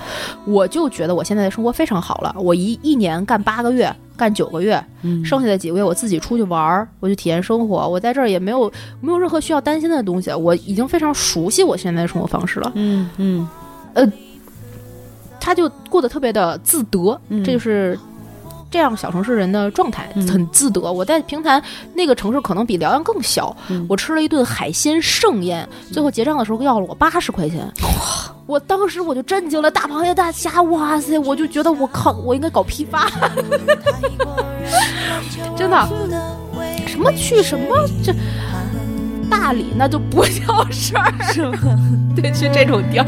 [0.47, 7.89] 我就觉得我现在的生活非常好了，我一一年干八个月，干九个月，嗯剩下的几个月我自己出去玩儿，我去体验生活。
[7.89, 8.71] 我在这儿也没有
[9.01, 12.71] 没有任何需要担心的东西，我已经非常熟悉我现在的生活方式了。
[12.77, 13.49] 嗯嗯
[15.41, 17.99] 他就过得特别的自得，嗯这就是。
[18.73, 20.81] 这样小城市人的状态嗯很自得。
[20.81, 21.61] 我在平潭
[21.93, 27.69] 那个城市可能比辽阳更小，嗯我吃了一顿海鲜盛宴，最后结账的时候要了我八十块钱。
[28.47, 31.19] 我当时我就震惊了，大螃蟹、大虾，哇塞！
[31.19, 33.11] 我就觉得我靠，我应该搞批发，
[35.59, 35.89] 真的。
[36.87, 37.67] 什么去什么
[38.05, 38.15] 这
[39.29, 41.13] 大理那就不叫事儿？
[42.15, 43.07] 对，去这种地儿。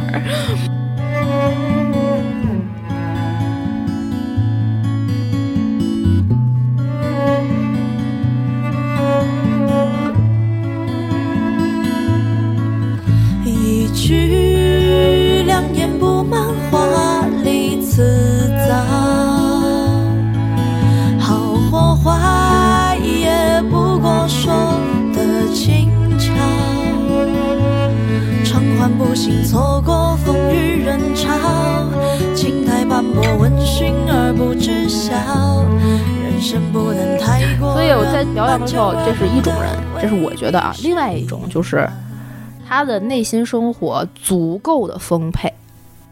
[17.43, 17.81] 里
[21.19, 24.27] 好或坏，也不过
[25.13, 26.31] 的轻巧。
[37.75, 41.89] 所以我在摇摇的时候，这是一种人，这是我觉得啊，另外一种就是
[42.69, 45.53] 他的内心生活足够的丰沛。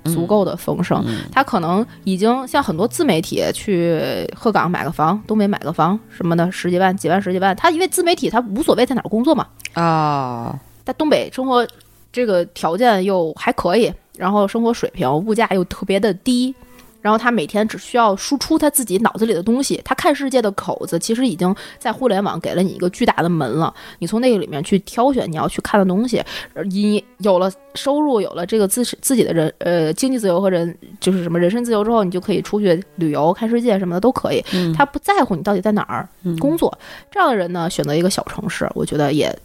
[0.05, 1.05] 足够的丰盛。
[1.33, 4.01] 他可能已经像很多自媒体去
[4.37, 7.55] 鹤岗买个房，东北买个房什么的，十几万、几万、十几万。
[7.57, 11.67] 他因为自媒体，他无所谓在哪儿工作嘛，啊，在东北生活
[12.13, 16.55] 这个条件又还可以，然后生活水平、物价又特别的低，
[17.01, 26.23] 然后他每天只需要输出他自己脑子里的东西，他看世界的口子其实已经在互联网给了你一个巨大的门了，你从那个里面去挑选你要去看的东西，
[26.55, 34.73] 呃你有了收入，有了这个自自己的人呃经济自由和人就是什么人身自由之后，你就可以出去旅游、看世界什么的都可以，嗯。
[34.73, 36.09] 他不在乎你到底在哪儿
[36.39, 36.77] 工作。
[37.11, 39.37] 这样的人呢，选择一个小城市，我觉得也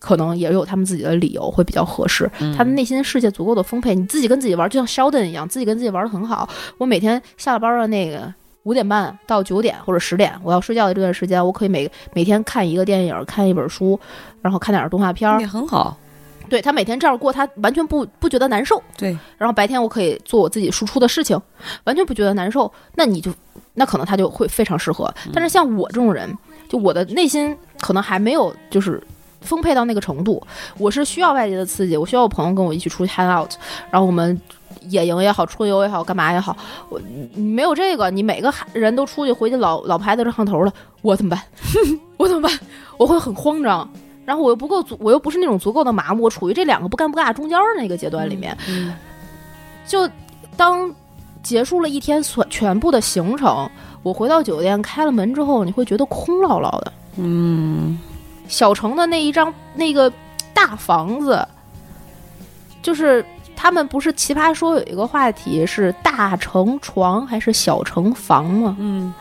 [0.00, 2.30] 可能也有他们自己的理由会比较合适。
[2.56, 6.48] 他的内心世界足够的丰沛，你自己跟自己玩，就像 Sheldon 一样，自己跟自己玩的很好。
[6.78, 8.32] 我每天下了班的那个。
[8.64, 13.98] 五点半到九点或者十点，我要睡觉的这段时间，我可以每每天看一个电影，看一本书，
[14.42, 15.46] 然后看点儿动画片儿也。
[15.46, 15.96] 很好，
[16.50, 18.82] 对他每天这样过，他完全不不觉得难受。
[18.98, 21.40] 对，然后白天我可以做我自己输出的事情，
[21.84, 22.70] 完全不觉得难受。
[22.94, 23.32] 那你就
[23.72, 25.10] 那可能他就会非常适合。
[25.32, 26.36] 但是像我这种人，
[26.68, 29.02] 就我的内心可能还没有就是
[29.40, 30.42] 丰沛到那个程度，
[30.78, 33.50] 我是需要外界的刺激，我需要我朋友跟我一起出去 hang out，
[33.90, 34.40] 然后我们。
[34.90, 36.56] 野营也好，春游也好，干嘛也好，
[36.88, 37.00] 我
[37.34, 41.42] 你没有这个，你每个人都出去回去老老排在这上头了，我怎么办？
[42.16, 42.58] 我怎么办？
[42.96, 43.86] 我会很慌张，
[44.24, 48.56] 然后我又不够足，我又不是那种足够的麻木，我处于这两个不干不尬中间的那个阶段里面。
[48.68, 48.94] 嗯
[49.86, 50.08] 就
[50.56, 50.90] 当
[51.42, 53.68] 结束了一天所全部的行程，
[54.02, 56.92] 我回到酒店开了门之后，你会觉得空落落的。
[57.16, 57.98] 嗯
[58.48, 60.12] 小城的那一张那个
[60.52, 61.46] 大房子，
[62.82, 68.76] 就是他们不是奇葩说有一个话题是大城床还是小城房吗？
[68.80, 69.14] 嗯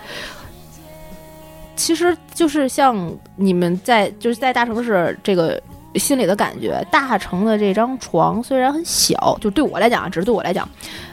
[1.76, 5.62] 其实就是像你们在就是在大城市这个
[5.94, 10.68] 心里的感觉，大城的这张床虽然很小，就对我来讲啊，只是对我来讲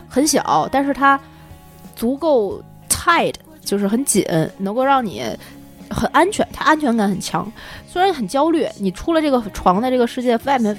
[0.08, 1.20] 很小，但是它
[1.94, 4.24] 足够 tight，就是很紧，
[4.56, 5.22] 能够让你
[5.90, 7.50] 很安全，它安全感很强。
[7.86, 10.76] 虽然很焦虑，你出了这个床在这个世界外面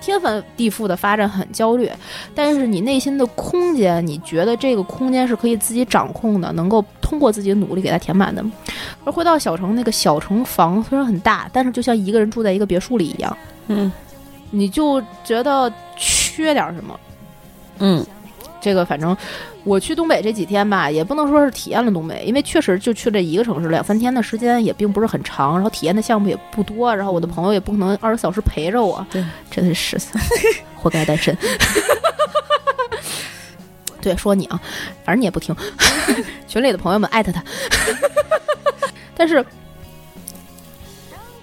[0.00, 1.90] 天翻地覆的发展很焦虑，
[2.34, 8.44] 但是你内心的空间，你觉得这个空间是可以自己掌控的，能够通过自己的努力给它填满的。
[9.04, 13.90] 而回到小城，那个小城房虽然很大，但是就像一个人住在一个别墅里一样，嗯
[14.50, 16.98] 你就觉得缺点什么。
[17.78, 18.06] 嗯
[18.60, 19.14] 这个反正
[19.66, 29.98] 我去东北这几天吧，也不能说是体验了东北，因为确实就去这一个城市，两三天的时间也并不是很长，然后体验的项目也不多，然后我的朋友也不可能二十四小时陪着我，对，真的是
[30.76, 31.36] 活该单身。
[34.00, 34.60] 对，说你啊，
[35.04, 35.52] 反正你也不听，
[36.46, 37.42] 群里的朋友们艾特他。
[39.16, 39.44] 但是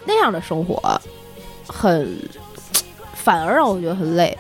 [0.06, 0.82] 那样的生活
[1.68, 2.18] 很，
[3.14, 4.38] 反而让我觉得很累。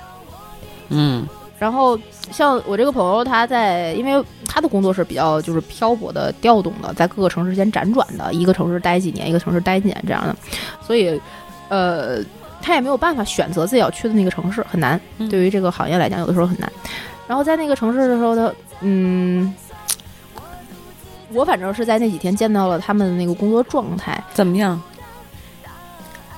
[0.87, 1.27] 嗯
[1.59, 1.97] 然后
[2.31, 10.35] 像我这个朋友，他在因为他的工作是比较就是漂泊的、调动的，在各个城市间辗转的，一个城市待几年，一个城市待几年这样的，
[10.81, 11.19] 所以
[11.69, 12.19] 呃，
[12.61, 14.99] 他也没有办法选择自己要去的那个城市，很难。
[15.17, 16.71] 嗯对于这个行业来讲，有的时候很难。
[17.27, 18.51] 然后在那个城市的时候，他
[18.81, 19.53] 嗯。
[21.35, 24.23] 我反正是在那几天见到了他们的那个工作状态。
[24.35, 24.79] 怎么样？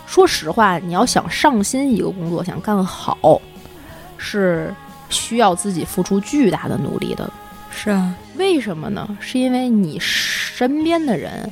[0.06, 3.42] 说实话，你要想上心一个工作，想干好，
[4.18, 4.74] 是
[5.10, 7.32] 需要自己付出巨大的努力的。
[7.72, 9.18] 是啊，为什么呢？
[9.20, 11.52] 是因为你身边的人，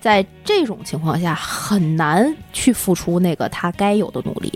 [0.00, 4.52] 在这种情况下很难去付出那个他该有的努力。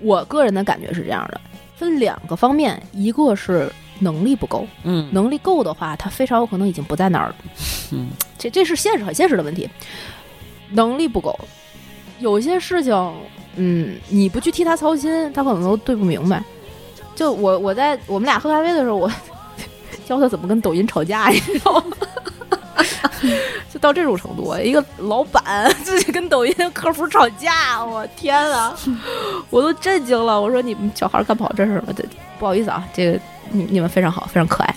[0.00, 1.40] 我个人的感觉是这样的，
[1.76, 7.34] 分两个方面，一个是能力不够，嗯能力够的话，他非常有可能已经不在那儿了。
[7.92, 8.08] 嗯，
[8.38, 9.68] 这这是现实很现实的问题，
[10.70, 11.36] 能力不够，
[12.20, 12.94] 有些事情，
[13.56, 16.44] 嗯，你不去替他操心，他可能都对不明白。
[17.18, 19.10] 就我我在我们俩喝咖啡的时候，我
[20.06, 21.96] 教他怎么跟抖音吵架，你知道吗？
[23.68, 28.72] 就到这种程度，一个老板自己跟抖音客服吵架，我天啊，
[29.50, 30.40] 我都震惊了。
[30.40, 31.88] 我说你们小孩干不好这事吗？
[31.96, 32.04] 这
[32.38, 33.18] 不好意思啊，这个
[33.50, 34.72] 你你们非常好，非常可爱。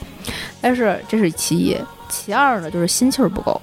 [0.59, 1.77] 但是这是其一，
[2.09, 3.61] 其二呢，就是心气儿不够。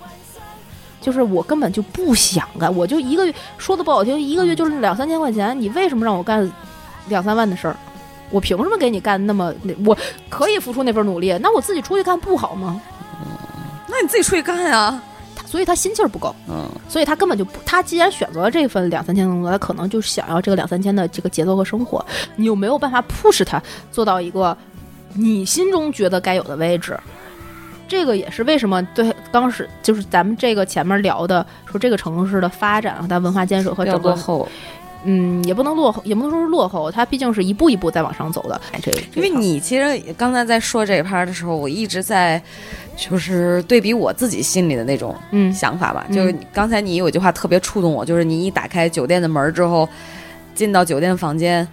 [1.01, 6.49] 就是我根本就不想干，我就一个月说的不好听，一个月就是两三千块钱，你为什么让我干
[7.09, 7.77] 两三万的事儿？
[8.31, 9.55] 我凭什么给你干那么？
[9.63, 9.97] 那我
[10.29, 12.81] 可以付出那份努力，那我自己出去干不好吗？
[13.87, 15.01] 那你自己出去干呀。
[15.47, 22.05] 所以他心气儿不够，嗯所以他根本就不，他既然选择了这份两三千的工作，他可能就想要这个两三千的这个节奏和生活，
[22.37, 24.55] 你又没有办法 push 他做到一个
[25.15, 26.99] 你心中觉得该有的位置？
[27.87, 34.47] 这个也是为什么对当时就是咱们这个前面聊的说这个城市的发展和它文化建设和整个后，
[35.05, 38.61] 嗯，也不能落后，也不能说是落后，它毕竟是一步一步在往上走的。
[38.73, 42.43] 哎，这因为你其实刚才在说这一趴的时候，我一直在
[42.97, 46.05] 就是对比我自己心里的那种嗯想法吧。
[46.09, 49.89] 嗯就是刚才你有一句话特别触动我，就是你一打开酒店的门之后，
[50.55, 51.67] 进到酒店房间，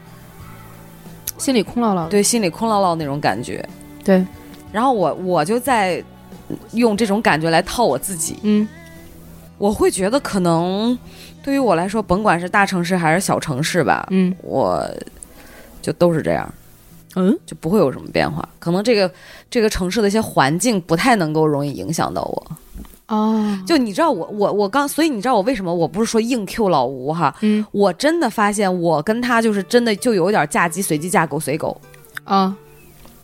[1.38, 2.08] 心里空落落。
[2.08, 3.68] 对，心里空落落那种感觉。
[4.04, 4.24] 对，
[4.72, 6.02] 然后我我就在
[6.74, 8.68] 用这种感觉来套我自己，嗯
[9.58, 10.96] 我会觉得可能
[11.46, 14.84] 对于我来说，甭管是大城市还是小城市吧，嗯我
[15.80, 16.52] 就都是这样。
[17.18, 18.50] 嗯就不会有什么变化。
[18.58, 19.10] 可能这个
[19.48, 22.52] 这个城市的一些环境不太能够容易影响到我。
[23.08, 27.34] 哦，就你知道我我我刚，所以你知道我为什么我不是说硬 Q 老吴哈？
[27.42, 31.80] 嗯我真的发现我跟他就是真的就有点嫁鸡随鸡嫁狗随狗。
[32.24, 32.56] 啊，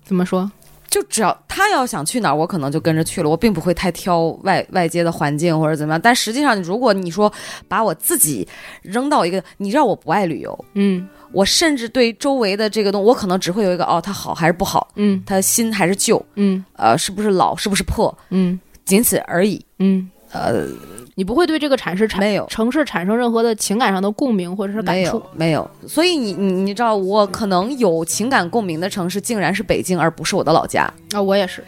[0.06, 0.49] 怎么说？
[0.91, 5.99] 就只要他要想去哪儿，我可能就跟着去了，我并不会太挑外外界的环境或者怎么样。
[5.99, 7.31] 但实际上，如果你说
[7.69, 8.47] 把我自己
[8.84, 19.65] 扔到一个，你知道我不爱旅游，嗯我甚至对周围的这个东，我可能只会有一个哦，它好还是不好，嗯它新还是旧，嗯呃，是不是老，是不是破，嗯仅此而已。
[19.80, 20.68] 嗯，呃，
[21.15, 25.25] 你不会对这个城市产没有城市产生任何的情感上的共鸣或者是感没触有。
[25.33, 31.63] 没有，所以你你你知道，我可能有情感共鸣的城市，竟然是北京，而不是我的老家，啊，我也是。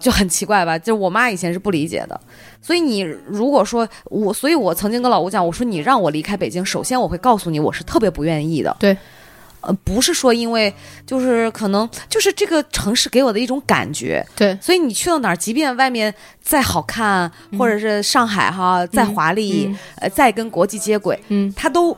[0.00, 0.78] 就很奇怪吧？
[0.78, 2.20] 就我妈以前是不理解的。
[2.60, 8.76] 所以你如果说我，所以我曾经跟老吴讲，我说你让我离开北京，首先我会告诉你，我是特别不愿意的。
[8.78, 8.94] 对。
[9.66, 10.72] 呃，不是说因为
[11.06, 19.78] 就是可能就是这个城市给我的一种感觉，对，所以你去到哪儿，即便外面再好看，或者是上海哈再华丽，嗯。
[19.96, 21.52] 呃，再跟国际接轨，嗯。
[21.56, 21.96] 它都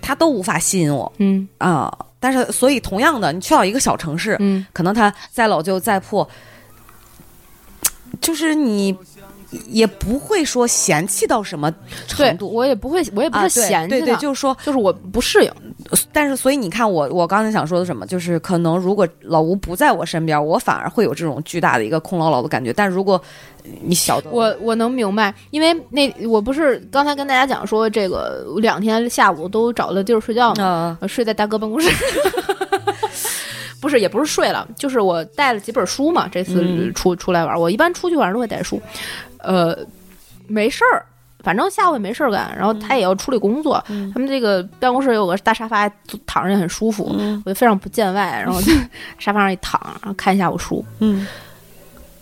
[0.00, 1.48] 它都无法吸引我嗯。
[1.58, 1.92] 啊。
[2.22, 4.66] 但是，所以同样的，你去到一个小城市，嗯。
[4.72, 6.28] 可能它再老旧再破，
[8.20, 8.94] 就是你
[9.68, 11.72] 也不会说嫌弃到什么
[12.06, 12.52] 程，度。
[12.52, 15.52] 我也不会，我也不啊，是对对对，嫌弃它就是说，就是我不适应。
[16.12, 22.72] 但是所以你看我，我刚才想说的什么，就是可能如果老吴不在我身边，我反而会有这种巨大的一个空落落的感觉。
[22.72, 23.20] 但如果
[23.82, 30.98] 你晓得我我能明白，因为那我不是刚才跟大家讲说，这个两天下午都找了地儿睡觉吗？
[31.08, 31.90] 睡在大哥办公室。
[33.80, 36.28] 不是，也不是睡了，就是我带了几本书嘛。
[36.28, 38.78] 这次嗯出、出来玩，我一般出去玩都会带书，
[39.42, 39.76] 呃，
[40.46, 41.04] 没事儿，
[41.42, 43.82] 反正下午也没事儿干，然后他也要处理工作。
[43.88, 45.88] 嗯他们这个办公室有个大沙发，
[46.26, 48.72] 躺着也很舒服，嗯我就非常不见外，然后就
[49.18, 50.84] 沙发上一躺，然后看一下午书。
[50.98, 51.26] 嗯，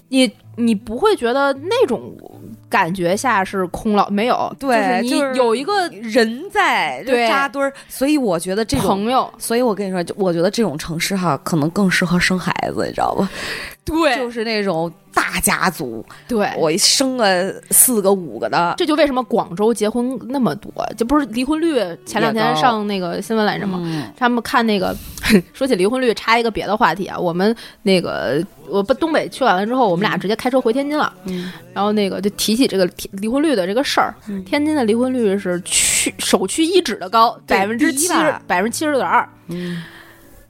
[0.08, 2.12] 你你不会觉得那种
[2.68, 4.52] 感觉下是空了没有？
[4.58, 13.28] 对就是你有一个人在对扎堆儿，所以我觉得这种朋友，所以我跟你说，就我觉得这种城市哈，可能更适合生孩子，你知道吧？
[13.88, 14.16] 对。
[14.16, 23.80] 就是那种大家族，对，我一生个四个五个的，这就为什么广州结婚那么多，这不是离婚率前两天上那个新闻来着吗？
[23.82, 24.04] 嗯。
[24.16, 24.94] 他们看那个，
[25.52, 31.52] 说起离婚率，插一个别的话题啊，我们那个我不东北去完了之后，我们俩直接开车回天津了，嗯。
[31.74, 34.44] 然后那个就提起这个离离婚率的这个事儿，嗯。
[34.44, 39.82] 天津的离婚率是屈首屈一指的高，百分之七十百分之七十六点二，嗯，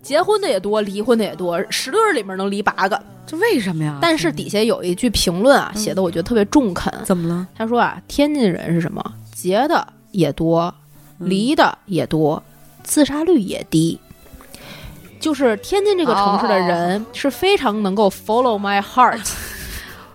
[0.02, 3.00] 结婚的也多，离婚的也多，十对儿里面能离八个。
[3.28, 3.98] 这为什么呀？
[4.00, 7.46] 但是底下有一句评论啊，写的我觉得特别中肯，怎么了？
[7.54, 9.04] 他说啊，天津人是什么？
[9.32, 10.74] 结的也多，
[11.18, 12.42] 离的也多，
[12.82, 14.00] 自杀率也低。
[15.20, 19.20] 就是天津这个城市的人是非常能够 follow my heart。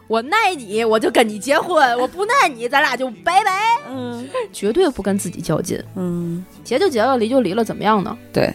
[0.07, 3.51] 我耐你，我就跟你结婚；我不耐你，咱俩就拜拜。
[3.89, 8.17] 嗯绝对不跟自己较劲，嗯，结就结了，离就离了，怎么样呢？
[8.31, 8.53] 对，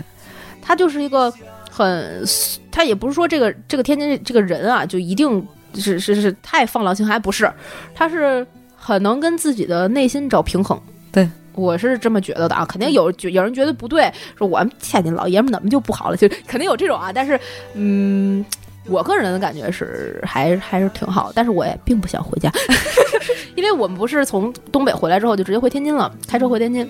[0.61, 1.33] 他就是一个
[1.79, 2.25] 很，
[2.73, 7.49] 他也不是说这个这个天津这个人啊，就一定是是是太放浪形骸，不是，
[7.95, 8.45] 他是
[8.77, 10.81] 很能跟自己的内心找平衡。
[11.13, 11.29] 对。
[11.55, 16.17] 我是这么觉得的啊，肯定有有人觉得不对，说我们天津老爷们怎么就不好了？
[16.17, 17.41] 就肯定有这种啊，但是，
[17.75, 18.45] 嗯，
[18.87, 22.49] 我个人的感觉是还还是挺好，但是我也并不想回家，
[23.57, 26.89] 因为我们不是从东北回来之后就直接回天津了，开车回天津，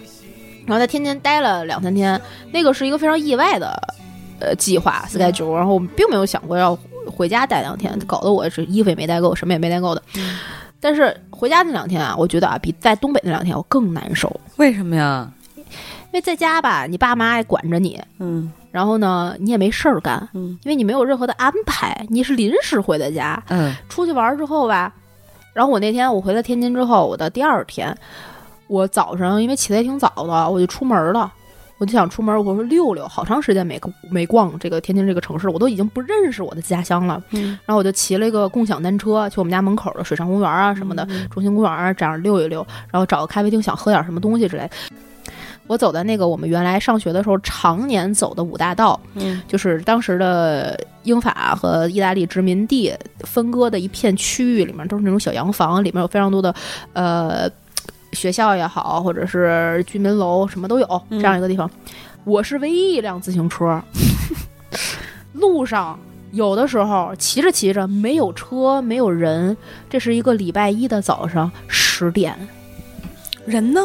[0.67, 2.21] 然后在天津待了两三天，
[2.53, 3.75] 那个是一个非常意外的
[4.41, 10.03] 呃计划 schedule，然后我们并没有想过要回家待两天，搞得我是衣服也没带够，什么也没带够的。
[10.81, 15.29] 但是回家那两天啊，我觉得啊，比在东北那两天我更难受，为什么呀？
[15.57, 23.43] 因为在家吧，你爸妈也管着你，嗯然后呢，你也没事儿干，嗯因为你没有任何的安排，你是临时回的家。
[23.49, 24.93] 嗯出去玩儿之后吧，
[25.53, 27.95] 然后我那天我回了天津之后，我的第二天，
[28.69, 31.33] 我早上因为起得也挺早的，我就出门了。
[31.79, 33.81] 我就想出门，我说溜溜，好长时间没
[34.11, 37.23] 没逛这个天津这个城市，我都已经不认识我的家乡了。
[37.31, 44.71] 嗯然后我就骑了一个共享单车，去我们家门口的水上公园啊什么的，中心公园啊这样溜一溜，然后找个咖啡厅想喝点什么东西之类的。
[45.69, 56.55] 我走在那个我们原来上学的时候常年走的五大道，嗯就是当时的英法和意大利殖民地分割的一片区域，里面都是那种小洋房，里面有非常多的
[56.95, 57.49] 呃
[58.19, 61.71] 学校也好，或者是居民楼，什么都有嗯这样一个地方。
[62.25, 63.81] 我是唯一一辆自行车，
[65.35, 65.97] 路上
[66.33, 69.57] 有的时候骑着骑着没有车没有人，
[69.89, 72.37] 这是一个礼拜一的早上十点，
[73.47, 73.81] 人呢？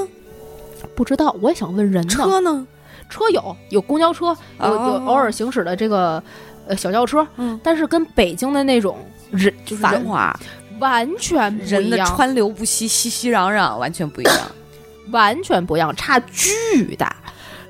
[0.95, 2.09] 不知道，我也想问人呢。
[2.09, 2.65] 车呢？
[3.09, 6.21] 车有有公交车，有有哦偶尔行驶的这个
[6.67, 8.97] 呃小轿车，嗯，但是跟北京的那种
[9.29, 10.39] 人就是人繁华，
[10.83, 14.35] 完全不人的川流不息，熙熙攘攘，完全不一样。
[15.11, 17.15] 完全不一样，差巨大。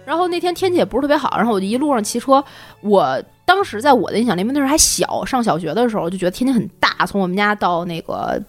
[0.05, 2.43] 然后那天天气也不是特别好，然后我就一路上骑车，
[2.81, 8.41] 我当时在我的印象里面那时候还小，上小学的时候就觉得天津很大，从我们家到那个。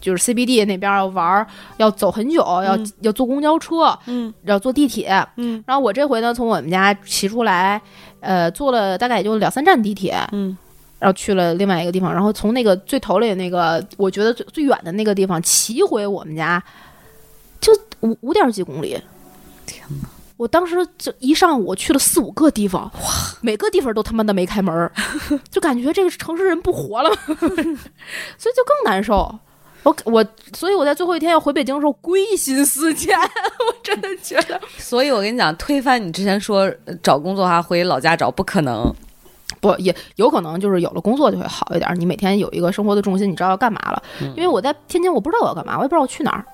[0.00, 1.44] 就是 CBD 那边要玩儿，
[1.78, 7.82] 要走很久，要、嗯要坐公交车，嗯要坐地铁，嗯然后我这回呢，从我们家骑出来，
[8.20, 10.56] 呃，坐了大概也就两三站地铁，嗯，
[11.04, 16.62] 然后去了另外一个地方，然后从那个最头里那个我觉得最最远的那个地方骑回我们家，
[17.60, 17.70] 就
[18.00, 18.98] 五五点几公里。
[19.66, 20.08] 天哪！
[20.38, 23.00] 我当时就一上午去了四五个地方，哇，
[23.42, 24.90] 每个地方都他妈的没开门儿，
[25.50, 29.38] 就感觉这个城市人不活了， 所以就更难受。
[29.82, 30.26] 我我，
[30.56, 38.90] 所以我在最后一天要回北京的时候归心似箭， 我真的觉得所以我跟你讲，推翻你之前说呃找工作还回老家找，不可能。
[39.64, 44.02] 不也有可能就是有了工作就会好一点，你每天有一个生活的重心，你知道要干嘛了。
[44.36, 46.44] 因为我在天津，我不知道我要干嘛，我也不知道我去哪儿。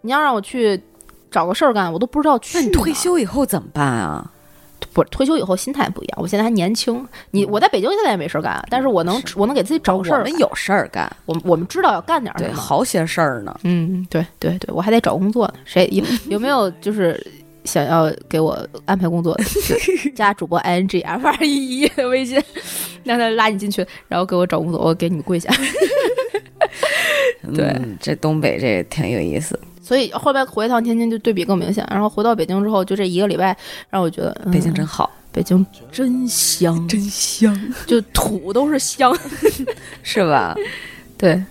[0.00, 0.82] 你要让我去
[1.30, 2.62] 找个事儿干，我都不知道去哪儿。
[2.62, 4.30] 那你退休以后怎么办啊？
[4.94, 7.06] 不退休以后心态不一样，我现在还年轻。
[7.30, 10.20] 你我在北京现在也没事儿干，但是我能我能给自己找个事儿。
[10.20, 12.60] 我们有事儿干，我们我们知道要干点对，什么。
[12.62, 13.54] 好些事儿呢。
[13.62, 15.54] 嗯，对对对，我还得找工作呢。
[15.66, 17.24] 谁有有没有就是
[17.70, 19.44] 想要给我安排工作的？
[20.14, 22.42] 加主播 i n g f r e e 微信，
[23.04, 25.48] 让他拉你进去，然后给我找工作，我给你们跪下。
[27.54, 29.58] 对嗯这东北这挺有意思。
[29.80, 33.56] 所以后边回一趟天津就对比更明显，然后回到北京之后，就这一个礼拜
[33.88, 39.16] 让我觉得、嗯北京真好，北京真香，真香，就土都是香。
[40.02, 40.54] 是吧？
[41.16, 41.42] 对，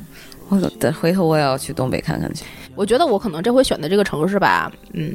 [0.50, 2.44] 我等回头我也要去东北看看去。
[2.76, 5.14] 我觉得我可能这回选的这个城市吧，嗯，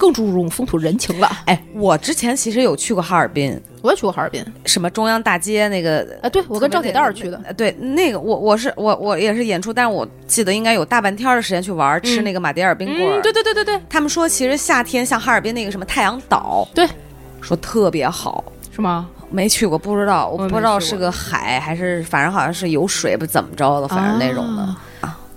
[0.00, 1.30] 更注重风土人情了。
[1.44, 6.08] 哎，我之前其实有去过哈尔滨，我也去过哈尔滨，什么中央大街那个。
[6.22, 7.38] 啊，对我跟赵铁蛋儿去的。
[7.44, 13.20] 呃对，那个我我是我我也是演出，但是我记得应该有大半天儿的时间去玩儿，吃嗯那个马迭尔冰棍儿。
[13.20, 16.88] 嗯，对对对对对，他们说其实夏天像哈尔滨那个什么太阳岛，对，
[17.42, 18.42] 说特别好。
[18.74, 19.10] 是吗？
[19.28, 24.62] 没去过，不知道，我不知道是个海还是，反正好像是有水，不怎么着的，反正那种的。
[24.62, 24.80] 啊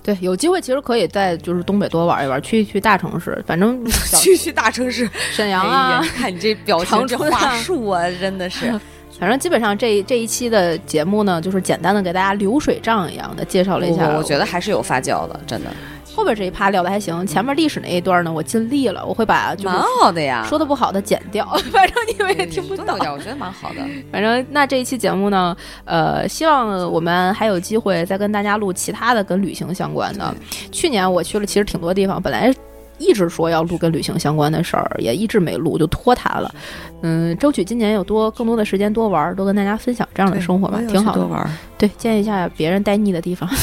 [0.04, 8.78] 对，有机会其实可以在就是东北多玩一玩，去一去大城市，反正小 去去大城市，沈阳啊，看你这表情，话术啊，真的是。
[9.18, 14.08] 反正基本上这这一期的节目呢，就是简单的给大家流水账一样的介绍了一下。
[14.08, 15.70] 我我觉得还是有发酵的，真的
[16.14, 20.46] 后边这一趴聊的还行，前面历史那一段呢，我尽力了，我会把就是蛮好的呀。
[20.48, 23.76] 说的不好的剪掉， 反正你们也听不到我觉得蛮好的。
[24.12, 30.34] 反正那这一期节目呢，呃，希望我们还有机会再跟大家录其他的跟旅行相关的。
[30.70, 32.54] 去年我去了其实挺多地方，本来
[32.98, 36.54] 一直说要录跟旅行相关的事儿，也一直没录，就拖沓了。
[37.02, 41.28] 嗯，争取今年有多更多的时间多玩儿，多跟大家分享这样的生活吧，挺好的多。
[41.28, 41.58] 玩。
[41.76, 43.48] 对，见一下别人待腻的地方。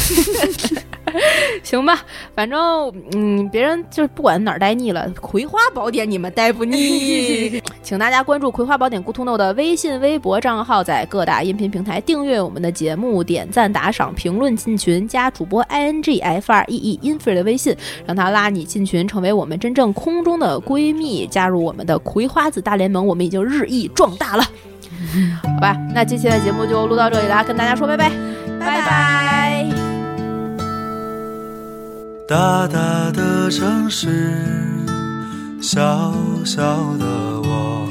[1.63, 1.99] 行吧，
[2.35, 7.61] 反正嗯，别人就是不管哪儿待腻了，《葵花宝典》你们待不腻。
[7.83, 17.75] 请大家关注《葵花宝典 Good to Know》的微信、微博账号，在各大音频平台订阅我们的节目，点赞、打赏、评论、进群，加主播 i n g f r e e infree 的微信，
[18.05, 24.43] 让他拉你进群，成为我们真正空中的闺蜜，加入我们的葵花籽大联盟，我们已经日益壮大了。
[25.41, 28.11] 好吧，那这期的节目就录到这里啦，跟大家说拜拜，
[28.59, 29.80] 拜拜。
[32.31, 34.07] 大大的城市，
[35.61, 36.13] 小
[36.45, 36.61] 小
[36.97, 37.05] 的
[37.41, 37.89] 我，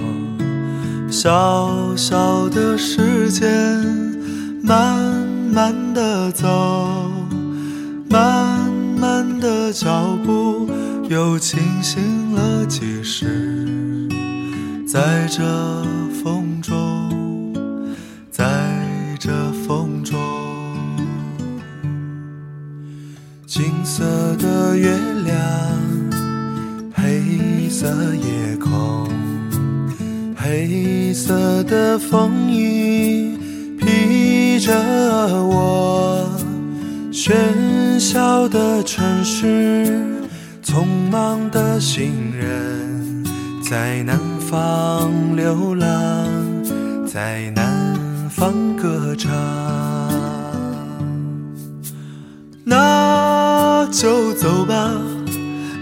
[1.10, 3.46] 小小的时间，
[4.62, 4.96] 慢
[5.52, 6.48] 慢的走，
[8.08, 8.66] 慢
[8.98, 10.70] 慢的脚步
[11.10, 14.08] 又清醒了几时，
[14.88, 15.42] 在这
[16.24, 16.99] 风中，
[23.50, 24.04] 金色
[24.36, 25.36] 的月亮，
[26.94, 29.08] 黑色夜空，
[30.36, 33.36] 黑色的风衣
[33.76, 34.72] 披着
[35.42, 36.30] 我。
[37.12, 39.98] 喧嚣的城市，
[40.62, 43.24] 匆忙的行人，
[43.68, 44.16] 在南
[44.48, 45.88] 方流浪，
[47.04, 47.96] 在南
[48.30, 49.59] 方歌唱。
[54.00, 54.90] 就走吧，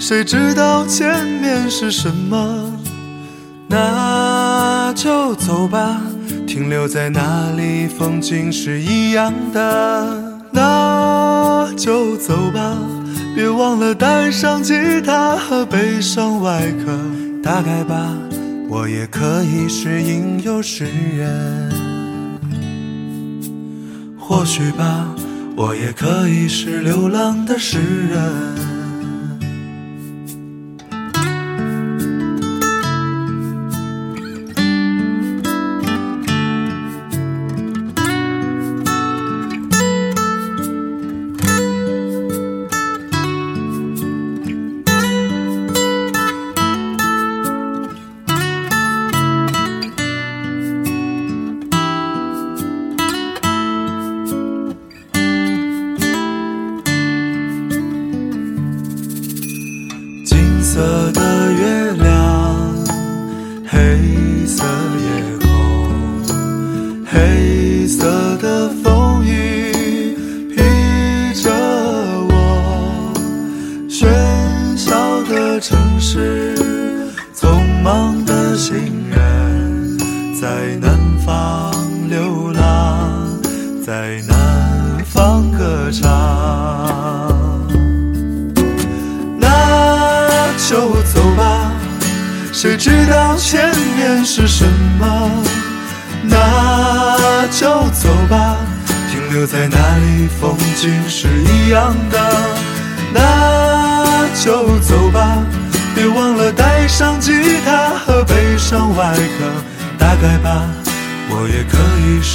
[0.01, 2.73] 谁知道前面是什么？
[3.69, 6.01] 那就走吧，
[6.45, 10.41] 停留在那里，风景是一样的。
[10.51, 12.77] 那就走吧，
[13.37, 16.99] 别忘了带上吉他和悲伤外壳。
[17.41, 18.13] 大概吧，
[18.69, 20.87] 我也可以是吟游诗
[21.17, 21.71] 人。
[24.19, 25.07] 或许吧，
[25.59, 28.68] 我也可以是流浪的诗人。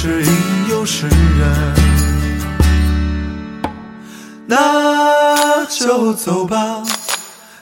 [0.04, 1.74] 是吟游诗人。
[4.46, 6.82] 那就走吧，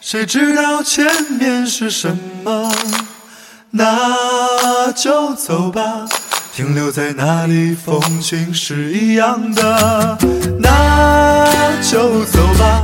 [0.01, 1.07] 谁知道前
[1.39, 2.73] 面是什么？
[3.71, 6.09] 那就走吧，
[6.53, 10.19] 停留在那里，风景是一样的。
[10.59, 11.47] 那
[11.81, 12.83] 就走吧，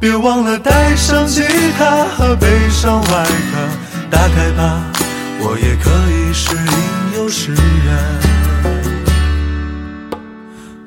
[0.00, 1.44] 别忘了带上吉
[1.78, 4.10] 他和悲伤外壳。
[4.10, 4.82] 打开吧，
[5.38, 8.35] 我也可以是吟游诗人。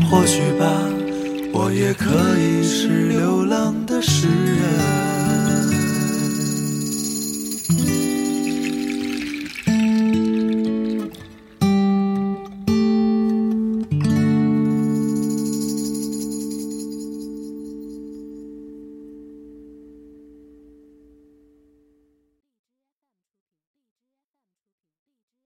[0.09, 0.65] 或许吧，
[1.53, 5.08] 我也可以是流浪的诗人。